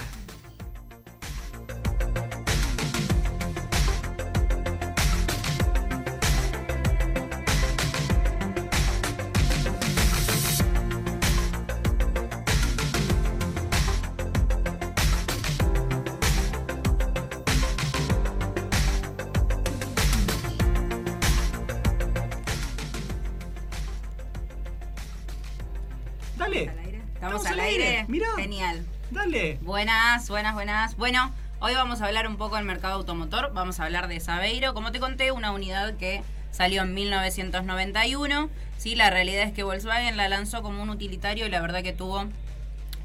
Buenas, 29.83 30.29
buenas, 30.29 30.55
buenas. 30.55 30.97
Bueno, 30.97 31.33
hoy 31.59 31.75
vamos 31.75 32.01
a 32.01 32.07
hablar 32.07 32.29
un 32.29 32.37
poco 32.37 32.55
del 32.55 32.65
mercado 32.65 32.95
automotor. 32.95 33.53
Vamos 33.53 33.81
a 33.81 33.85
hablar 33.85 34.07
de 34.07 34.21
Sabeiro. 34.21 34.75
Como 34.75 34.93
te 34.93 35.01
conté, 35.01 35.33
una 35.33 35.51
unidad 35.51 35.97
que 35.97 36.23
salió 36.53 36.83
en 36.83 36.95
1991. 36.95 38.49
Sí, 38.79 38.95
la 38.95 39.11
realidad 39.11 39.43
es 39.43 39.53
que 39.53 39.65
Volkswagen 39.65 40.17
la 40.17 40.29
lanzó 40.29 40.63
como 40.63 40.85
un 40.85 40.91
utilitario 40.91 41.47
y 41.47 41.51
la 41.51 41.61
verdad 41.61 41.83
que 41.83 41.93
tuvo 41.93 42.29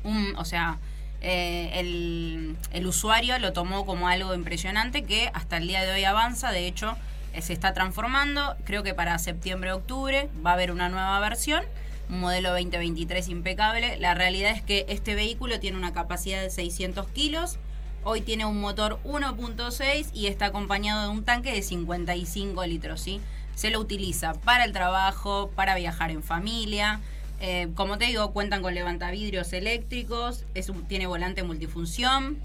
un, 0.03 0.35
o 0.37 0.45
sea, 0.45 0.77
eh, 1.21 1.71
el, 1.73 2.55
el 2.71 2.85
usuario 2.85 3.39
lo 3.39 3.53
tomó 3.53 3.87
como 3.87 4.07
algo 4.07 4.35
impresionante 4.35 5.03
que 5.03 5.31
hasta 5.33 5.57
el 5.57 5.67
día 5.67 5.81
de 5.81 5.93
hoy 5.93 6.03
avanza. 6.03 6.51
De 6.51 6.67
hecho, 6.67 6.95
eh, 7.33 7.41
se 7.41 7.53
está 7.53 7.73
transformando. 7.73 8.55
Creo 8.65 8.83
que 8.83 8.93
para 8.93 9.17
septiembre-octubre 9.17 10.29
va 10.45 10.51
a 10.51 10.53
haber 10.53 10.71
una 10.71 10.89
nueva 10.89 11.19
versión. 11.21 11.63
Un 12.09 12.21
modelo 12.21 12.51
2023 12.51 13.27
impecable. 13.27 13.97
La 13.97 14.13
realidad 14.13 14.51
es 14.51 14.61
que 14.61 14.85
este 14.87 15.13
vehículo 15.13 15.59
tiene 15.59 15.77
una 15.77 15.91
capacidad 15.91 16.41
de 16.41 16.49
600 16.49 17.07
kilos. 17.09 17.57
Hoy 18.03 18.21
tiene 18.21 18.45
un 18.45 18.61
motor 18.61 18.99
1.6 19.03 20.11
y 20.13 20.27
está 20.27 20.45
acompañado 20.45 21.03
de 21.03 21.09
un 21.09 21.25
tanque 21.25 21.51
de 21.51 21.61
55 21.61 22.65
litros. 22.65 23.01
¿sí? 23.01 23.19
Se 23.55 23.69
lo 23.71 23.81
utiliza 23.81 24.33
para 24.33 24.63
el 24.63 24.71
trabajo, 24.71 25.51
para 25.53 25.75
viajar 25.75 26.11
en 26.11 26.23
familia. 26.23 27.01
Eh, 27.41 27.67
como 27.75 27.97
te 27.97 28.05
digo, 28.05 28.31
cuentan 28.31 28.61
con 28.61 28.73
levantavidrios 28.73 29.51
eléctricos, 29.51 30.45
tiene 30.87 31.05
volante 31.05 31.43
multifunción, 31.43 32.39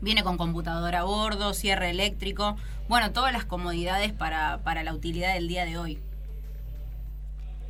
viene 0.00 0.24
con 0.24 0.38
computadora 0.38 1.00
a 1.00 1.04
bordo, 1.04 1.52
cierre 1.52 1.90
eléctrico. 1.90 2.56
Bueno, 2.88 3.12
todas 3.12 3.32
las 3.32 3.44
comodidades 3.44 4.12
para, 4.12 4.58
para 4.64 4.82
la 4.82 4.94
utilidad 4.94 5.34
del 5.34 5.46
día 5.46 5.66
de 5.66 5.76
hoy. 5.76 6.00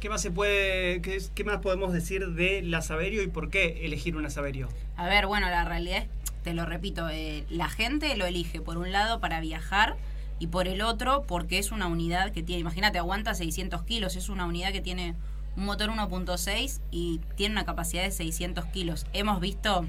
¿Qué 0.05 0.11
más 0.11 0.21
se 0.21 0.31
puede, 0.31 1.01
qué, 1.01 1.45
más 1.45 1.63
podemos 1.63 1.95
decir 1.95 2.35
de 2.35 2.61
la 2.61 2.83
Saverio 2.83 3.23
y 3.23 3.29
por 3.29 3.49
qué 3.49 3.87
elegir 3.87 4.17
una 4.17 4.29
Saverio? 4.29 4.69
A 4.99 5.07
ver, 5.07 5.27
bueno, 5.27 5.49
la 5.49 5.65
realidad 5.65 6.03
es, 6.03 6.09
te 6.43 6.53
lo 6.53 6.67
repito, 6.67 7.09
eh, 7.09 7.47
la 7.49 7.71
gente 7.71 8.15
lo 8.15 8.27
elige 8.27 8.61
por 8.61 8.77
un 8.77 8.93
lado 8.93 9.19
para 9.19 9.41
viajar 9.41 9.97
y 10.39 10.49
por 10.49 10.69
el 10.69 10.83
otro 10.83 11.25
porque 11.27 11.59
es 11.59 11.73
una 11.73 11.87
unidad 11.87 12.33
que 12.33 12.43
tiene, 12.43 12.61
imagínate, 12.61 12.99
aguanta 12.99 13.33
600 13.33 13.83
kilos, 13.85 14.17
es 14.17 14.29
una 14.29 14.45
unidad 14.45 14.73
que 14.73 14.83
tiene 14.83 15.15
un 15.57 15.65
motor 15.65 15.89
1.6 15.89 16.81
y 16.91 17.23
tiene 17.37 17.55
una 17.55 17.65
capacidad 17.65 18.03
de 18.03 18.11
600 18.11 18.67
kilos. 18.67 19.07
Hemos 19.15 19.41
visto 19.41 19.87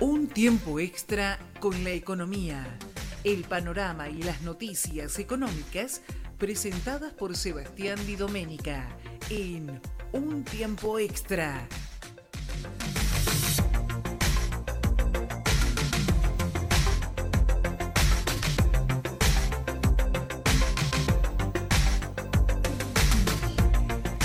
Un 0.00 0.28
tiempo 0.28 0.80
extra 0.80 1.38
con 1.60 1.84
la 1.84 1.90
economía, 1.90 2.78
el 3.24 3.42
panorama 3.44 4.10
y 4.10 4.22
las 4.22 4.42
noticias 4.42 5.18
económicas 5.18 6.02
presentadas 6.38 7.12
por 7.14 7.36
Sebastián 7.36 7.98
Di 8.06 8.16
Domenica 8.16 8.86
en 9.30 9.80
Un 10.12 10.44
tiempo 10.44 10.98
extra. 10.98 11.66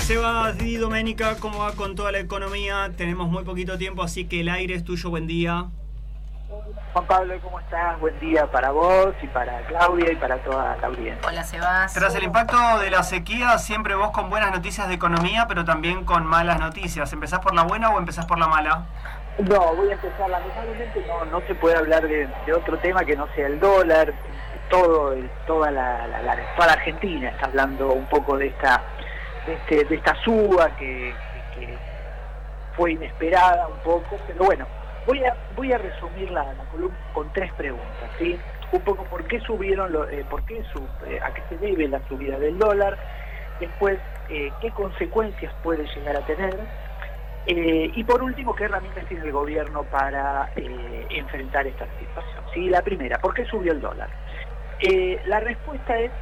Seba 0.06 0.52
Di 0.52 0.76
Doménica, 0.76 1.36
¿cómo 1.36 1.60
va 1.60 1.74
con 1.74 1.94
toda 1.94 2.12
la 2.12 2.18
economía? 2.20 2.92
Tenemos 2.96 3.30
muy 3.30 3.44
poquito 3.44 3.78
tiempo, 3.78 4.02
así 4.02 4.26
que 4.26 4.40
el 4.40 4.50
aire 4.50 4.74
es 4.74 4.84
tuyo, 4.84 5.08
buen 5.08 5.26
día. 5.26 5.70
Juan 6.92 7.06
Pablo, 7.06 7.34
¿cómo 7.42 7.60
estás? 7.60 7.98
Buen 8.00 8.18
día 8.20 8.46
para 8.50 8.70
vos 8.70 9.14
y 9.22 9.26
para 9.28 9.60
Claudia 9.62 10.12
y 10.12 10.16
para 10.16 10.38
toda 10.38 10.76
la 10.80 10.86
audiencia. 10.88 11.28
Hola, 11.28 11.44
Sebas. 11.44 11.94
Tras 11.94 12.14
el 12.14 12.24
impacto 12.24 12.56
de 12.78 12.90
la 12.90 13.02
sequía, 13.02 13.58
siempre 13.58 13.94
vos 13.94 14.10
con 14.10 14.28
buenas 14.30 14.50
noticias 14.50 14.88
de 14.88 14.94
economía, 14.94 15.46
pero 15.48 15.64
también 15.64 16.04
con 16.04 16.26
malas 16.26 16.58
noticias. 16.58 17.12
¿Empezás 17.12 17.40
por 17.40 17.54
la 17.54 17.62
buena 17.62 17.90
o 17.90 17.98
empezás 17.98 18.26
por 18.26 18.38
la 18.38 18.48
mala? 18.48 18.84
No, 19.38 19.74
voy 19.74 19.90
a 19.90 19.92
empezar. 19.94 20.28
Lamentablemente 20.28 21.04
no, 21.06 21.24
no 21.26 21.40
se 21.46 21.54
puede 21.54 21.76
hablar 21.76 22.02
de, 22.06 22.28
de 22.46 22.52
otro 22.52 22.78
tema 22.78 23.04
que 23.04 23.16
no 23.16 23.26
sea 23.34 23.46
el 23.46 23.60
dólar. 23.60 24.12
Todo, 24.68 25.14
toda, 25.46 25.70
la, 25.70 26.06
la- 26.06 26.22
la- 26.22 26.54
toda 26.54 26.66
la 26.68 26.72
Argentina 26.74 27.28
está 27.30 27.46
hablando 27.46 27.92
un 27.92 28.06
poco 28.06 28.36
de 28.36 28.48
esta, 28.48 28.82
de, 29.46 29.54
este- 29.54 29.84
de 29.84 29.94
esta 29.96 30.14
suba 30.22 30.70
que 30.76 31.14
fue 32.76 32.92
inesperada 32.92 33.66
un 33.66 33.78
poco, 33.80 34.16
pero 34.28 34.44
bueno, 34.44 34.64
voy 35.04 35.24
a, 35.24 35.36
voy 35.50 35.72
a 35.72 35.78
resumir 35.78 36.30
la, 36.30 36.54
columna 36.66 36.98
con 37.12 37.30
tres 37.32 37.52
preguntas, 37.54 38.10
¿sí? 38.18 38.42
Un 38.70 38.84
poco 38.84 39.08
por 39.08 39.26
qué 39.26 39.40
subieron, 39.40 39.92
lo- 39.92 40.08
eh, 40.08 40.24
por 40.24 40.44
qué 40.44 40.58
eh, 41.06 41.18
a 41.22 41.32
qué 41.32 41.42
se 41.48 41.58
debe 41.58 41.88
la 41.88 42.00
subida 42.02 42.38
del 42.38 42.58
dólar, 42.58 42.98
después 43.58 44.00
eh, 44.28 44.54
qué 44.60 44.72
consecuencias 44.72 45.54
puede 45.60 45.86
llegar 45.94 46.16
a 46.16 46.22
tener, 46.22 46.60
y 47.52 48.04
por 48.04 48.22
último, 48.22 48.54
¿qué 48.54 48.64
herramientas 48.64 49.06
tiene 49.06 49.24
el 49.24 49.32
gobierno 49.32 49.84
para 49.84 50.50
enfrentar 50.54 51.66
esta 51.66 51.88
situación? 51.98 52.44
¿Sí? 52.52 52.68
La 52.68 52.82
primera, 52.82 53.18
¿por 53.18 53.34
qué 53.34 53.44
subió 53.44 53.72
el 53.72 53.80
dólar? 53.80 54.10
La 55.24 55.40
respuesta 55.40 55.98
es, 55.98 56.12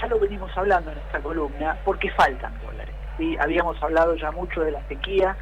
ya 0.00 0.06
lo 0.06 0.20
venimos 0.20 0.52
hablando 0.56 0.92
en 0.92 0.98
esta 0.98 1.20
columna, 1.20 1.80
porque 1.82 2.10
faltan 2.10 2.58
dólares. 2.58 2.94
¿sí? 3.16 3.36
Habíamos 3.40 3.82
hablado 3.82 4.14
ya 4.16 4.30
mucho 4.30 4.60
de 4.60 4.70
la 4.72 4.82
sequía, 4.84 5.36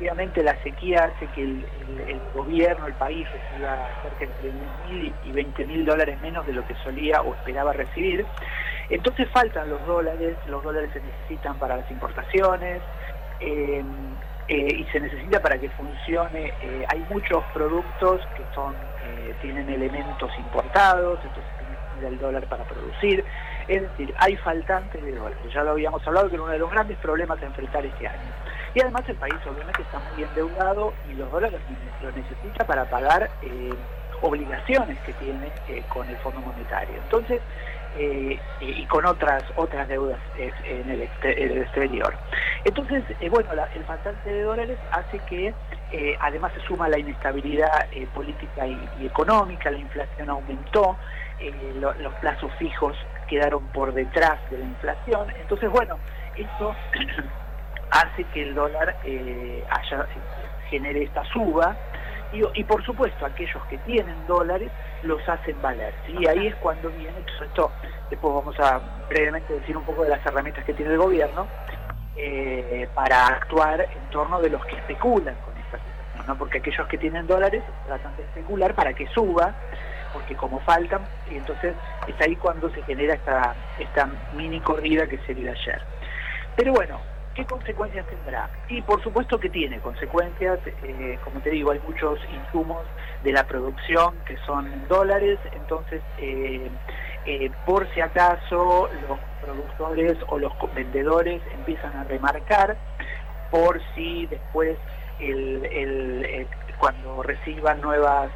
efectivamente 0.00 0.42
la 0.42 0.62
sequía 0.62 1.04
hace 1.04 1.26
que 1.34 1.42
el, 1.42 2.20
gobierno, 2.32 2.86
el 2.86 2.94
país 2.94 3.28
reciba 3.30 3.86
cerca 4.02 4.24
entre 4.24 4.50
10.000 4.88 5.12
y 5.26 5.32
20 5.32 5.66
mil 5.66 5.84
dólares 5.84 6.18
menos 6.22 6.46
de 6.46 6.54
lo 6.54 6.66
que 6.66 6.74
solía 6.76 7.20
o 7.20 7.34
esperaba 7.34 7.74
recibir. 7.74 8.24
Entonces 8.88 9.28
faltan 9.30 9.68
los 9.68 9.84
dólares, 9.86 10.38
los 10.46 10.64
dólares 10.64 10.88
se 10.94 11.00
necesitan 11.00 11.58
para 11.58 11.76
las 11.76 11.90
importaciones, 11.90 12.80
eh, 13.40 13.84
eh, 14.48 14.74
y 14.74 14.84
se 14.84 15.00
necesita 15.00 15.40
para 15.42 15.58
que 15.58 15.68
funcione. 15.70 16.54
eh, 16.62 16.86
hay 16.88 17.04
muchos 17.10 17.44
productos 17.52 18.22
que 18.36 18.42
son 18.54 18.74
tienen 19.42 19.68
elementos 19.68 20.30
importados, 20.38 21.18
entonces 21.22 21.52
necesita 21.68 22.08
el 22.08 22.18
dólar 22.18 22.46
para 22.46 22.64
producir. 22.64 23.24
Es 23.68 23.82
decir, 23.82 24.14
hay 24.18 24.36
faltantes 24.36 25.02
de 25.02 25.12
dólares. 25.12 25.38
Ya 25.52 25.62
lo 25.62 25.72
habíamos 25.72 26.06
hablado 26.06 26.30
que 26.30 26.36
uno 26.36 26.46
de 26.46 26.58
los 26.58 26.70
grandes 26.70 26.96
problemas 26.98 27.40
a 27.42 27.46
enfrentar 27.46 27.84
este 27.84 28.08
año. 28.08 28.30
Y 28.74 28.80
además 28.80 29.02
el 29.08 29.16
país 29.16 29.34
obviamente 29.46 29.82
está 29.82 29.98
muy 30.00 30.22
endeudado 30.22 30.94
y 31.04 31.14
los 31.14 31.30
dólares 31.30 31.60
lo 32.00 32.12
necesita 32.12 32.64
para 32.64 32.88
pagar 32.88 33.30
eh, 33.42 33.70
obligaciones 34.22 35.00
que 35.02 35.14
tiene 35.14 35.52
eh, 35.66 35.82
con 35.88 36.08
el 36.08 36.18
Fondo 36.18 36.40
Monetario. 36.40 37.00
Entonces, 37.00 37.40
eh, 37.92 38.40
y 38.60 38.86
con 38.86 39.04
otras 39.06 39.42
otras 39.56 39.88
deudas 39.88 40.20
en 40.36 40.88
el, 40.90 41.02
exterior. 41.02 42.14
Entonces, 42.64 43.02
bueno, 43.30 43.50
el 43.74 43.84
faltante 43.84 44.30
de 44.30 44.42
dólares 44.42 44.78
hace 44.92 45.18
que 45.20 45.52
además 46.20 46.52
se 46.52 46.60
suma 46.60 46.88
la 46.88 46.98
inestabilidad 46.98 47.88
política 48.12 48.68
y, 48.68 49.06
económica, 49.06 49.70
la 49.72 49.78
inflación 49.78 50.30
aumentó, 50.30 50.98
lo- 51.74 51.94
los 51.94 52.14
plazos 52.16 52.52
fijos 52.58 52.96
quedaron 53.26 53.66
por 53.68 53.92
detrás 53.92 54.38
de 54.50 54.58
la 54.58 54.64
inflación. 54.66 55.30
Entonces, 55.40 55.68
bueno, 55.70 55.98
eso 56.36 56.76
hace 57.90 58.24
que 58.32 58.42
el 58.42 58.54
dólar 58.54 58.96
eh, 59.04 59.64
genere 60.68 61.04
esta 61.04 61.24
suba 61.24 61.76
y, 62.32 62.42
y 62.54 62.64
por 62.64 62.84
supuesto 62.84 63.26
aquellos 63.26 63.62
que 63.66 63.78
tienen 63.78 64.26
dólares 64.26 64.70
los 65.02 65.26
hacen 65.28 65.60
valer. 65.60 65.94
¿sí? 66.06 66.26
Ahí 66.26 66.46
es 66.46 66.54
cuando 66.56 66.88
viene 66.90 67.14
esto, 67.42 67.72
después 68.08 68.34
vamos 68.34 68.58
a 68.60 68.80
brevemente 69.08 69.52
decir 69.52 69.76
un 69.76 69.84
poco 69.84 70.04
de 70.04 70.10
las 70.10 70.24
herramientas 70.24 70.64
que 70.64 70.74
tiene 70.74 70.92
el 70.92 70.98
gobierno 70.98 71.46
eh, 72.16 72.88
para 72.94 73.26
actuar 73.26 73.80
en 73.80 74.10
torno 74.10 74.40
de 74.40 74.50
los 74.50 74.64
que 74.66 74.76
especulan 74.76 75.34
con 75.36 75.56
esta 75.56 75.78
situación, 75.78 76.26
¿no? 76.26 76.36
porque 76.36 76.58
aquellos 76.58 76.86
que 76.88 76.98
tienen 76.98 77.26
dólares 77.26 77.62
tratan 77.86 78.16
de 78.16 78.22
especular 78.24 78.74
para 78.74 78.92
que 78.92 79.06
suba, 79.08 79.54
porque 80.12 80.36
como 80.36 80.60
faltan, 80.60 81.02
y 81.30 81.36
entonces 81.36 81.74
es 82.06 82.20
ahí 82.20 82.36
cuando 82.36 82.68
se 82.70 82.82
genera 82.82 83.14
esta, 83.14 83.54
esta 83.78 84.08
mini 84.34 84.60
corrida 84.60 85.06
que 85.06 85.18
se 85.18 85.34
dio 85.34 85.50
ayer. 85.50 85.80
Pero 86.56 86.72
bueno, 86.72 87.00
¿qué 87.40 87.46
consecuencias 87.46 88.06
tendrá? 88.06 88.50
Y 88.68 88.82
por 88.82 89.02
supuesto 89.02 89.38
que 89.40 89.48
tiene 89.48 89.80
consecuencias, 89.80 90.58
eh, 90.66 91.18
como 91.24 91.40
te 91.40 91.50
digo, 91.50 91.70
hay 91.70 91.80
muchos 91.86 92.18
insumos 92.32 92.82
de 93.24 93.32
la 93.32 93.44
producción 93.44 94.14
que 94.26 94.36
son 94.46 94.86
dólares, 94.88 95.38
entonces 95.52 96.02
eh, 96.18 96.70
eh, 97.26 97.50
por 97.64 97.88
si 97.94 98.00
acaso 98.00 98.90
los 99.08 99.18
productores 99.42 100.18
o 100.28 100.38
los 100.38 100.52
vendedores 100.74 101.40
empiezan 101.54 101.96
a 101.96 102.04
remarcar 102.04 102.76
por 103.50 103.80
si 103.94 104.26
después 104.26 104.76
el, 105.18 106.46
cuando 106.78 107.22
reciban 107.22 107.80
nuevas 107.80 108.30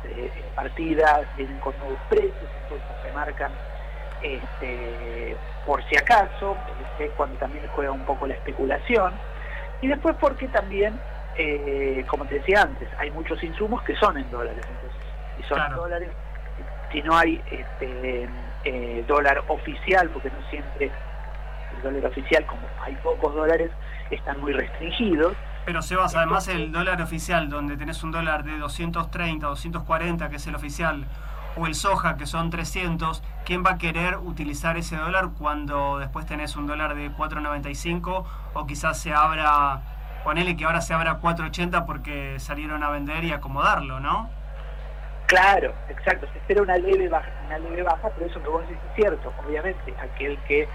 partidas 0.55 1.27
vienen 1.37 1.59
con 1.61 1.77
nuevos 1.79 1.99
precios, 2.09 2.51
entonces 2.63 2.89
se 3.03 3.13
marcan 3.13 3.53
este, 4.23 5.37
por 5.67 5.83
si 5.89 5.97
acaso, 5.97 6.57
es 6.99 7.11
cuando 7.13 7.37
también 7.39 7.65
juega 7.75 7.91
un 7.91 8.05
poco 8.05 8.27
la 8.27 8.35
especulación, 8.35 9.13
y 9.81 9.89
después 9.89 10.17
porque 10.21 10.49
también, 10.49 10.99
eh, 11.37 12.05
como 12.09 12.25
te 12.27 12.37
decía 12.37 12.63
antes, 12.63 12.89
hay 12.99 13.11
muchos 13.11 13.43
insumos 13.43 13.83
que 13.83 13.97
son 13.97 14.17
en 14.17 14.31
dólares, 14.31 14.65
entonces, 14.69 15.01
y 15.39 15.43
son 15.45 15.61
en 15.61 15.77
dólares, 15.77 16.11
si 16.93 17.03
no 17.03 17.17
hay 17.17 17.43
este, 17.51 18.29
eh, 18.65 19.05
dólar 19.07 19.43
oficial, 19.49 20.09
porque 20.11 20.31
no 20.31 20.49
siempre 20.51 20.91
el 21.77 21.83
dólar 21.83 22.11
oficial, 22.11 22.47
como 22.47 22.63
hay 22.83 22.95
pocos 22.97 23.35
dólares, 23.35 23.71
están 24.11 24.41
muy 24.41 24.53
restringidos, 24.53 25.35
pero 25.65 25.81
Sebas, 25.81 26.15
además 26.15 26.47
el 26.49 26.73
dólar 26.73 27.01
oficial, 27.01 27.49
donde 27.49 27.77
tenés 27.77 28.03
un 28.03 28.11
dólar 28.13 28.45
de 28.45 28.59
230, 28.59 29.47
240, 29.47 30.29
que 30.29 30.37
es 30.37 30.47
el 30.47 30.55
oficial, 30.55 31.07
o 31.57 31.67
el 31.67 31.75
soja, 31.75 32.17
que 32.17 32.27
son 32.27 32.51
300, 32.51 33.23
¿quién 33.45 33.65
va 33.65 33.73
a 33.73 33.79
querer 33.79 34.19
utilizar 34.19 34.77
ese 34.77 34.97
dólar 34.97 35.31
cuando 35.39 35.99
después 35.99 36.27
tenés 36.27 36.57
un 36.57 36.67
dólar 36.67 36.95
de 36.95 37.11
4.95 37.11 38.25
o 38.55 38.67
quizás 38.67 38.99
se 38.99 39.13
abra, 39.13 39.81
ponele 40.25 40.57
que 40.57 40.65
ahora 40.65 40.81
se 40.81 40.95
abra 40.95 41.21
4.80 41.21 41.87
porque 41.87 42.39
salieron 42.39 42.83
a 42.83 42.91
vender 42.91 43.25
y 43.25 43.33
acomodarlo, 43.33 44.01
¿no? 44.01 44.31
Claro, 45.27 45.73
exacto, 45.89 46.27
se 46.33 46.39
espera 46.39 46.63
una 46.63 46.77
leve 46.77 47.09
baja, 47.09 47.31
una 47.47 47.59
leve 47.59 47.83
baja, 47.83 48.11
pero 48.15 48.27
eso 48.31 48.43
que 48.43 48.49
vos 48.49 48.61
decís 48.63 48.77
es 48.91 48.95
cierto, 48.97 49.33
obviamente, 49.47 49.95
aquel 49.99 50.39
que 50.47 50.69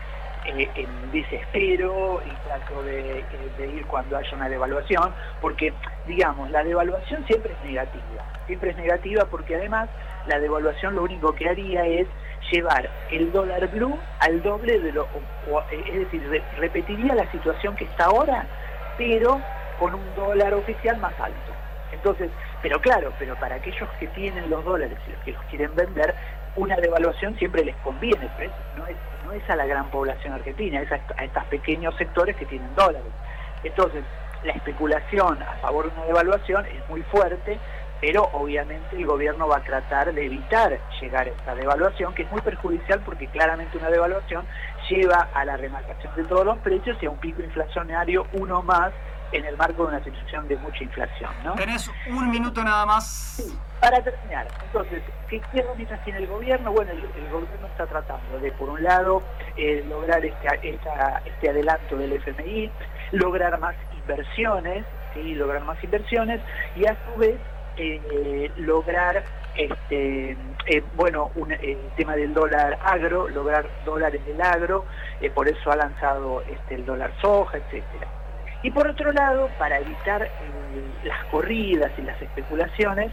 eh, 0.45 0.69
en 0.75 1.11
desespero 1.11 2.21
y 2.25 2.47
trato 2.47 2.81
de, 2.83 3.23
de, 3.57 3.67
ir 3.67 3.85
cuando 3.85 4.17
haya 4.17 4.35
una 4.35 4.49
devaluación, 4.49 5.13
porque 5.39 5.73
digamos, 6.07 6.49
la 6.49 6.63
devaluación 6.63 7.25
siempre 7.27 7.53
es 7.53 7.69
negativa, 7.69 8.23
siempre 8.47 8.71
es 8.71 8.77
negativa 8.77 9.25
porque 9.25 9.55
además 9.55 9.89
la 10.27 10.39
devaluación 10.39 10.95
lo 10.95 11.03
único 11.03 11.33
que 11.33 11.49
haría 11.49 11.85
es 11.85 12.07
llevar 12.51 12.89
el 13.11 13.31
dólar 13.31 13.67
blue 13.69 13.97
al 14.19 14.41
doble 14.41 14.79
de 14.79 14.91
lo, 14.91 15.07
es 15.71 15.99
decir, 15.99 16.43
repetiría 16.57 17.15
la 17.15 17.29
situación 17.31 17.75
que 17.75 17.85
está 17.85 18.05
ahora, 18.05 18.45
pero 18.97 19.41
con 19.79 19.93
un 19.93 20.15
dólar 20.15 20.53
oficial 20.53 20.97
más 20.97 21.13
alto. 21.19 21.53
Entonces, 21.91 22.29
pero 22.61 22.79
claro, 22.79 23.13
pero 23.17 23.35
para 23.35 23.55
aquellos 23.55 23.89
que 23.99 24.07
tienen 24.07 24.49
los 24.49 24.63
dólares 24.63 24.97
y 25.07 25.11
los 25.11 25.21
que 25.23 25.31
los 25.31 25.43
quieren 25.45 25.75
vender, 25.75 26.13
una 26.55 26.75
devaluación 26.75 27.35
siempre 27.37 27.63
les 27.63 27.75
conviene, 27.77 28.29
pero 28.37 28.51
no 28.77 28.87
es, 28.87 28.95
no 29.25 29.31
es 29.31 29.49
a 29.49 29.55
la 29.55 29.65
gran 29.65 29.89
población 29.89 30.33
argentina, 30.33 30.81
es 30.81 30.91
a, 30.91 30.99
a 31.17 31.25
estos 31.25 31.43
pequeños 31.45 31.95
sectores 31.95 32.35
que 32.35 32.45
tienen 32.45 32.73
dólares. 32.75 33.11
Entonces, 33.63 34.03
la 34.43 34.53
especulación 34.53 35.41
a 35.41 35.53
favor 35.61 35.91
de 35.91 35.97
una 35.97 36.05
devaluación 36.05 36.65
es 36.65 36.89
muy 36.89 37.01
fuerte, 37.03 37.59
pero 38.01 38.29
obviamente 38.33 38.95
el 38.95 39.05
gobierno 39.05 39.47
va 39.47 39.57
a 39.57 39.63
tratar 39.63 40.13
de 40.13 40.25
evitar 40.25 40.79
llegar 41.01 41.27
a 41.27 41.31
esta 41.31 41.55
devaluación, 41.55 42.13
que 42.13 42.23
es 42.23 42.31
muy 42.31 42.41
perjudicial 42.41 43.01
porque 43.05 43.27
claramente 43.27 43.77
una 43.77 43.89
devaluación 43.89 44.45
lleva 44.89 45.29
a 45.33 45.45
la 45.45 45.57
remarcación 45.57 46.15
de 46.15 46.23
todos 46.23 46.45
los 46.45 46.57
precios 46.59 46.97
y 47.01 47.05
a 47.05 47.09
un 47.09 47.17
pico 47.17 47.41
inflacionario 47.41 48.25
uno 48.33 48.61
más 48.61 48.91
en 49.31 49.45
el 49.45 49.55
marco 49.57 49.83
de 49.83 49.89
una 49.89 50.03
situación 50.03 50.47
de 50.47 50.57
mucha 50.57 50.83
inflación. 50.83 51.29
¿no? 51.43 51.53
Tenés 51.53 51.91
un 52.07 52.29
minuto 52.29 52.63
nada 52.63 52.85
más. 52.85 53.07
Sí, 53.07 53.57
para 53.79 54.01
terminar, 54.01 54.47
entonces, 54.63 55.03
¿qué, 55.29 55.41
qué 55.51 55.59
herramientas 55.59 56.03
tiene 56.03 56.19
el 56.19 56.27
gobierno? 56.27 56.71
Bueno, 56.71 56.91
el, 56.91 56.97
el, 56.97 57.29
gobierno 57.29 57.67
está 57.67 57.85
tratando 57.85 58.39
de, 58.39 58.51
por 58.53 58.69
un 58.69 58.83
lado, 58.83 59.21
eh, 59.55 59.85
lograr 59.87 60.25
este, 60.25 60.47
esta, 60.69 61.21
este 61.25 61.49
adelanto 61.49 61.95
del 61.97 62.13
FMI, 62.13 62.71
lograr 63.11 63.59
más 63.59 63.75
inversiones, 63.95 64.85
¿sí? 65.13 65.35
lograr 65.35 65.63
más 65.63 65.81
inversiones 65.83 66.41
y 66.75 66.85
a 66.87 66.97
su 67.05 67.19
vez 67.19 67.37
eh, 67.79 68.51
lograr 68.57 69.23
este 69.55 70.37
eh, 70.67 70.83
bueno 70.95 71.31
un, 71.35 71.51
el 71.51 71.77
tema 71.95 72.15
del 72.15 72.33
dólar 72.33 72.77
agro 72.83 73.27
lograr 73.29 73.65
dólares 73.85 74.25
del 74.25 74.41
agro 74.41 74.85
eh, 75.21 75.29
por 75.29 75.47
eso 75.47 75.71
ha 75.71 75.75
lanzado 75.75 76.41
este 76.43 76.75
el 76.75 76.85
dólar 76.85 77.11
soja 77.21 77.57
etcétera. 77.57 78.07
Y 78.61 78.71
por 78.71 78.87
otro 78.87 79.13
lado 79.13 79.49
para 79.57 79.79
evitar 79.79 80.23
eh, 80.23 80.29
las 81.03 81.23
corridas 81.25 81.91
y 81.97 82.01
las 82.01 82.21
especulaciones 82.21 83.11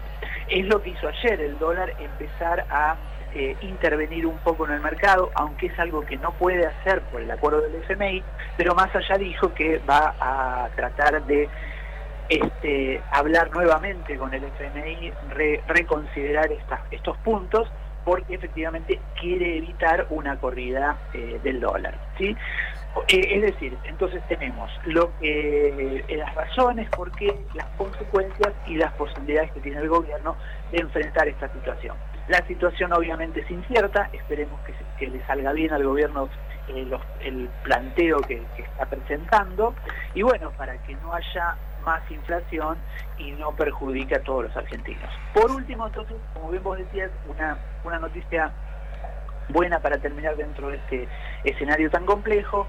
es 0.49 0.67
lo 0.67 0.83
que 0.83 0.91
hizo 0.91 1.09
ayer 1.09 1.41
el 1.41 1.59
dólar 1.59 1.93
empezar 1.99 2.67
a 2.71 2.97
intervenir 3.61 4.25
un 4.25 4.39
poco 4.39 4.65
en 4.67 4.73
el 4.73 4.81
mercado 4.81 5.31
aunque 5.35 5.67
es 5.67 5.79
algo 5.79 6.01
que 6.01 6.17
no 6.17 6.33
puede 6.33 6.67
hacer 6.67 7.03
por 7.03 7.21
el 7.21 7.31
acuerdo 7.31 7.61
del 7.61 7.75
FMI 7.83 8.23
pero 8.57 8.75
más 8.75 8.95
allá 8.97 9.19
dijo 9.19 9.53
que 9.53 9.79
va 9.81 10.15
a 10.19 10.71
tratar 10.75 11.23
de 11.27 11.47
este, 12.29 13.01
hablar 13.13 13.51
nuevamente 13.53 14.17
con 14.17 14.33
el 14.35 14.45
FMI, 14.45 15.13
re, 15.31 15.63
reconsiderar 15.69 16.51
estos 16.91 17.17
puntos, 17.19 17.69
porque 18.05 18.35
efectivamente 18.35 19.01
quiere 19.21 19.59
evitar 19.59 20.07
una 20.11 20.39
corrida 20.39 20.97
eh, 21.13 21.41
del 21.43 21.61
dólar. 21.61 21.99
¿sí? 22.17 22.37
Eh, 23.09 23.37
es 23.37 23.43
decir, 23.43 23.77
entonces 23.85 24.23
tenemos 24.29 24.71
lo 24.85 25.11
que, 25.19 26.05
eh, 26.07 26.17
las 26.17 26.33
razones, 26.35 26.89
por 26.91 27.11
qué, 27.13 27.37
las 27.55 27.67
consecuencias 27.77 28.53
y 28.67 28.77
las 28.77 28.93
posibilidades 28.93 29.51
que 29.53 29.61
tiene 29.61 29.81
el 29.81 29.89
gobierno 29.89 30.37
de 30.71 30.79
enfrentar 30.79 31.27
esta 31.27 31.53
situación. 31.53 31.97
La 32.29 32.47
situación 32.47 32.93
obviamente 32.93 33.41
es 33.41 33.51
incierta, 33.51 34.09
esperemos 34.13 34.61
que, 34.99 35.07
le 35.07 35.25
salga 35.27 35.53
bien 35.53 35.73
al 35.73 35.85
gobierno 35.85 36.29
el 36.69 37.49
planteo 37.63 38.21
que 38.23 38.43
está 38.57 38.87
presentando 38.87 39.75
y 40.15 40.23
bueno, 40.23 40.51
para 40.53 40.77
que 40.79 40.95
no 40.97 41.13
haya 41.13 41.57
más 41.87 42.03
inflación 42.11 42.77
y 43.17 43.31
no 43.33 43.53
perjudique 43.53 44.17
a 44.17 44.23
todos 44.23 44.45
los 44.45 44.57
argentinos. 44.57 45.09
Por 45.33 45.51
último, 45.51 45.87
entonces, 45.87 46.17
como 46.35 46.51
bien 46.51 46.63
vos 46.63 46.77
decías, 46.77 47.11
una, 47.29 47.57
una 47.85 47.99
noticia 48.01 48.53
buena 49.49 49.79
para 49.79 49.97
terminar 49.99 50.37
dentro 50.37 50.69
de 50.69 50.77
este 50.77 51.09
escenario 51.45 51.89
tan 51.91 52.05
complejo, 52.05 52.67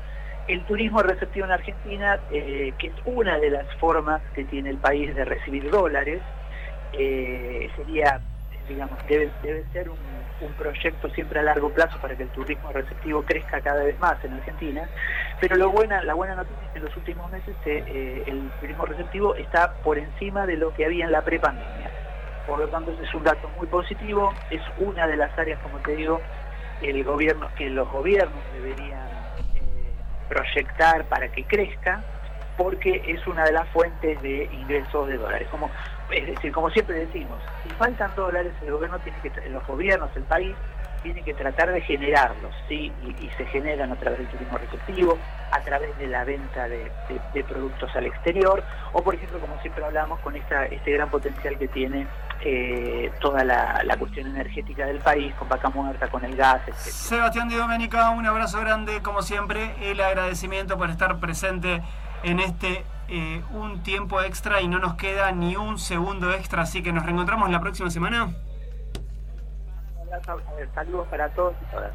el 0.48 0.64
turismo 0.66 1.02
receptivo 1.02 1.46
en 1.46 1.52
Argentina, 1.52 2.20
eh, 2.32 2.72
que 2.78 2.88
es 2.88 2.94
una 3.06 3.38
de 3.40 3.50
las 3.50 3.66
formas 3.78 4.22
que 4.34 4.46
tiene 4.46 4.70
el 4.70 4.78
país 4.78 5.14
de 5.14 5.26
recibir 5.26 5.70
dólares, 5.70 6.22
eh, 6.94 7.70
sería, 7.76 8.22
digamos, 8.70 8.98
debe, 9.08 9.30
debe 9.42 9.66
ser 9.74 9.90
un, 9.90 9.98
un, 10.42 10.54
proyecto 10.54 11.10
siempre 11.10 11.40
a 11.40 11.44
largo 11.44 11.70
plazo 11.70 11.98
para 12.00 12.16
que 12.16 12.24
el 12.24 12.30
turismo 12.30 12.72
receptivo 12.72 13.24
crezca 13.24 13.62
cada 13.62 13.84
vez 13.84 14.00
más 14.00 14.24
en 14.24 14.34
Argentina, 14.34 14.88
pero 15.40 15.56
lo 15.56 15.70
buena, 15.70 16.04
la 16.04 16.14
buena 16.14 16.36
noticia 16.36 16.64
es 16.66 16.72
que 16.72 16.80
en 16.80 16.86
los 16.86 16.98
últimos 16.98 17.32
meses 17.32 17.56
eh, 17.66 18.24
el 18.28 18.50
turismo 18.60 18.86
receptivo 18.86 19.36
está 19.36 19.74
por 19.84 19.98
encima 19.98 20.46
de 20.46 20.58
lo 20.58 20.74
que 20.74 20.86
había 20.86 21.06
en 21.06 21.12
la 21.12 21.22
prepandemia. 21.22 21.92
Por 22.48 22.60
lo 22.60 22.68
tanto, 22.70 22.92
es 22.92 23.14
un 23.14 23.24
dato 23.24 23.50
muy 23.58 23.68
positivo, 23.68 24.34
es 24.50 24.62
una 24.80 25.06
de 25.06 25.18
las 25.18 25.38
áreas, 25.38 25.60
como 25.62 25.80
te 25.80 25.96
digo, 25.96 26.22
el 26.82 27.04
gobierno, 27.04 27.50
que 27.58 27.70
los 27.70 27.92
gobiernos 27.92 28.40
deberían 28.54 29.08
eh, 29.56 29.92
proyectar 30.30 31.04
para 31.06 31.28
que 31.30 31.44
crezca, 31.44 32.02
porque 32.58 33.04
es 33.06 33.26
una 33.28 33.44
de 33.44 33.52
las 33.52 33.68
fuentes 33.70 34.22
de 34.22 34.46
ingresos 34.46 35.08
de 35.08 35.18
dólares. 35.18 35.48
Como, 35.52 35.70
es 36.12 36.28
decir, 36.28 36.52
como 36.52 36.70
siempre 36.70 37.06
decimos, 37.06 37.40
si 37.64 37.70
faltan 37.76 38.12
dólares, 38.16 38.54
el 38.62 38.72
gobierno 38.72 39.00
tiene 39.00 39.20
que, 39.20 39.50
los 39.50 39.66
gobiernos, 39.68 40.10
el 40.16 40.24
país, 40.24 40.56
tiene 41.04 41.22
que 41.22 41.34
tratar 41.34 41.72
de 41.72 41.82
generarlos, 41.82 42.54
¿sí? 42.68 42.92
Y, 43.22 43.30
se 43.38 43.46
generan 43.46 43.92
a 43.92 43.96
través 43.96 44.20
del 44.20 44.28
turismo 44.30 44.58
receptivo, 44.58 45.18
a 45.52 45.60
través 45.62 45.96
de 45.98 46.08
la 46.08 46.24
venta 46.24 46.68
de, 46.68 46.92
productos 47.48 47.96
al 47.96 48.06
exterior, 48.06 48.64
o 48.94 49.04
por 49.04 49.16
ejemplo, 49.16 49.40
como 49.40 49.60
siempre 49.62 49.86
hablamos, 49.86 50.20
con 50.20 50.36
esta, 50.36 50.66
este 50.66 50.92
gran 50.92 51.10
potencial 51.10 51.58
que 51.58 51.68
tiene 51.68 52.08
eh, 52.42 53.12
toda 53.20 53.44
la, 53.44 53.82
la, 53.84 53.98
cuestión 53.98 54.28
energética 54.28 54.86
del 54.86 55.00
país, 55.00 55.34
con 55.36 55.48
vaca 55.48 55.70
muerta, 55.70 56.10
con 56.10 56.26
el 56.26 56.36
gas, 56.36 56.62
etc. 56.68 56.76
Sebastián 56.76 57.48
Di 57.48 57.56
Domenica, 57.56 58.10
un 58.10 58.26
abrazo 58.26 58.60
grande, 58.60 59.02
como 59.02 59.22
siempre, 59.22 59.76
el 59.82 60.02
agradecimiento 60.02 60.78
por 60.78 60.90
estar 60.90 61.20
presente 61.20 61.82
en 62.24 62.40
este 62.40 62.84
eh, 63.10 63.42
un 63.52 63.84
tiempo 63.84 64.22
extra 64.22 64.62
y 64.62 64.68
no 64.68 64.80
nos 64.80 64.96
queda 64.96 65.32
ni 65.32 65.56
un 65.56 65.80
segundo 65.80 66.34
extra, 66.34 66.64
así 66.64 66.84
que 66.84 66.92
nos 66.92 67.06
reencontramos 67.06 67.50
la 67.50 67.60
próxima 67.60 67.90
semana. 67.90 68.36
Saludos 70.74 71.08
para 71.10 71.30
todos 71.30 71.56
y 71.62 71.72
todas. 71.72 71.92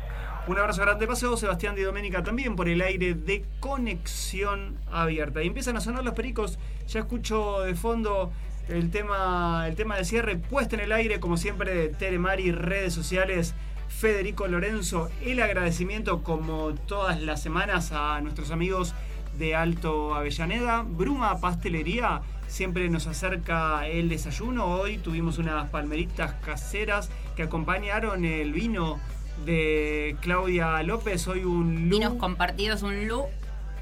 Un 0.47 0.59
abrazo 0.59 0.83
grande. 0.83 1.07
Paseo 1.07 1.37
Sebastián 1.37 1.77
Di 1.77 1.83
Domenica 1.83 2.23
también 2.23 2.57
por 2.57 2.69
el 2.69 2.81
aire 2.81 3.15
de 3.15 3.45
conexión 3.61 4.77
abierta. 4.91 5.43
Y 5.43 5.47
empiezan 5.47 5.77
a 5.77 5.81
sonar 5.81 6.03
los 6.03 6.15
pericos. 6.15 6.59
Ya 6.89 7.01
escucho 7.01 7.61
de 7.61 7.75
fondo 7.75 8.33
el 8.69 8.91
tema, 8.91 9.67
el 9.69 9.77
tema 9.77 9.97
de 9.97 10.05
cierre 10.05 10.37
puesto 10.37 10.75
en 10.75 10.81
el 10.81 10.93
aire, 10.93 11.21
como 11.21 11.37
siempre, 11.37 11.75
de 11.75 11.89
Telemari, 11.91 12.51
redes 12.51 12.93
sociales. 12.93 13.55
Federico 13.89 14.49
Lorenzo, 14.49 15.11
el 15.23 15.41
agradecimiento 15.41 16.23
como 16.23 16.75
todas 16.75 17.21
las 17.21 17.43
semanas 17.43 17.93
a 17.93 18.21
nuestros 18.21 18.51
amigos 18.51 18.95
de 19.39 19.55
Alto 19.55 20.14
Avellaneda. 20.14 20.83
Bruma 20.83 21.41
Pastelería 21.41 22.22
siempre 22.49 22.89
nos 22.89 23.07
acerca 23.07 23.87
el 23.87 24.09
desayuno. 24.09 24.66
Hoy 24.66 24.99
tuvimos 24.99 25.39
unas 25.39 25.68
palmeritas 25.70 26.35
caseras 26.45 27.11
que 27.37 27.43
acompañaron 27.43 28.24
el 28.24 28.53
vino 28.53 29.01
de 29.45 30.16
Claudia 30.20 30.83
López. 30.83 31.26
Hoy 31.28 31.45
un 31.45 31.89
Lu. 31.89 31.99
Vinos 31.99 32.14
compartidos, 32.14 32.83
un 32.83 33.09
Lu, 33.09 33.24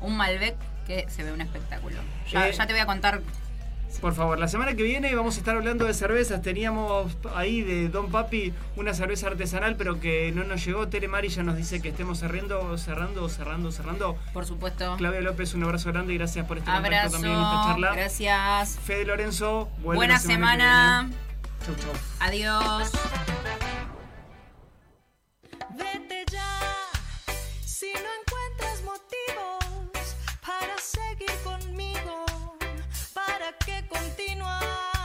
un 0.01 0.17
Malbec 0.17 0.57
que 0.87 1.09
se 1.09 1.25
ve 1.25 1.33
un 1.33 1.41
espectáculo. 1.41 1.97
Ya, 2.31 2.49
eh, 2.49 2.53
ya 2.53 2.67
te 2.67 2.73
voy 2.73 2.81
a 2.81 2.87
contar 2.87 3.23
por 3.99 4.15
favor, 4.15 4.39
la 4.39 4.49
semana 4.49 4.75
que 4.75 4.83
viene 4.83 5.15
vamos 5.15 5.37
a 5.37 5.39
estar 5.41 5.57
hablando 5.57 5.85
de 5.85 5.95
cervezas. 5.95 6.41
Teníamos 6.43 7.17
ahí 7.35 7.63
de 7.63 7.89
Don 7.89 8.11
Papi 8.11 8.53
una 8.77 8.95
cerveza 8.95 9.27
artesanal, 9.27 9.77
pero 9.77 10.01
que 10.01 10.33
no 10.33 10.45
nos 10.45 10.65
llegó. 10.65 10.89
Tele 10.89 11.09
Mari 11.09 11.29
ya 11.29 11.43
nos 11.43 11.57
dice 11.57 11.83
que 11.83 11.89
estemos 11.91 12.19
cerrando, 12.19 12.79
cerrando, 12.79 13.29
cerrando, 13.29 13.73
cerrando. 13.73 14.17
Por 14.33 14.47
supuesto. 14.47 14.95
Claudia 14.97 15.21
López, 15.21 15.55
un 15.55 15.65
abrazo 15.65 15.91
grande 15.93 16.15
y 16.15 16.19
gracias 16.19 16.47
por 16.47 16.59
estar 16.59 16.81
contacto 16.81 17.11
también 17.13 17.35
en 17.35 17.41
esta 17.41 17.63
charla. 17.65 17.93
Gracias. 17.95 18.79
Fede 18.85 19.05
Lorenzo, 19.05 19.69
buena, 19.83 19.97
buena 19.97 20.19
semana. 20.19 21.11
semana. 21.11 21.31
Chau, 21.67 21.75
chau. 21.77 21.93
Adiós. 22.21 22.91
Vete 25.77 26.25
ya 26.33 26.59
si 27.65 27.93
no 27.93 28.09
encuentras 28.21 28.83
motivos 28.83 30.17
para 30.47 30.77
seguir 30.79 31.40
que 33.59 33.83
continuar. 33.89 35.00